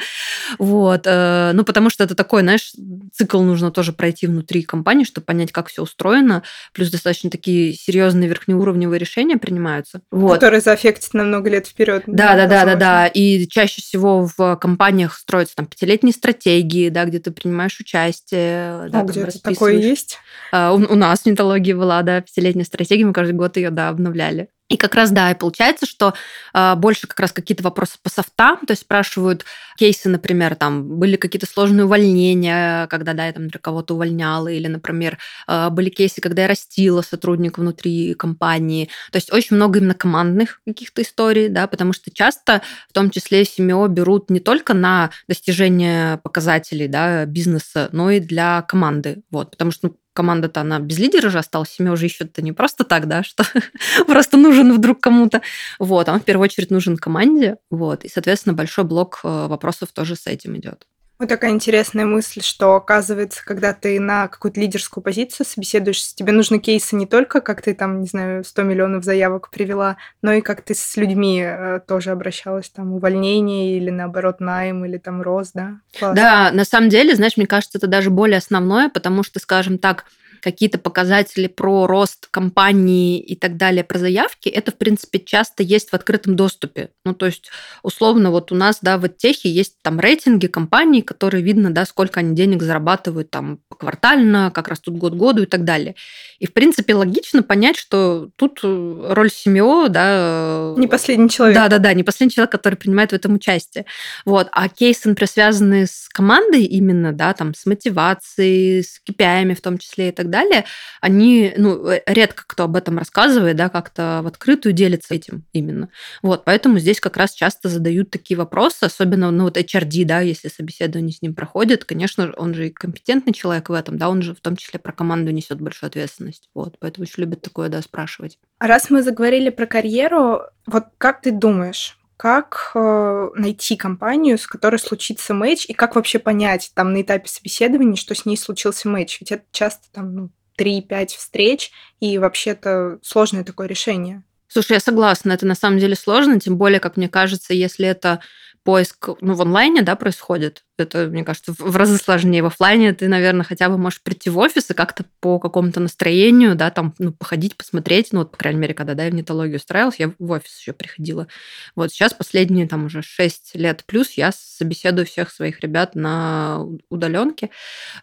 Вот. 0.58 1.02
Э, 1.06 1.52
ну, 1.54 1.64
потому 1.64 1.90
что 1.90 2.04
это 2.04 2.14
такой, 2.14 2.42
знаешь, 2.42 2.72
цикл 3.12 3.40
нужно 3.40 3.70
тоже 3.70 3.92
пройти 3.92 4.26
внутри 4.26 4.62
компании, 4.62 5.04
чтобы 5.04 5.24
понять, 5.24 5.52
как 5.52 5.68
все 5.68 5.82
устроено. 5.82 6.42
Плюс 6.72 6.90
достаточно 6.90 7.30
такие 7.30 7.72
серьезные 7.74 8.28
верхнеуровневые 8.28 8.98
решения 8.98 9.36
принимаются. 9.36 10.00
Вот. 10.10 10.34
Которые 10.34 10.60
заэффектят 10.60 11.14
на 11.14 11.24
много 11.24 11.50
лет 11.50 11.66
вперед. 11.66 12.04
Да, 12.06 12.34
да, 12.34 12.46
да, 12.46 12.64
да, 12.64 12.74
да. 12.76 13.06
И 13.06 13.46
чаще 13.48 13.82
всего 13.82 14.28
в 14.36 14.56
компаниях 14.56 15.14
строятся 15.16 15.56
там 15.56 15.66
пятилетние 15.66 16.12
стратегии, 16.12 16.88
да, 16.88 17.04
где 17.04 17.18
ты 17.18 17.30
принимаешь 17.30 17.78
участие. 17.80 18.88
Да, 18.90 19.00
а 19.00 19.04
где 19.04 19.26
такое 19.26 19.74
есть? 19.74 20.18
Uh, 20.52 20.72
у, 20.72 20.92
у 20.92 20.96
нас 20.96 21.20
в 21.20 21.26
нетологии 21.26 21.72
была, 21.72 22.02
да, 22.02 22.20
пятилетняя 22.20 22.64
стратегия, 22.64 23.04
мы 23.04 23.12
каждый 23.12 23.32
год 23.32 23.56
ее, 23.56 23.70
да, 23.70 23.88
обновляли. 23.88 24.48
И 24.68 24.76
как 24.76 24.96
раз, 24.96 25.10
да, 25.12 25.30
и 25.30 25.34
получается, 25.34 25.86
что 25.86 26.14
э, 26.52 26.74
больше 26.74 27.05
как 27.06 27.20
раз 27.20 27.32
какие-то 27.32 27.62
вопросы 27.62 27.98
по 28.02 28.10
софтам, 28.10 28.58
то 28.66 28.72
есть 28.72 28.82
спрашивают 28.82 29.44
кейсы, 29.78 30.08
например, 30.08 30.54
там, 30.56 30.98
были 30.98 31.16
какие-то 31.16 31.46
сложные 31.46 31.84
увольнения, 31.84 32.86
когда, 32.88 33.12
да, 33.12 33.26
я 33.26 33.32
там 33.32 33.48
кого-то 33.50 33.94
увольняла, 33.94 34.48
или, 34.48 34.66
например, 34.66 35.18
э, 35.48 35.70
были 35.70 35.90
кейсы, 35.90 36.20
когда 36.20 36.42
я 36.42 36.48
растила 36.48 37.02
сотрудника 37.02 37.60
внутри 37.60 38.14
компании. 38.14 38.88
То 39.12 39.16
есть 39.16 39.32
очень 39.32 39.56
много 39.56 39.78
именно 39.78 39.94
командных 39.94 40.60
каких-то 40.66 41.02
историй, 41.02 41.48
да, 41.48 41.66
потому 41.66 41.92
что 41.92 42.10
часто, 42.12 42.62
в 42.88 42.92
том 42.92 43.10
числе, 43.10 43.44
семьё 43.44 43.86
берут 43.88 44.30
не 44.30 44.40
только 44.40 44.74
на 44.74 45.10
достижение 45.28 46.18
показателей, 46.18 46.88
да, 46.88 47.24
бизнеса, 47.26 47.88
но 47.92 48.10
и 48.10 48.20
для 48.20 48.62
команды, 48.62 49.22
вот, 49.30 49.52
потому 49.52 49.70
что, 49.70 49.88
ну, 49.88 49.96
команда-то 50.16 50.62
она 50.62 50.80
без 50.80 50.98
лидера 50.98 51.30
же 51.30 51.38
осталась, 51.38 51.70
семья 51.70 51.92
уже 51.92 52.06
ищет-то 52.06 52.42
не 52.42 52.52
просто 52.52 52.84
так, 52.84 53.06
да, 53.06 53.22
что 53.22 53.44
просто 54.06 54.36
нужен 54.36 54.72
вдруг 54.72 55.00
кому-то. 55.00 55.42
Вот, 55.78 56.08
он 56.08 56.20
в 56.20 56.24
первую 56.24 56.44
очередь 56.46 56.70
нужен 56.70 56.96
команде, 56.96 57.58
вот, 57.70 58.04
и, 58.04 58.08
соответственно, 58.08 58.54
большой 58.54 58.84
блок 58.84 59.20
э, 59.22 59.46
вопросов 59.46 59.92
тоже 59.92 60.16
с 60.16 60.26
этим 60.26 60.56
идет. 60.56 60.86
Вот 61.18 61.30
такая 61.30 61.52
интересная 61.52 62.04
мысль, 62.04 62.42
что 62.42 62.74
оказывается, 62.74 63.42
когда 63.42 63.72
ты 63.72 63.98
на 63.98 64.28
какую-то 64.28 64.60
лидерскую 64.60 65.02
позицию 65.02 65.46
собеседуешься, 65.46 66.14
тебе 66.14 66.32
нужны 66.32 66.58
кейсы 66.58 66.94
не 66.94 67.06
только, 67.06 67.40
как 67.40 67.62
ты 67.62 67.74
там, 67.74 68.02
не 68.02 68.06
знаю, 68.06 68.44
100 68.44 68.62
миллионов 68.62 69.02
заявок 69.02 69.50
привела, 69.50 69.96
но 70.20 70.32
и 70.34 70.42
как 70.42 70.60
ты 70.60 70.74
с 70.74 70.96
людьми 70.96 71.42
э, 71.42 71.80
тоже 71.86 72.10
обращалась, 72.10 72.68
там, 72.68 72.92
увольнение 72.92 73.78
или, 73.78 73.88
наоборот, 73.88 74.40
найм 74.40 74.84
или 74.84 74.98
там 74.98 75.22
рост, 75.22 75.52
да? 75.54 75.78
Классно. 75.98 76.14
Да, 76.14 76.50
на 76.52 76.66
самом 76.66 76.90
деле, 76.90 77.16
знаешь, 77.16 77.38
мне 77.38 77.46
кажется, 77.46 77.78
это 77.78 77.86
даже 77.86 78.10
более 78.10 78.36
основное, 78.36 78.90
потому 78.90 79.22
что, 79.22 79.40
скажем 79.40 79.78
так, 79.78 80.04
какие-то 80.46 80.78
показатели 80.78 81.48
про 81.48 81.88
рост 81.88 82.28
компании 82.30 83.18
и 83.18 83.34
так 83.34 83.56
далее, 83.56 83.82
про 83.82 83.98
заявки, 83.98 84.48
это, 84.48 84.70
в 84.70 84.76
принципе, 84.76 85.18
часто 85.18 85.64
есть 85.64 85.90
в 85.90 85.94
открытом 85.94 86.36
доступе. 86.36 86.90
Ну, 87.04 87.14
то 87.14 87.26
есть, 87.26 87.50
условно, 87.82 88.30
вот 88.30 88.52
у 88.52 88.54
нас, 88.54 88.78
да, 88.80 88.96
в 88.96 89.08
техе 89.08 89.50
есть 89.50 89.82
там 89.82 89.98
рейтинги 89.98 90.46
компаний, 90.46 91.02
которые 91.02 91.42
видно, 91.42 91.72
да, 91.72 91.84
сколько 91.84 92.20
они 92.20 92.36
денег 92.36 92.62
зарабатывают 92.62 93.28
там 93.28 93.58
квартально, 93.76 94.52
как 94.54 94.68
растут 94.68 94.94
год 94.96 95.14
году 95.14 95.42
и 95.42 95.46
так 95.46 95.64
далее. 95.64 95.96
И, 96.38 96.46
в 96.46 96.52
принципе, 96.52 96.94
логично 96.94 97.42
понять, 97.42 97.76
что 97.76 98.28
тут 98.36 98.60
э, 98.62 99.06
роль 99.10 99.30
семьи, 99.32 99.88
да... 99.88 100.74
Не 100.76 100.86
последний 100.86 101.28
человек. 101.28 101.56
Да-да-да, 101.56 101.92
не 101.92 102.04
последний 102.04 102.32
человек, 102.32 102.52
который 102.52 102.76
принимает 102.76 103.10
в 103.10 103.14
этом 103.14 103.34
участие. 103.34 103.84
Вот. 104.24 104.46
А 104.52 104.68
кейсы, 104.68 105.08
например, 105.08 105.28
связанные 105.28 105.86
с 105.88 106.08
командой 106.08 106.62
именно, 106.62 107.12
да, 107.12 107.32
там, 107.32 107.52
с 107.52 107.66
мотивацией, 107.66 108.84
с 108.84 109.00
KPI 109.08 109.56
в 109.56 109.60
том 109.60 109.78
числе 109.78 110.10
и 110.10 110.12
так 110.12 110.30
далее, 110.30 110.35
далее, 110.36 110.64
они, 111.00 111.54
ну, 111.56 111.88
э, 111.88 112.02
редко 112.06 112.44
кто 112.46 112.64
об 112.64 112.76
этом 112.76 112.98
рассказывает, 112.98 113.56
да, 113.56 113.68
как-то 113.68 114.20
в 114.22 114.26
открытую 114.26 114.72
делится 114.72 115.14
этим 115.14 115.44
именно. 115.52 115.88
Вот, 116.22 116.44
поэтому 116.44 116.78
здесь 116.78 117.00
как 117.00 117.16
раз 117.16 117.32
часто 117.32 117.68
задают 117.68 118.10
такие 118.10 118.36
вопросы, 118.36 118.84
особенно, 118.84 119.30
ну, 119.30 119.44
вот 119.44 119.56
HRD, 119.56 120.04
да, 120.04 120.20
если 120.20 120.48
собеседование 120.48 121.12
с 121.12 121.22
ним 121.22 121.34
проходит, 121.34 121.84
конечно, 121.84 122.32
он 122.36 122.54
же 122.54 122.68
и 122.68 122.72
компетентный 122.72 123.32
человек 123.32 123.68
в 123.68 123.72
этом, 123.72 123.98
да, 123.98 124.08
он 124.08 124.22
же 124.22 124.34
в 124.34 124.40
том 124.40 124.56
числе 124.56 124.78
про 124.78 124.92
команду 124.92 125.32
несет 125.32 125.60
большую 125.60 125.88
ответственность, 125.88 126.48
вот, 126.54 126.76
поэтому 126.78 127.04
очень 127.04 127.22
любят 127.22 127.42
такое, 127.42 127.68
да, 127.68 127.80
спрашивать. 127.82 128.38
Раз 128.58 128.90
мы 128.90 129.02
заговорили 129.02 129.50
про 129.50 129.66
карьеру, 129.66 130.42
вот 130.66 130.84
как 130.98 131.22
ты 131.22 131.30
думаешь, 131.30 131.98
как 132.16 132.72
э, 132.74 133.28
найти 133.34 133.76
компанию, 133.76 134.38
с 134.38 134.46
которой 134.46 134.78
случится 134.78 135.34
матч, 135.34 135.66
и 135.66 135.74
как 135.74 135.96
вообще 135.96 136.18
понять 136.18 136.70
там 136.74 136.92
на 136.92 137.02
этапе 137.02 137.28
собеседования, 137.28 137.96
что 137.96 138.14
с 138.14 138.24
ней 138.24 138.36
случился 138.36 138.88
матч? 138.88 139.20
Ведь 139.20 139.32
это 139.32 139.44
часто 139.52 139.86
там 139.92 140.14
ну, 140.14 140.30
3-5 140.58 141.08
встреч, 141.08 141.70
и 142.00 142.18
вообще-то 142.18 142.98
сложное 143.02 143.44
такое 143.44 143.66
решение. 143.66 144.22
Слушай, 144.48 144.74
я 144.74 144.80
согласна, 144.80 145.32
это 145.32 145.44
на 145.46 145.54
самом 145.54 145.78
деле 145.78 145.96
сложно, 145.96 146.40
тем 146.40 146.56
более, 146.56 146.80
как 146.80 146.96
мне 146.96 147.08
кажется, 147.08 147.52
если 147.52 147.86
это 147.86 148.20
поиск 148.62 149.08
ну, 149.20 149.34
в 149.34 149.42
онлайне 149.42 149.82
да, 149.82 149.96
происходит, 149.96 150.64
это, 150.78 151.06
мне 151.06 151.24
кажется, 151.24 151.54
в 151.56 151.76
разы 151.76 151.96
сложнее. 151.98 152.42
В 152.42 152.46
офлайне 152.46 152.92
ты, 152.92 153.08
наверное, 153.08 153.44
хотя 153.44 153.68
бы 153.68 153.78
можешь 153.78 154.02
прийти 154.02 154.30
в 154.30 154.38
офис 154.38 154.70
и 154.70 154.74
как-то 154.74 155.04
по 155.20 155.38
какому-то 155.38 155.80
настроению, 155.80 156.54
да, 156.54 156.70
там, 156.70 156.94
ну, 156.98 157.12
походить, 157.12 157.56
посмотреть. 157.56 158.08
Ну, 158.12 158.20
вот, 158.20 158.32
по 158.32 158.36
крайней 158.36 158.60
мере, 158.60 158.74
когда, 158.74 158.94
да, 158.94 159.04
я 159.04 159.10
в 159.10 159.14
нетологию 159.14 159.56
устраивалась, 159.56 159.98
я 159.98 160.12
в 160.18 160.30
офис 160.30 160.58
еще 160.58 160.72
приходила. 160.72 161.26
Вот 161.74 161.92
сейчас 161.92 162.14
последние, 162.14 162.68
там, 162.68 162.86
уже 162.86 163.02
6 163.02 163.54
лет 163.54 163.84
плюс 163.86 164.12
я 164.12 164.32
собеседую 164.32 165.06
всех 165.06 165.30
своих 165.30 165.60
ребят 165.60 165.94
на 165.94 166.64
удаленке. 166.88 167.50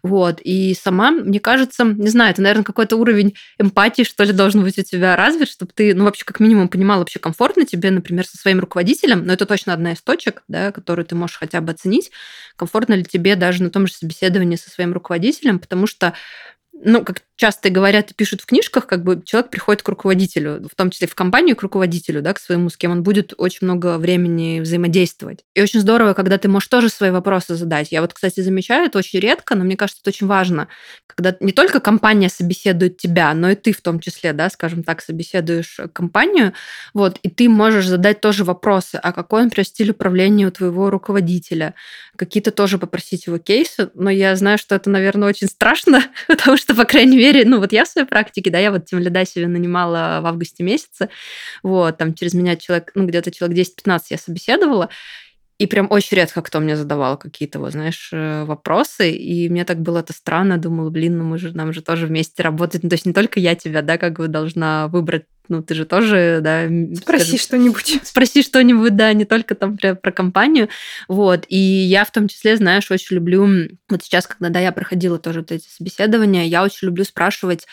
Вот. 0.01 0.39
И 0.41 0.73
сама, 0.73 1.11
мне 1.11 1.39
кажется, 1.39 1.83
не 1.83 2.09
знаю, 2.09 2.31
это, 2.31 2.41
наверное, 2.41 2.63
какой-то 2.63 2.97
уровень 2.97 3.35
эмпатии, 3.59 4.03
что 4.03 4.23
ли, 4.23 4.33
должен 4.33 4.63
быть 4.63 4.77
у 4.77 4.83
тебя 4.83 5.15
развит, 5.15 5.49
чтобы 5.49 5.71
ты, 5.73 5.93
ну, 5.93 6.05
вообще, 6.05 6.25
как 6.25 6.39
минимум, 6.39 6.67
понимал 6.67 6.99
вообще 6.99 7.19
комфортно 7.19 7.65
тебе, 7.65 7.91
например, 7.91 8.25
со 8.25 8.37
своим 8.37 8.59
руководителем, 8.59 9.25
но 9.25 9.33
это 9.33 9.45
точно 9.45 9.73
одна 9.73 9.93
из 9.93 10.01
точек, 10.01 10.43
да, 10.47 10.71
которую 10.71 11.05
ты 11.05 11.15
можешь 11.15 11.37
хотя 11.37 11.61
бы 11.61 11.71
оценить, 11.71 12.11
комфортно 12.63 12.93
ли 12.93 13.03
тебе 13.03 13.35
даже 13.35 13.61
на 13.61 13.69
том 13.69 13.87
же 13.87 13.93
собеседовании 13.93 14.55
со 14.55 14.69
своим 14.69 14.93
руководителем, 14.93 15.59
потому 15.59 15.85
что 15.85 16.13
ну, 16.73 17.03
как 17.05 17.21
часто 17.35 17.69
говорят 17.69 18.11
и 18.11 18.13
пишут 18.13 18.41
в 18.41 18.45
книжках, 18.45 18.87
как 18.87 19.03
бы 19.03 19.21
человек 19.25 19.51
приходит 19.51 19.83
к 19.83 19.89
руководителю, 19.89 20.67
в 20.69 20.75
том 20.75 20.89
числе 20.89 21.07
в 21.07 21.15
компанию, 21.15 21.55
к 21.55 21.61
руководителю, 21.61 22.21
да, 22.21 22.33
к 22.33 22.39
своему, 22.39 22.69
с 22.69 22.77
кем 22.77 22.91
он 22.91 23.03
будет 23.03 23.33
очень 23.37 23.59
много 23.61 23.97
времени 23.97 24.59
взаимодействовать. 24.59 25.43
И 25.53 25.61
очень 25.61 25.79
здорово, 25.79 26.13
когда 26.13 26.37
ты 26.37 26.47
можешь 26.47 26.69
тоже 26.69 26.89
свои 26.89 27.11
вопросы 27.11 27.55
задать. 27.55 27.91
Я 27.91 28.01
вот, 28.01 28.13
кстати, 28.13 28.39
замечаю 28.41 28.85
это 28.85 28.97
очень 28.97 29.19
редко, 29.19 29.55
но 29.55 29.63
мне 29.65 29.77
кажется, 29.77 30.01
это 30.01 30.09
очень 30.09 30.27
важно, 30.27 30.67
когда 31.07 31.35
не 31.39 31.51
только 31.51 31.79
компания 31.79 32.29
собеседует 32.29 32.97
тебя, 32.97 33.33
но 33.33 33.51
и 33.51 33.55
ты 33.55 33.71
в 33.71 33.81
том 33.81 33.99
числе, 33.99 34.33
да, 34.33 34.49
скажем 34.49 34.83
так, 34.83 35.01
собеседуешь 35.01 35.79
компанию, 35.91 36.53
вот, 36.93 37.19
и 37.23 37.29
ты 37.29 37.49
можешь 37.49 37.87
задать 37.87 38.21
тоже 38.21 38.43
вопросы, 38.43 38.95
а 38.95 39.11
какой, 39.11 39.43
например, 39.43 39.67
стиль 39.67 39.91
управления 39.91 40.47
у 40.47 40.51
твоего 40.51 40.89
руководителя, 40.89 41.73
какие-то 42.15 42.51
тоже 42.51 42.77
попросить 42.77 43.27
его 43.27 43.37
кейсы, 43.37 43.89
но 43.95 44.09
я 44.09 44.35
знаю, 44.35 44.57
что 44.57 44.75
это, 44.75 44.89
наверное, 44.89 45.29
очень 45.29 45.47
страшно, 45.47 46.03
потому 46.27 46.57
что, 46.57 46.62
по 46.67 46.85
крайней 46.85 47.17
мере, 47.17 47.43
ну 47.45 47.59
вот 47.59 47.73
я 47.73 47.85
в 47.85 47.87
своей 47.87 48.07
практике, 48.07 48.49
да, 48.51 48.59
я 48.59 48.71
вот 48.71 48.85
тем 48.85 48.99
лида 48.99 49.25
себе 49.25 49.47
нанимала 49.47 50.19
в 50.21 50.25
августе 50.27 50.63
месяце, 50.63 51.09
вот, 51.63 51.97
там 51.97 52.13
через 52.13 52.33
меня 52.33 52.55
человек, 52.55 52.91
ну 52.95 53.05
где-то 53.05 53.31
человек 53.31 53.57
10-15 53.57 54.01
я 54.11 54.17
собеседовала, 54.17 54.89
и 55.63 55.67
прям 55.67 55.87
очень 55.89 56.17
редко 56.17 56.41
кто 56.41 56.59
мне 56.59 56.75
задавал 56.75 57.17
какие-то, 57.17 57.57
вот, 57.59 57.71
знаешь, 57.71 58.09
э, 58.11 58.43
вопросы. 58.43 59.11
И 59.11 59.47
мне 59.47 59.63
так 59.63 59.79
было 59.79 59.99
это 59.99 60.11
странно. 60.11 60.57
Думала, 60.57 60.89
блин, 60.89 61.17
ну 61.17 61.23
мы 61.23 61.37
же, 61.37 61.55
нам 61.55 61.71
же 61.71 61.81
тоже 61.81 62.05
вместе 62.05 62.43
работать. 62.43 62.83
Ну, 62.83 62.89
то 62.89 62.95
есть 62.95 63.05
не 63.05 63.13
только 63.13 63.39
я 63.39 63.55
тебя, 63.55 63.81
да, 63.81 63.97
как 63.97 64.17
бы 64.17 64.27
должна 64.27 64.89
выбрать 64.89 65.23
ну, 65.49 65.61
ты 65.61 65.75
же 65.75 65.85
тоже, 65.85 66.39
да... 66.41 66.69
Спроси 66.95 67.37
что-нибудь. 67.37 67.99
Спроси 68.03 68.43
что-нибудь, 68.43 68.95
да, 68.95 69.11
не 69.11 69.25
только 69.25 69.55
там 69.55 69.77
про, 69.77 69.93
про 69.93 70.11
компанию. 70.11 70.69
Вот. 71.07 71.45
И 71.49 71.57
я 71.57 72.05
в 72.05 72.11
том 72.11 72.27
числе, 72.29 72.55
знаешь, 72.55 72.89
очень 72.91 73.15
люблю... 73.17 73.47
Вот 73.89 74.03
сейчас, 74.03 74.25
когда, 74.25 74.49
да, 74.49 74.59
я 74.59 74.71
проходила 74.71 75.19
тоже 75.19 75.41
вот 75.41 75.51
эти 75.51 75.67
собеседования, 75.67 76.45
я 76.45 76.63
очень 76.63 76.87
люблю 76.87 77.03
спрашивать 77.03 77.67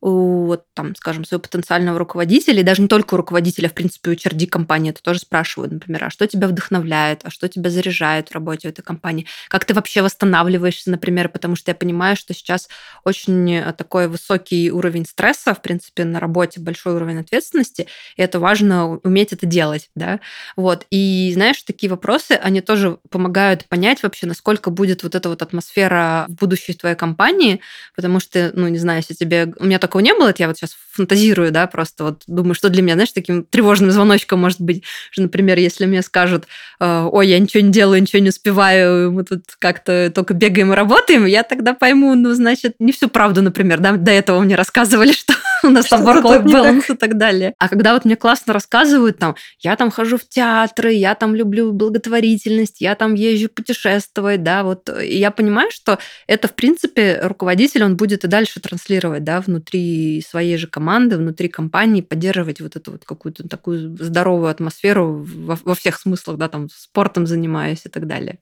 у, 0.00 0.46
вот, 0.46 0.64
там, 0.74 0.96
скажем, 0.96 1.24
своего 1.24 1.42
потенциального 1.42 1.98
руководителя, 1.98 2.60
и 2.60 2.64
даже 2.64 2.80
не 2.80 2.88
только 2.88 3.14
у 3.14 3.16
руководителя, 3.18 3.68
в 3.68 3.74
принципе, 3.74 4.10
у 4.10 4.14
HRD 4.14 4.46
компании 4.46 4.90
это 4.90 5.02
тоже 5.02 5.20
спрашивают, 5.20 5.72
например, 5.72 6.04
а 6.04 6.10
что 6.10 6.26
тебя 6.26 6.48
вдохновляет, 6.48 7.20
а 7.24 7.30
что 7.30 7.48
тебя 7.48 7.68
заряжает 7.68 8.30
в 8.30 8.32
работе 8.32 8.68
в 8.68 8.70
этой 8.72 8.82
компании, 8.82 9.26
как 9.48 9.66
ты 9.66 9.74
вообще 9.74 10.00
восстанавливаешься, 10.00 10.90
например, 10.90 11.28
потому 11.28 11.54
что 11.54 11.70
я 11.70 11.74
понимаю, 11.74 12.16
что 12.16 12.32
сейчас 12.32 12.68
очень 13.04 13.52
э, 13.52 13.72
такой 13.74 14.08
высокий 14.08 14.70
уровень 14.70 15.04
стресса, 15.04 15.54
в 15.54 15.60
принципе, 15.60 16.04
на 16.04 16.18
работе, 16.18 16.60
большой 16.60 16.94
уровень 16.94 17.20
ответственности, 17.20 17.86
и 18.16 18.22
это 18.22 18.40
важно 18.40 18.98
уметь 19.04 19.34
это 19.34 19.44
делать, 19.44 19.90
да, 19.94 20.20
вот, 20.56 20.86
и 20.90 21.30
знаешь, 21.34 21.62
такие 21.62 21.90
вопросы, 21.90 22.32
они 22.32 22.62
тоже 22.62 22.98
помогают 23.10 23.66
понять 23.66 24.02
вообще, 24.02 24.26
насколько 24.26 24.70
будет 24.70 25.02
вот 25.02 25.14
эта 25.14 25.28
вот 25.28 25.42
атмосфера 25.42 26.24
в 26.28 26.36
будущей 26.36 26.72
твоей 26.72 26.96
компании, 26.96 27.60
потому 27.94 28.18
что, 28.18 28.50
ну, 28.54 28.66
не 28.68 28.78
знаю, 28.78 29.00
если 29.00 29.12
тебе, 29.12 29.52
у 29.58 29.64
меня 29.66 29.78
так 29.78 29.89
такого 29.90 30.02
не 30.02 30.14
было, 30.14 30.28
это 30.28 30.42
я 30.42 30.46
вот 30.46 30.56
сейчас 30.56 30.76
фантазирую, 30.92 31.50
да, 31.50 31.66
просто 31.66 32.04
вот 32.04 32.22
думаю, 32.28 32.54
что 32.54 32.68
для 32.68 32.82
меня, 32.82 32.94
знаешь, 32.94 33.12
таким 33.12 33.44
тревожным 33.44 33.90
звоночком 33.90 34.38
может 34.38 34.60
быть, 34.60 34.84
что, 35.10 35.22
например, 35.22 35.58
если 35.58 35.86
мне 35.86 36.02
скажут, 36.02 36.44
э, 36.78 37.08
ой, 37.10 37.28
я 37.28 37.38
ничего 37.38 37.62
не 37.62 37.72
делаю, 37.72 38.00
ничего 38.00 38.22
не 38.22 38.28
успеваю, 38.28 39.10
мы 39.10 39.24
тут 39.24 39.42
как-то 39.58 40.12
только 40.14 40.34
бегаем 40.34 40.72
и 40.72 40.76
работаем, 40.76 41.26
я 41.26 41.42
тогда 41.42 41.74
пойму, 41.74 42.14
ну, 42.14 42.32
значит, 42.34 42.76
не 42.78 42.92
всю 42.92 43.08
правду, 43.08 43.42
например, 43.42 43.80
да, 43.80 43.92
до 43.92 44.12
этого 44.12 44.40
мне 44.40 44.54
рассказывали, 44.54 45.12
что 45.12 45.34
у 45.64 45.70
нас 45.70 45.88
там 45.88 46.06
work-life 46.06 46.44
balance 46.44 46.92
и 46.92 46.96
так 46.96 47.16
далее. 47.16 47.54
А 47.58 47.68
когда 47.68 47.94
вот 47.94 48.04
мне 48.04 48.16
классно 48.16 48.52
рассказывают, 48.52 49.18
там, 49.18 49.36
я 49.60 49.76
там 49.76 49.90
хожу 49.90 50.18
в 50.18 50.28
театры, 50.28 50.92
я 50.92 51.14
там 51.14 51.34
люблю 51.34 51.72
благотворительность, 51.72 52.80
я 52.80 52.94
там 52.94 53.14
езжу 53.14 53.48
путешествовать, 53.48 54.42
да, 54.42 54.62
вот, 54.62 54.88
и 54.88 55.18
я 55.18 55.30
понимаю, 55.30 55.70
что 55.72 55.98
это, 56.26 56.48
в 56.48 56.54
принципе, 56.54 57.20
руководитель, 57.22 57.84
он 57.84 57.96
будет 57.96 58.24
и 58.24 58.28
дальше 58.28 58.60
транслировать, 58.60 59.24
да, 59.24 59.40
внутри 59.40 60.24
своей 60.26 60.56
же 60.56 60.66
команды, 60.66 61.16
внутри 61.16 61.48
компании, 61.48 62.00
поддерживать 62.00 62.60
вот 62.60 62.76
эту 62.76 62.92
вот 62.92 63.04
какую-то 63.04 63.48
такую 63.48 63.96
здоровую 63.98 64.50
атмосферу 64.50 65.26
во, 65.26 65.58
во 65.62 65.74
всех 65.74 65.98
смыслах, 65.98 66.36
да, 66.38 66.48
там, 66.48 66.68
спортом 66.70 67.26
занимаясь 67.26 67.82
и 67.84 67.88
так 67.88 68.06
далее. 68.06 68.38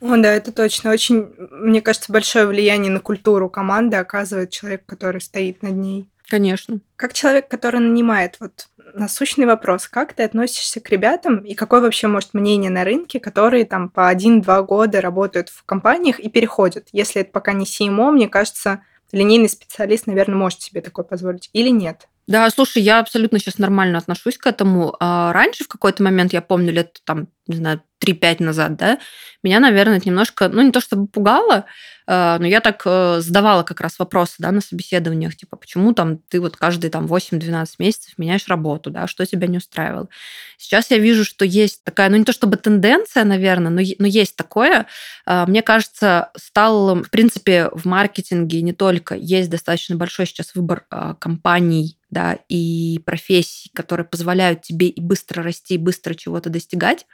О, 0.00 0.16
да, 0.16 0.32
это 0.32 0.50
точно. 0.50 0.92
Очень, 0.92 1.28
мне 1.50 1.82
кажется, 1.82 2.10
большое 2.10 2.46
влияние 2.46 2.90
на 2.90 3.00
культуру 3.00 3.50
команды 3.50 3.96
оказывает 3.98 4.50
человек, 4.50 4.86
который 4.86 5.20
стоит 5.20 5.62
над 5.62 5.74
ней. 5.74 6.08
Конечно. 6.30 6.78
Как 6.94 7.12
человек, 7.12 7.48
который 7.48 7.80
нанимает, 7.80 8.36
вот 8.38 8.68
насущный 8.94 9.46
вопрос, 9.46 9.88
как 9.88 10.12
ты 10.12 10.22
относишься 10.22 10.80
к 10.80 10.88
ребятам 10.88 11.38
и 11.38 11.54
какое 11.54 11.80
вообще 11.80 12.06
может 12.06 12.34
мнение 12.34 12.70
на 12.70 12.84
рынке, 12.84 13.18
которые 13.18 13.64
там 13.64 13.88
по 13.88 14.06
один-два 14.06 14.62
года 14.62 15.00
работают 15.00 15.48
в 15.48 15.64
компаниях 15.64 16.20
и 16.20 16.30
переходят? 16.30 16.86
Если 16.92 17.22
это 17.22 17.32
пока 17.32 17.52
не 17.52 17.64
CMO, 17.64 18.12
мне 18.12 18.28
кажется, 18.28 18.82
линейный 19.10 19.48
специалист, 19.48 20.06
наверное, 20.06 20.36
может 20.36 20.62
себе 20.62 20.80
такое 20.82 21.04
позволить 21.04 21.50
или 21.52 21.68
нет? 21.68 22.08
Да, 22.30 22.48
слушай, 22.50 22.80
я 22.80 23.00
абсолютно 23.00 23.40
сейчас 23.40 23.58
нормально 23.58 23.98
отношусь 23.98 24.38
к 24.38 24.46
этому. 24.46 24.94
А 25.00 25.32
раньше 25.32 25.64
в 25.64 25.68
какой-то 25.68 26.04
момент, 26.04 26.32
я 26.32 26.40
помню, 26.40 26.72
лет 26.72 27.00
там, 27.04 27.26
не 27.48 27.56
знаю, 27.56 27.82
3-5 28.00 28.36
назад, 28.44 28.76
да, 28.76 29.00
меня, 29.42 29.58
наверное, 29.58 29.96
это 29.96 30.08
немножко, 30.08 30.48
ну, 30.48 30.62
не 30.62 30.70
то 30.70 30.80
чтобы 30.80 31.08
пугало, 31.08 31.64
э, 32.06 32.36
но 32.38 32.46
я 32.46 32.60
так 32.60 32.82
э, 32.86 33.20
задавала 33.20 33.64
как 33.64 33.80
раз 33.80 33.98
вопросы, 33.98 34.36
да, 34.38 34.52
на 34.52 34.60
собеседованиях, 34.60 35.34
типа, 35.34 35.56
почему 35.56 35.92
там 35.92 36.18
ты 36.18 36.40
вот 36.40 36.56
каждые 36.56 36.92
там 36.92 37.06
8-12 37.06 37.66
месяцев 37.80 38.14
меняешь 38.16 38.46
работу, 38.46 38.90
да, 38.90 39.08
что 39.08 39.26
тебя 39.26 39.48
не 39.48 39.58
устраивало. 39.58 40.08
Сейчас 40.56 40.92
я 40.92 40.98
вижу, 40.98 41.24
что 41.24 41.44
есть 41.44 41.82
такая, 41.82 42.10
ну, 42.10 42.16
не 42.16 42.24
то 42.24 42.32
чтобы 42.32 42.58
тенденция, 42.58 43.24
наверное, 43.24 43.70
но, 43.72 43.82
но 43.98 44.06
есть 44.06 44.36
такое. 44.36 44.86
Э, 45.26 45.46
мне 45.48 45.62
кажется, 45.62 46.30
стал, 46.36 46.94
в 47.02 47.10
принципе, 47.10 47.70
в 47.72 47.86
маркетинге 47.86 48.62
не 48.62 48.72
только, 48.72 49.16
есть 49.16 49.50
достаточно 49.50 49.96
большой 49.96 50.26
сейчас 50.26 50.54
выбор 50.54 50.86
компаний, 51.18 51.96
да, 52.10 52.38
и 52.48 53.00
профессий, 53.04 53.70
которые 53.74 54.06
позволяют 54.06 54.62
тебе 54.62 54.88
и 54.88 55.00
быстро 55.00 55.42
расти, 55.42 55.74
и 55.74 55.78
быстро 55.78 56.14
чего-то 56.14 56.50
достигать. 56.50 57.06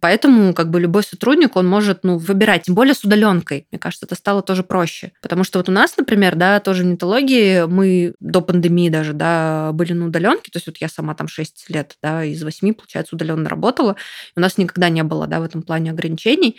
Поэтому 0.00 0.54
как 0.54 0.70
бы 0.70 0.80
любой 0.80 1.02
сотрудник, 1.02 1.56
он 1.56 1.66
может 1.66 2.04
ну, 2.04 2.16
выбирать, 2.18 2.62
тем 2.62 2.74
более 2.74 2.94
с 2.94 3.04
удаленкой. 3.04 3.66
Мне 3.70 3.78
кажется, 3.78 4.06
это 4.06 4.14
стало 4.14 4.42
тоже 4.42 4.62
проще. 4.62 5.12
Потому 5.20 5.44
что 5.44 5.58
вот 5.58 5.68
у 5.68 5.72
нас, 5.72 5.96
например, 5.96 6.36
да, 6.36 6.60
тоже 6.60 6.84
в 6.84 6.86
нетологии 6.86 7.66
мы 7.66 8.14
до 8.20 8.40
пандемии 8.40 8.88
даже, 8.88 9.12
да, 9.12 9.72
были 9.72 9.92
на 9.92 10.06
удаленке. 10.06 10.50
То 10.50 10.56
есть 10.56 10.66
вот 10.66 10.76
я 10.78 10.88
сама 10.88 11.14
там 11.14 11.28
6 11.28 11.66
лет, 11.68 11.96
да, 12.02 12.24
из 12.24 12.42
8, 12.42 12.74
получается, 12.74 13.16
удаленно 13.16 13.48
работала. 13.48 13.96
У 14.36 14.40
нас 14.40 14.58
никогда 14.58 14.88
не 14.88 15.02
было, 15.02 15.26
да, 15.26 15.40
в 15.40 15.44
этом 15.44 15.62
плане 15.62 15.90
ограничений. 15.90 16.56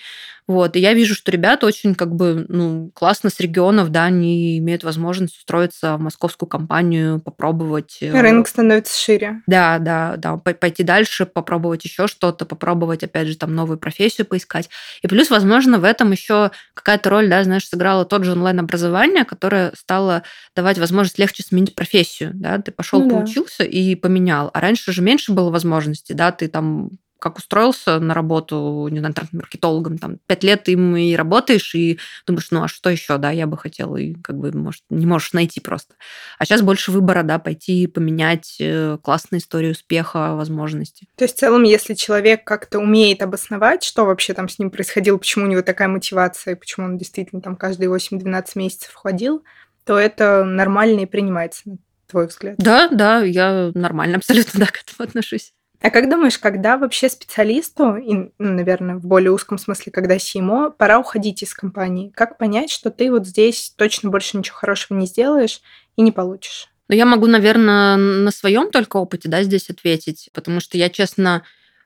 Вот, 0.47 0.75
и 0.75 0.79
я 0.79 0.93
вижу, 0.93 1.15
что 1.15 1.31
ребята 1.31 1.65
очень 1.65 1.95
как 1.95 2.13
бы, 2.13 2.45
ну, 2.49 2.91
классно 2.93 3.29
с 3.29 3.39
регионов, 3.39 3.89
да, 3.89 4.05
они 4.05 4.57
имеют 4.57 4.83
возможность 4.83 5.37
устроиться 5.37 5.95
в 5.95 6.01
московскую 6.01 6.49
компанию, 6.49 7.21
попробовать. 7.21 7.60
Э, 8.01 8.21
Рынок 8.21 8.47
становится 8.47 8.97
шире. 8.97 9.41
Да, 9.47 9.79
да, 9.79 10.15
да, 10.17 10.37
пойти 10.37 10.83
дальше, 10.83 11.25
попробовать 11.25 11.85
еще 11.85 12.07
что-то, 12.07 12.45
попробовать, 12.45 13.03
опять 13.03 13.27
же, 13.27 13.37
там 13.37 13.55
новую 13.55 13.77
профессию 13.77 14.25
поискать. 14.27 14.69
И 15.01 15.07
плюс, 15.07 15.29
возможно, 15.29 15.79
в 15.79 15.83
этом 15.83 16.11
еще 16.11 16.51
какая-то 16.73 17.09
роль, 17.09 17.29
да, 17.29 17.43
знаешь, 17.43 17.67
сыграла 17.67 18.05
тот 18.05 18.23
же 18.23 18.33
онлайн-образование, 18.33 19.25
которое 19.25 19.71
стало 19.75 20.23
давать 20.55 20.77
возможность 20.77 21.19
легче 21.19 21.43
сменить 21.43 21.75
профессию, 21.75 22.31
да, 22.33 22.59
ты 22.59 22.71
пошел, 22.71 23.01
ну, 23.01 23.09
поучился 23.09 23.59
да. 23.59 23.65
и 23.65 23.95
поменял. 23.95 24.49
А 24.53 24.59
раньше 24.59 24.91
же 24.91 25.01
меньше 25.01 25.31
было 25.31 25.49
возможностей, 25.49 26.13
да, 26.13 26.31
ты 26.31 26.47
там 26.47 26.91
как 27.21 27.37
устроился 27.37 27.99
на 27.99 28.15
работу, 28.15 28.87
не 28.89 28.97
знаю, 28.97 29.13
там, 29.13 29.27
маркетологом, 29.31 29.99
там, 29.99 30.17
пять 30.25 30.43
лет 30.43 30.67
им 30.69 30.97
и 30.97 31.15
работаешь, 31.15 31.75
и 31.75 31.99
думаешь, 32.25 32.47
ну, 32.49 32.63
а 32.63 32.67
что 32.67 32.89
еще, 32.89 33.17
да, 33.19 33.29
я 33.29 33.45
бы 33.45 33.57
хотела, 33.57 33.95
и 33.95 34.15
как 34.15 34.37
бы, 34.37 34.51
может, 34.51 34.81
не 34.89 35.05
можешь 35.05 35.33
найти 35.33 35.59
просто. 35.59 35.93
А 36.39 36.45
сейчас 36.45 36.63
больше 36.63 36.91
выбора, 36.91 37.21
да, 37.21 37.37
пойти 37.37 37.85
поменять 37.85 38.57
э, 38.59 38.97
классную 39.03 39.39
историю 39.39 39.73
успеха, 39.73 40.35
возможности. 40.35 41.07
То 41.15 41.25
есть, 41.25 41.37
в 41.37 41.39
целом, 41.39 41.61
если 41.61 41.93
человек 41.93 42.43
как-то 42.43 42.79
умеет 42.79 43.21
обосновать, 43.21 43.83
что 43.83 44.05
вообще 44.05 44.33
там 44.33 44.49
с 44.49 44.57
ним 44.57 44.71
происходило, 44.71 45.17
почему 45.17 45.45
у 45.45 45.47
него 45.47 45.61
такая 45.61 45.89
мотивация, 45.89 46.55
почему 46.55 46.87
он 46.87 46.97
действительно 46.97 47.41
там 47.41 47.55
каждые 47.55 47.89
8-12 47.89 48.45
месяцев 48.55 48.95
ходил, 48.95 49.43
то 49.85 49.99
это 49.99 50.43
нормально 50.43 51.01
и 51.01 51.05
принимается, 51.05 51.61
на 51.65 51.77
твой 52.07 52.27
взгляд. 52.27 52.55
Да, 52.57 52.87
да, 52.89 53.21
я 53.21 53.71
нормально 53.75 54.17
абсолютно 54.17 54.59
да, 54.65 54.65
к 54.65 54.81
этому 54.81 55.07
отношусь. 55.07 55.53
А 55.81 55.89
как 55.89 56.09
думаешь, 56.09 56.37
когда 56.37 56.77
вообще 56.77 57.09
специалисту, 57.09 57.95
и, 57.95 58.13
ну, 58.13 58.31
наверное, 58.37 58.95
в 58.95 59.05
более 59.05 59.31
узком 59.31 59.57
смысле, 59.57 59.91
когда 59.91 60.19
СИМО, 60.19 60.71
пора 60.71 60.99
уходить 60.99 61.41
из 61.41 61.55
компании? 61.55 62.11
Как 62.15 62.37
понять, 62.37 62.69
что 62.69 62.91
ты 62.91 63.09
вот 63.09 63.25
здесь 63.25 63.73
точно 63.75 64.11
больше 64.11 64.37
ничего 64.37 64.57
хорошего 64.57 64.97
не 64.97 65.07
сделаешь 65.07 65.61
и 65.95 66.03
не 66.03 66.11
получишь? 66.11 66.67
Ну, 66.87 66.95
я 66.95 67.05
могу, 67.05 67.25
наверное, 67.25 67.95
на 67.97 68.31
своем 68.31 68.69
только 68.69 68.97
опыте, 68.97 69.27
да, 69.27 69.41
здесь 69.41 69.69
ответить, 69.71 70.29
потому 70.33 70.59
что 70.59 70.77
я, 70.77 70.89
честно, 70.89 71.43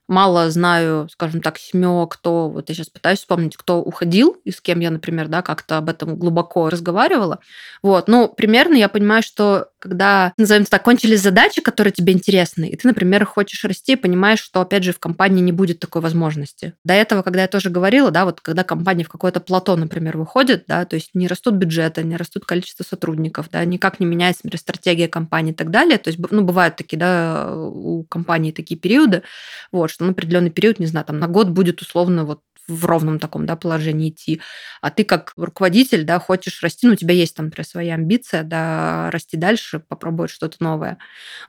мало 0.07 0.49
знаю, 0.49 1.07
скажем 1.11 1.41
так, 1.41 1.57
семьё, 1.57 2.07
кто, 2.07 2.49
вот 2.49 2.69
я 2.69 2.75
сейчас 2.75 2.89
пытаюсь 2.89 3.19
вспомнить, 3.19 3.57
кто 3.57 3.81
уходил 3.81 4.37
и 4.43 4.51
с 4.51 4.61
кем 4.61 4.79
я, 4.79 4.91
например, 4.91 5.27
да, 5.27 5.41
как-то 5.41 5.77
об 5.77 5.89
этом 5.89 6.15
глубоко 6.15 6.69
разговаривала. 6.69 7.39
Вот, 7.81 8.07
ну, 8.07 8.27
примерно 8.27 8.75
я 8.75 8.89
понимаю, 8.89 9.23
что 9.23 9.69
когда, 9.79 10.33
назовем 10.37 10.65
так, 10.65 10.83
кончились 10.83 11.21
задачи, 11.21 11.61
которые 11.61 11.93
тебе 11.93 12.13
интересны, 12.13 12.67
и 12.67 12.75
ты, 12.75 12.87
например, 12.87 13.25
хочешь 13.25 13.63
расти, 13.63 13.95
понимаешь, 13.95 14.39
что, 14.39 14.61
опять 14.61 14.83
же, 14.83 14.93
в 14.93 14.99
компании 14.99 15.41
не 15.41 15.51
будет 15.51 15.79
такой 15.79 16.01
возможности. 16.01 16.73
До 16.83 16.93
этого, 16.93 17.21
когда 17.21 17.43
я 17.43 17.47
тоже 17.47 17.69
говорила, 17.69 18.09
да, 18.11 18.25
вот 18.25 18.41
когда 18.41 18.63
компания 18.63 19.03
в 19.03 19.09
какое-то 19.09 19.39
плато, 19.39 19.75
например, 19.75 20.17
выходит, 20.17 20.65
да, 20.67 20.85
то 20.85 20.95
есть 20.95 21.11
не 21.13 21.27
растут 21.27 21.55
бюджеты, 21.55 22.03
не 22.03 22.17
растут 22.17 22.45
количество 22.45 22.83
сотрудников, 22.83 23.49
да, 23.51 23.63
никак 23.65 23.99
не 23.99 24.05
меняется, 24.05 24.41
например, 24.43 24.59
стратегия 24.59 25.07
компании 25.07 25.51
и 25.51 25.55
так 25.55 25.69
далее. 25.69 25.97
То 25.97 26.09
есть, 26.09 26.19
ну, 26.31 26.43
бывают 26.43 26.75
такие, 26.75 26.97
да, 26.97 27.55
у 27.55 28.03
компании 28.03 28.51
такие 28.51 28.79
периоды, 28.79 29.23
вот, 29.71 29.91
что 29.95 30.05
на 30.05 30.11
определенный 30.11 30.49
период, 30.51 30.79
не 30.79 30.85
знаю, 30.87 31.05
там 31.05 31.19
на 31.19 31.27
год 31.27 31.49
будет 31.49 31.81
условно 31.81 32.25
вот 32.25 32.41
в 32.67 32.85
ровном 32.85 33.19
таком 33.19 33.45
да, 33.45 33.55
положении 33.55 34.09
идти. 34.09 34.41
А 34.81 34.91
ты 34.91 35.03
как 35.03 35.33
руководитель 35.37 36.03
да, 36.03 36.19
хочешь 36.19 36.61
расти, 36.63 36.87
ну, 36.87 36.93
у 36.93 36.95
тебя 36.95 37.13
есть 37.13 37.35
там, 37.35 37.47
например, 37.47 37.67
своя 37.67 37.93
амбиция, 37.95 38.43
да, 38.43 39.09
расти 39.11 39.37
дальше, 39.37 39.79
попробовать 39.79 40.31
что-то 40.31 40.57
новое. 40.59 40.97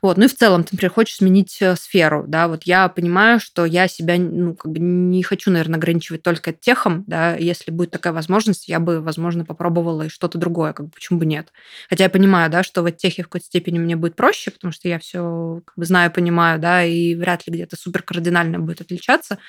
Вот. 0.01 0.17
Ну 0.17 0.25
и 0.25 0.27
в 0.27 0.35
целом 0.35 0.63
ты, 0.63 0.69
например, 0.73 0.93
хочешь 0.93 1.17
сменить 1.17 1.57
э, 1.61 1.75
сферу. 1.75 2.25
Да, 2.27 2.47
вот 2.47 2.63
я 2.63 2.87
понимаю, 2.89 3.39
что 3.39 3.65
я 3.65 3.87
себя 3.87 4.17
ну, 4.17 4.55
как 4.55 4.71
бы 4.71 4.79
не 4.79 5.23
хочу, 5.23 5.51
наверное, 5.51 5.77
ограничивать 5.77 6.23
только 6.23 6.53
техом. 6.53 7.03
Да, 7.07 7.35
если 7.35 7.71
будет 7.71 7.91
такая 7.91 8.13
возможность, 8.13 8.67
я 8.67 8.79
бы, 8.79 9.01
возможно, 9.01 9.45
попробовала 9.45 10.03
и 10.03 10.09
что-то 10.09 10.37
другое, 10.37 10.73
как 10.73 10.87
бы, 10.87 10.91
почему 10.91 11.19
бы 11.19 11.25
нет. 11.25 11.51
Хотя 11.89 12.05
я 12.05 12.09
понимаю, 12.09 12.49
да, 12.51 12.63
что 12.63 12.81
в 12.83 12.91
техе 12.91 13.23
в 13.23 13.25
какой-то 13.25 13.45
степени 13.45 13.79
мне 13.79 13.95
будет 13.95 14.15
проще, 14.15 14.51
потому 14.51 14.71
что 14.71 14.87
я 14.87 14.99
все 14.99 15.61
как 15.65 15.75
бы, 15.77 15.85
знаю, 15.85 16.11
понимаю, 16.11 16.59
да, 16.59 16.83
и 16.83 17.15
вряд 17.15 17.47
ли 17.47 17.53
где-то 17.53 17.75
супер 17.75 18.01
кардинально 18.03 18.59
будет 18.59 18.81
отличаться. 18.81 19.39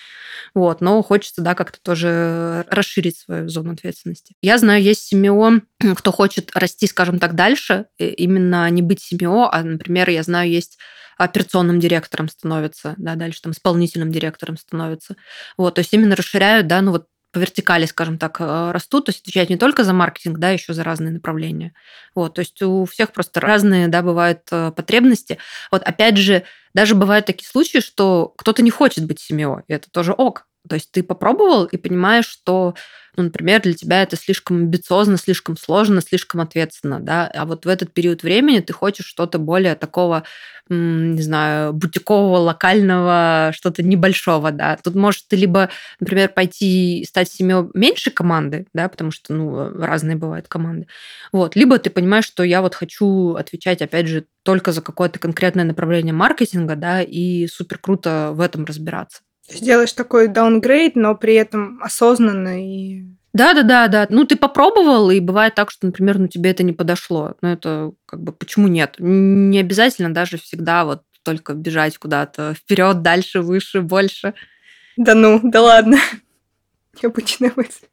Вот, 0.55 0.81
но 0.81 1.03
хочется, 1.03 1.43
да, 1.43 1.55
как-то 1.59 1.81
тоже 1.83 2.65
расширить 2.71 3.19
свою 3.19 3.49
зону 3.49 3.73
ответственности. 3.73 4.35
Я 4.41 4.59
знаю, 4.59 4.81
есть 4.81 5.03
семьо, 5.03 5.61
кто 5.97 6.13
хочет 6.13 6.53
расти, 6.55 6.87
скажем 6.87 7.19
так, 7.19 7.35
дальше, 7.35 7.87
именно 7.99 8.71
не 8.71 8.81
быть 8.81 9.03
семьо, 9.03 9.51
а, 9.51 9.65
например, 9.65 10.09
я 10.09 10.23
знаю, 10.23 10.49
есть 10.49 10.79
операционным 11.17 11.81
директором 11.81 12.29
становится, 12.29 12.95
да, 12.97 13.17
дальше 13.17 13.43
там 13.43 13.51
исполнительным 13.51 14.13
директором 14.13 14.57
становится. 14.57 15.17
Вот, 15.57 15.75
то 15.75 15.81
есть 15.81 15.93
именно 15.93 16.15
расширяют, 16.15 16.69
да, 16.69 16.81
ну 16.81 16.93
вот 16.93 17.07
по 17.33 17.39
вертикали, 17.41 17.87
скажем 17.87 18.19
так, 18.19 18.41
э, 18.41 18.71
растут, 18.71 19.07
то 19.07 19.11
есть 19.11 19.23
отвечают 19.23 19.51
не 19.51 19.57
только 19.57 19.83
за 19.83 19.93
маркетинг, 19.93 20.39
да, 20.39 20.51
еще 20.51 20.73
за 20.73 20.85
разные 20.85 21.13
направления. 21.13 21.75
Вот, 22.15 22.35
то 22.35 22.39
есть 22.39 22.63
у 22.63 22.85
всех 22.85 23.13
просто 23.13 23.41
разные, 23.41 23.89
да, 23.89 24.03
бывают 24.03 24.43
э, 24.53 24.71
потребности. 24.71 25.39
Вот 25.73 25.83
опять 25.83 26.17
же, 26.17 26.45
даже 26.73 26.95
бывают 26.95 27.27
такие 27.27 27.49
случаи, 27.49 27.81
что 27.81 28.33
кто-то 28.39 28.63
не 28.63 28.71
хочет 28.71 29.07
быть 29.07 29.19
семьей, 29.19 29.65
и 29.67 29.73
это 29.73 29.91
тоже 29.91 30.13
ок. 30.13 30.47
То 30.69 30.77
есть 30.77 30.93
ты 30.93 31.03
попробовал 31.03 31.65
и 31.65 31.77
понимаешь, 31.79 32.27
что, 32.27 32.75
ну, 33.17 33.25
например, 33.25 33.63
для 33.63 33.75
тебя 33.75 34.03
это 34.03 34.17
слишком 34.17 34.59
амбициозно, 34.59 35.17
слишком 35.19 35.57
сложно, 35.57 36.01
слишком 36.03 36.41
ответственно, 36.41 37.01
да, 37.01 37.31
а 37.35 37.47
вот 37.47 37.65
в 37.67 37.69
этот 37.69 37.93
период 37.95 38.23
времени 38.23 38.61
ты 38.61 38.73
хочешь 38.73 39.07
что-то 39.07 39.39
более 39.39 39.75
такого, 39.75 40.25
не 40.71 41.23
знаю, 41.23 41.73
бутикового, 41.73 42.37
локального, 42.39 43.53
что-то 43.55 43.83
небольшого, 43.83 44.51
да. 44.53 44.77
Тут 44.85 44.95
может 44.95 45.27
ты 45.29 45.37
либо, 45.37 45.71
например, 46.01 46.29
пойти 46.29 47.05
стать 47.09 47.31
семьей 47.33 47.65
меньшей 47.75 48.13
команды, 48.13 48.67
да, 48.75 48.89
потому 48.89 49.11
что, 49.11 49.33
ну, 49.35 49.71
разные 49.83 50.17
бывают 50.17 50.47
команды, 50.49 50.87
вот, 51.33 51.57
либо 51.57 51.79
ты 51.79 51.91
понимаешь, 51.91 52.27
что 52.27 52.43
я 52.45 52.61
вот 52.63 52.75
хочу 52.75 53.35
отвечать, 53.35 53.83
опять 53.83 54.07
же, 54.09 54.27
только 54.45 54.73
за 54.73 54.83
какое-то 54.83 55.19
конкретное 55.19 55.65
направление 55.65 56.15
маркетинга, 56.15 56.77
да, 56.77 57.03
и 57.03 57.47
супер 57.49 57.79
круто 57.79 58.31
в 58.35 58.41
этом 58.41 58.65
разбираться. 58.65 59.21
Сделаешь 59.49 59.93
такой 59.93 60.29
даунгрейд, 60.29 60.97
но 60.97 61.15
при 61.15 61.35
этом 61.35 61.81
осознанно 61.83 62.63
и 62.63 63.05
да, 63.35 63.55
да, 63.55 63.63
да, 63.63 63.89
да. 63.89 64.07
Ну, 64.09 64.25
ты 64.25 64.37
попробовал, 64.37 65.11
и 65.11 65.21
бывает 65.21 65.55
так, 65.55 65.71
что, 65.71 65.87
например, 65.87 66.19
ну, 66.19 66.29
тебе 66.29 66.51
это 66.51 66.63
не 66.63 66.73
подошло. 66.73 67.37
Но 67.41 67.53
это 67.53 67.93
как 68.07 68.21
бы 68.21 68.33
почему 68.33 68.69
нет? 68.69 68.97
Не 68.99 69.61
обязательно 69.61 70.13
даже 70.13 70.39
всегда 70.39 70.85
вот 70.85 71.03
только 71.23 71.53
бежать 71.53 71.99
куда-то 71.99 72.55
вперед, 72.55 73.03
дальше, 73.03 73.43
выше, 73.43 73.83
больше. 73.83 74.35
Да 74.97 75.15
ну, 75.15 75.41
да 75.45 75.63
ладно. 75.63 75.99
Необычная 77.03 77.53
мысль. 77.55 77.87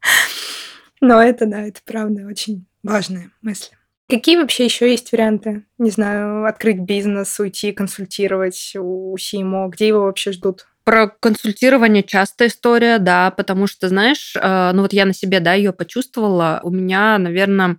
Но 1.00 1.22
это, 1.22 1.46
да, 1.46 1.60
это 1.60 1.80
правда 1.84 2.26
очень 2.26 2.66
важная 2.82 3.30
мысль. 3.42 3.77
Какие 4.10 4.38
вообще 4.38 4.64
еще 4.64 4.90
есть 4.90 5.12
варианты? 5.12 5.64
Не 5.76 5.90
знаю, 5.90 6.46
открыть 6.46 6.78
бизнес, 6.78 7.38
уйти 7.38 7.72
консультировать 7.72 8.72
у 8.78 9.14
CMO? 9.16 9.68
Где 9.68 9.88
его 9.88 10.04
вообще 10.04 10.32
ждут? 10.32 10.66
Про 10.84 11.08
консультирование 11.08 12.02
частая 12.02 12.48
история, 12.48 12.98
да, 12.98 13.30
потому 13.30 13.66
что, 13.66 13.88
знаешь, 13.88 14.34
э, 14.34 14.70
ну 14.72 14.80
вот 14.80 14.94
я 14.94 15.04
на 15.04 15.12
себе, 15.12 15.40
да, 15.40 15.52
ее 15.52 15.74
почувствовала. 15.74 16.60
У 16.62 16.70
меня, 16.70 17.18
наверное, 17.18 17.76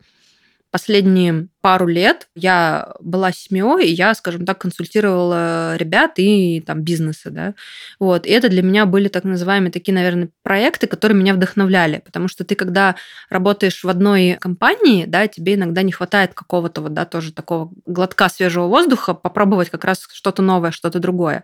последние 0.69 1.47
пару 1.61 1.87
лет 1.87 2.27
я 2.35 2.93
была 3.01 3.31
семьей, 3.31 3.87
и 3.89 3.93
я, 3.93 4.13
скажем 4.13 4.45
так, 4.45 4.59
консультировала 4.59 5.75
ребят 5.75 6.13
и 6.17 6.61
там 6.65 6.81
бизнесы, 6.83 7.29
да. 7.29 7.53
Вот. 7.99 8.25
И 8.25 8.29
это 8.29 8.49
для 8.49 8.61
меня 8.63 8.85
были 8.85 9.07
так 9.09 9.23
называемые 9.25 9.71
такие, 9.71 9.93
наверное, 9.93 10.29
проекты, 10.43 10.87
которые 10.87 11.17
меня 11.17 11.33
вдохновляли, 11.33 12.01
потому 12.05 12.27
что 12.27 12.43
ты, 12.43 12.55
когда 12.55 12.95
работаешь 13.29 13.83
в 13.83 13.89
одной 13.89 14.37
компании, 14.39 15.05
да, 15.05 15.27
тебе 15.27 15.55
иногда 15.55 15.81
не 15.81 15.91
хватает 15.91 16.33
какого-то 16.33 16.81
вот, 16.81 16.93
да, 16.93 17.05
тоже 17.05 17.33
такого 17.33 17.71
глотка 17.85 18.29
свежего 18.29 18.67
воздуха, 18.67 19.13
попробовать 19.13 19.69
как 19.69 19.83
раз 19.85 20.07
что-то 20.11 20.41
новое, 20.41 20.71
что-то 20.71 20.99
другое. 20.99 21.43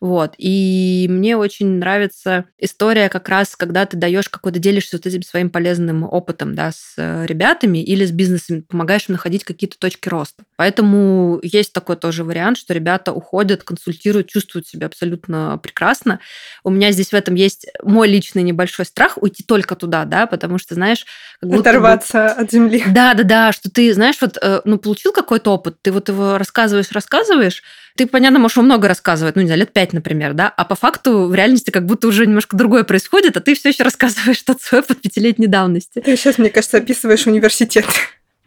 Вот. 0.00 0.34
И 0.38 1.06
мне 1.10 1.36
очень 1.36 1.78
нравится 1.78 2.44
история 2.58 3.08
как 3.08 3.28
раз, 3.28 3.56
когда 3.56 3.86
ты 3.86 3.96
даешь 3.96 4.28
какой-то, 4.28 4.58
делишься 4.58 4.96
вот 4.96 5.06
этим 5.06 5.22
своим 5.22 5.50
полезным 5.50 6.04
опытом, 6.04 6.54
да, 6.54 6.70
с 6.72 6.94
ребятами 7.26 7.82
или 7.82 8.04
с 8.04 8.12
бизнесом, 8.12 8.62
помогаешь 8.62 9.08
им 9.08 9.14
находить 9.14 9.44
какие-то 9.48 9.78
точки 9.78 10.08
роста. 10.08 10.44
Поэтому 10.56 11.40
есть 11.42 11.72
такой 11.72 11.96
тоже 11.96 12.22
вариант, 12.22 12.58
что 12.58 12.74
ребята 12.74 13.12
уходят, 13.12 13.62
консультируют, 13.64 14.28
чувствуют 14.28 14.68
себя 14.68 14.86
абсолютно 14.86 15.58
прекрасно. 15.62 16.20
У 16.64 16.70
меня 16.70 16.92
здесь 16.92 17.08
в 17.10 17.14
этом 17.14 17.34
есть 17.34 17.66
мой 17.82 18.08
личный 18.08 18.42
небольшой 18.42 18.84
страх 18.84 19.18
уйти 19.20 19.42
только 19.42 19.74
туда, 19.74 20.04
да, 20.04 20.26
потому 20.26 20.58
что, 20.58 20.74
знаешь... 20.74 21.06
Как 21.40 21.52
Оторваться 21.52 22.34
бы... 22.36 22.42
от 22.42 22.52
земли. 22.52 22.84
Да, 22.86 23.14
да, 23.14 23.22
да, 23.24 23.52
что 23.52 23.70
ты, 23.70 23.92
знаешь, 23.94 24.16
вот, 24.20 24.36
э, 24.40 24.60
ну, 24.64 24.78
получил 24.78 25.12
какой-то 25.12 25.52
опыт, 25.52 25.76
ты 25.82 25.90
вот 25.90 26.08
его 26.08 26.38
рассказываешь, 26.38 26.92
рассказываешь, 26.92 27.62
ты, 27.96 28.06
понятно, 28.06 28.38
можешь 28.38 28.56
много 28.58 28.86
рассказывать, 28.86 29.34
ну, 29.34 29.42
не 29.42 29.48
знаю, 29.48 29.60
лет 29.60 29.72
пять, 29.72 29.92
например, 29.92 30.32
да, 30.32 30.48
а 30.56 30.64
по 30.64 30.76
факту 30.76 31.26
в 31.26 31.34
реальности 31.34 31.70
как 31.70 31.84
будто 31.84 32.06
уже 32.06 32.26
немножко 32.26 32.56
другое 32.56 32.84
происходит, 32.84 33.36
а 33.36 33.40
ты 33.40 33.54
все 33.54 33.70
еще 33.70 33.82
рассказываешь 33.82 34.40
тот 34.46 34.62
свой 34.62 34.82
опыт 34.82 35.00
пятилетней 35.00 35.48
давности. 35.48 36.00
Ты 36.00 36.16
сейчас, 36.16 36.38
мне 36.38 36.50
кажется, 36.50 36.76
описываешь 36.76 37.26
университет 37.26 37.86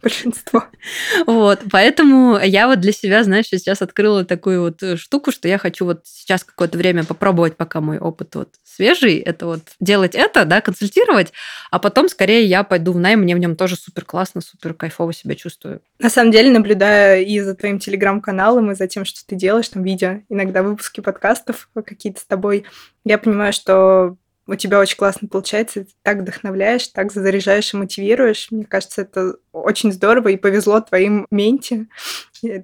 большинство. 0.01 0.65
Вот, 1.25 1.59
поэтому 1.71 2.39
я 2.39 2.67
вот 2.67 2.79
для 2.79 2.91
себя, 2.91 3.23
знаешь, 3.23 3.47
сейчас 3.47 3.81
открыла 3.81 4.25
такую 4.25 4.61
вот 4.61 4.81
э, 4.83 4.97
штуку, 4.97 5.31
что 5.31 5.47
я 5.47 5.57
хочу 5.57 5.85
вот 5.85 6.01
сейчас 6.05 6.43
какое-то 6.43 6.77
время 6.77 7.03
попробовать, 7.03 7.55
пока 7.57 7.81
мой 7.81 7.99
опыт 7.99 8.35
вот 8.35 8.49
свежий, 8.63 9.17
это 9.17 9.45
вот 9.45 9.61
делать 9.79 10.15
это, 10.15 10.45
да, 10.45 10.61
консультировать, 10.61 11.33
а 11.69 11.79
потом 11.79 12.09
скорее 12.09 12.45
я 12.45 12.63
пойду 12.63 12.93
в 12.93 12.99
найм, 12.99 13.21
мне 13.21 13.35
в 13.35 13.39
нем 13.39 13.55
тоже 13.55 13.75
супер 13.75 14.05
классно, 14.05 14.41
супер 14.41 14.73
кайфово 14.73 15.13
себя 15.13 15.35
чувствую. 15.35 15.81
На 15.99 16.09
самом 16.09 16.31
деле, 16.31 16.51
наблюдая 16.51 17.21
и 17.21 17.39
за 17.39 17.55
твоим 17.55 17.79
телеграм-каналом, 17.79 18.71
и 18.71 18.75
за 18.75 18.87
тем, 18.87 19.05
что 19.05 19.25
ты 19.25 19.35
делаешь, 19.35 19.69
там, 19.69 19.83
видео, 19.83 20.21
иногда 20.29 20.63
выпуски 20.63 21.01
подкастов 21.01 21.69
какие-то 21.85 22.21
с 22.21 22.25
тобой, 22.25 22.65
я 23.03 23.17
понимаю, 23.17 23.53
что 23.53 24.17
у 24.51 24.55
тебя 24.55 24.79
очень 24.79 24.97
классно 24.97 25.29
получается, 25.29 25.85
ты 25.85 25.91
так 26.03 26.19
вдохновляешь, 26.19 26.89
так 26.89 27.11
заряжаешь 27.13 27.73
и 27.73 27.77
мотивируешь. 27.77 28.47
Мне 28.51 28.65
кажется, 28.65 29.03
это 29.03 29.35
очень 29.53 29.93
здорово 29.93 30.27
и 30.27 30.35
повезло 30.35 30.81
твоим 30.81 31.25
менте. 31.31 31.87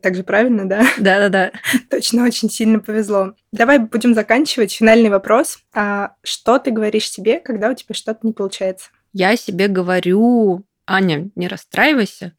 Так 0.01 0.15
же 0.15 0.23
правильно, 0.23 0.67
да? 0.67 0.85
Да-да-да. 0.97 1.53
Точно, 1.89 2.25
очень 2.25 2.49
сильно 2.49 2.81
повезло. 2.81 3.35
Давай 3.53 3.79
будем 3.79 4.13
заканчивать. 4.13 4.73
Финальный 4.73 5.09
вопрос. 5.09 5.59
А 5.73 6.15
что 6.23 6.59
ты 6.59 6.71
говоришь 6.71 7.09
себе, 7.09 7.39
когда 7.39 7.69
у 7.69 7.73
тебя 7.73 7.95
что-то 7.95 8.19
не 8.27 8.33
получается? 8.33 8.89
Я 9.13 9.38
себе 9.38 9.69
говорю, 9.69 10.65
Аня, 10.85 11.29
не 11.35 11.47
расстраивайся, 11.47 12.35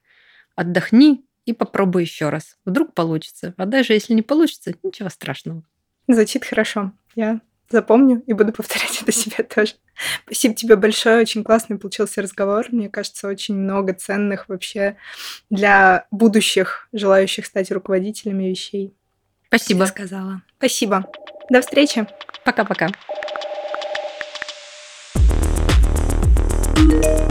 отдохни 0.56 1.24
и 1.46 1.54
попробуй 1.54 2.02
еще 2.02 2.28
раз. 2.28 2.58
Вдруг 2.66 2.92
получится. 2.92 3.54
А 3.56 3.64
даже 3.64 3.94
если 3.94 4.12
не 4.12 4.22
получится, 4.22 4.74
ничего 4.82 5.08
страшного. 5.08 5.62
Звучит 6.06 6.44
хорошо. 6.44 6.92
Я 7.14 7.40
запомню 7.70 8.22
и 8.26 8.32
буду 8.32 8.52
повторять 8.56 9.02
это 9.02 9.12
себе 9.12 9.44
тоже. 9.44 9.74
Спасибо 10.24 10.54
тебе 10.54 10.76
большое, 10.76 11.20
очень 11.20 11.44
классный 11.44 11.78
получился 11.78 12.22
разговор. 12.22 12.66
Мне 12.70 12.88
кажется, 12.88 13.28
очень 13.28 13.56
много 13.56 13.92
ценных 13.94 14.48
вообще 14.48 14.96
для 15.50 16.06
будущих 16.10 16.88
желающих 16.92 17.46
стать 17.46 17.70
руководителями 17.70 18.44
вещей. 18.44 18.94
Спасибо. 19.48 19.80
Я 19.80 19.86
сказала. 19.86 20.42
Спасибо. 20.58 21.10
До 21.50 21.60
встречи. 21.60 22.06
Пока-пока. 22.44 22.88
thank 26.78 27.04
you 27.04 27.27